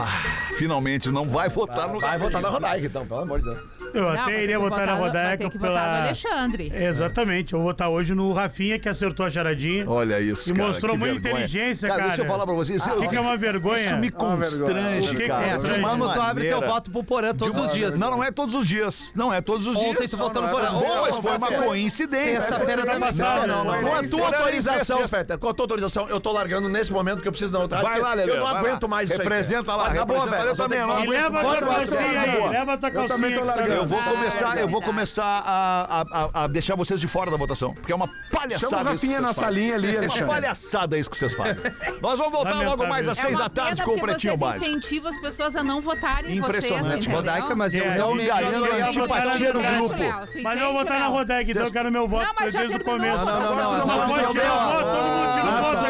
Finalmente, 0.56 1.08
não 1.10 1.28
vai 1.28 1.48
votar 1.48 1.88
no 1.88 2.00
Vai 2.00 2.18
votar 2.18 2.40
na 2.42 2.48
Rodaica, 2.48 2.86
então, 2.86 3.06
pelo 3.06 3.20
amor 3.20 3.38
de 3.40 3.44
Deus. 3.46 3.58
Eu 3.94 4.02
Não, 4.02 4.08
até 4.10 4.42
iria 4.42 4.56
que 4.56 4.62
votar 4.62 4.86
na 4.86 4.94
Rodaica 4.94 5.44
ter 5.44 5.50
que 5.50 5.58
votar 5.58 5.70
no 5.72 5.76
pela. 5.78 6.02
Alexandre. 6.04 6.72
Exatamente, 6.74 7.52
eu 7.52 7.58
vou 7.60 7.68
votar 7.68 7.88
hoje 7.88 8.14
no 8.14 8.32
Rafinha, 8.32 8.78
que 8.78 8.88
acertou 8.88 9.24
a 9.26 9.30
charadinha. 9.30 9.88
Olha 9.88 10.20
isso, 10.20 10.50
E 10.50 10.54
cara, 10.54 10.68
mostrou 10.68 10.92
que 10.92 10.98
muita 10.98 11.14
vergonha. 11.20 11.44
inteligência, 11.44 11.88
cara. 11.88 12.00
cara. 12.00 12.08
Deixa 12.14 12.22
eu 12.22 12.26
falar 12.26 12.44
pra 12.46 12.54
vocês. 12.54 12.82
Que 13.08 13.16
é 13.16 13.20
uma 13.20 13.36
vergonha? 13.36 13.86
Isso 13.86 13.96
me 13.96 14.10
constrange, 14.10 15.14
que 15.16 15.26
cara. 15.26 15.46
é 15.46 15.74
É, 15.76 15.78
mano, 15.78 16.12
tu 16.12 16.20
abre 16.20 16.48
teu 16.48 16.60
voto 16.60 16.90
pro 16.90 17.02
Porã 17.04 17.34
todos 17.34 17.56
os 17.56 17.72
dias. 17.72 17.98
Não, 17.98 18.10
não 18.10 18.22
é 18.24 18.30
todos 18.30 18.54
os 18.54 18.66
dias. 18.66 19.12
Não 19.14 19.32
é 19.32 19.40
todos 19.40 19.66
os 19.66 19.76
Ontem 19.76 19.98
dias. 19.98 20.10
tu 20.10 20.16
votou 20.16 20.42
no 20.42 20.48
é 20.48 20.50
Porã. 20.50 20.68
Mas 21.02 21.16
foi 21.16 21.36
uma 21.36 21.52
coincidência. 21.52 22.40
Sexta-feira 22.40 22.84
Tá 22.86 22.98
passado, 23.00 23.46
Não, 23.46 23.64
não, 23.64 23.64
não. 23.64 23.75
Com 23.80 23.94
a 23.94 24.02
tua 24.02 24.26
autorização, 24.38 25.08
Fetter, 25.08 25.38
com 25.38 25.48
a 25.48 25.54
tua 25.54 25.64
autorização, 25.64 26.08
eu 26.08 26.20
tô 26.20 26.32
largando 26.32 26.68
nesse 26.68 26.92
momento 26.92 27.20
que 27.22 27.28
eu 27.28 27.32
preciso 27.32 27.52
da 27.52 27.58
outra. 27.60 27.80
Vai 27.82 28.00
lá, 28.00 28.14
Lelê. 28.14 28.32
Eu 28.32 28.40
não 28.40 28.46
aguento 28.46 28.88
mais 28.88 29.10
isso. 29.10 29.18
Representa 29.18 29.74
lá, 29.74 29.88
Acabou, 29.88 30.20
velho. 30.26 30.48
Eu 30.48 30.56
também 30.56 30.80
não 30.80 30.90
aguento 30.92 31.08
leva 31.10 31.38
a 31.40 31.42
tua 31.56 31.74
calcinha 31.74 32.20
aí, 32.20 32.48
leva 32.48 32.72
a 32.72 32.76
tua 32.76 32.88
Eu 32.88 32.92
também 33.06 33.08
calcinha. 33.08 33.30
tô 33.34 33.40
que 33.40 33.46
largando. 33.46 33.72
Eu 33.72 33.86
vou 33.86 33.98
Ah, 34.00 34.04
começar, 34.10 34.58
eu 34.58 34.68
vou 34.68 34.82
começar 34.82 35.24
a, 35.24 36.00
a- 36.00 36.06
a- 36.24 36.44
a 36.44 36.46
deixar 36.46 36.74
vocês 36.76 37.00
de 37.00 37.08
fora 37.08 37.30
da 37.30 37.36
votação, 37.36 37.74
porque 37.74 37.92
é 37.92 37.94
uma 37.94 38.06
Chama 38.06 38.20
palhaçada 38.30 38.90
o 38.90 38.94
isso 38.94 39.06
que 39.06 39.12
Rafinha 39.12 39.20
na 39.20 39.32
salinha 39.34 39.74
ali, 39.74 39.88
É 39.88 39.92
uma 39.92 39.98
Alexandre. 40.00 40.26
palhaçada 40.26 40.98
isso 40.98 41.10
que 41.10 41.16
vocês 41.16 41.34
fazem. 41.34 41.56
Nós 42.00 42.18
vamos 42.18 42.32
voltar 42.32 42.60
logo 42.62 42.86
mais 42.86 43.06
às 43.08 43.18
É 43.18 43.22
seis 43.22 43.38
da 43.38 43.48
tarde 43.48 43.82
com 43.82 43.92
o 43.92 44.00
Pretinho 44.00 44.36
Básico. 44.36 44.64
incentivam 44.66 45.10
as 45.10 45.20
pessoas 45.20 45.56
a 45.56 45.62
não 45.62 45.80
votarem 45.80 46.36
em 46.36 46.40
vocês, 46.40 46.64
Impressionante. 46.66 47.08
Rodaica, 47.08 47.54
mas 47.56 47.74
eu 47.74 47.84
É, 47.84 47.88
ganhando 47.88 48.58
joguei 48.58 48.80
a 48.80 48.86
antipatia 48.88 49.52
no 49.52 49.62
grupo. 49.62 49.94
Mas 50.42 50.60
eu 50.60 50.66
vou 50.66 50.74
votar 50.78 51.00
na? 51.00 51.06
Rodaica, 51.06 51.50
então 51.50 51.64
eu 51.64 51.72
quero 51.72 51.90
meu 51.92 52.06
voto 52.08 52.26
Não, 52.26 52.50
desde 52.50 52.76
o 52.76 52.84
começo. 52.84 53.24
Não, 53.24 53.40
não, 53.40 53.56
não, 53.56 53.65
Não 53.72 53.86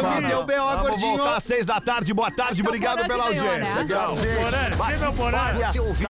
não, 0.01 0.21
não, 0.21 0.29
deu 0.29 0.43
B.O. 0.43 0.65
Vamos 0.65 0.89
gordinho. 0.89 1.17
voltar 1.17 1.37
às 1.37 1.43
seis 1.43 1.65
da 1.65 1.79
tarde. 1.81 2.13
Boa 2.13 2.31
tarde, 2.31 2.61
é 2.61 2.63
o 2.63 2.67
obrigado 2.67 3.05
pela 3.07 3.25
audiência. 3.25 3.83
né? 3.83 3.85
Porã, 4.35 4.87
chega, 4.87 5.11
Porã. 5.11 5.71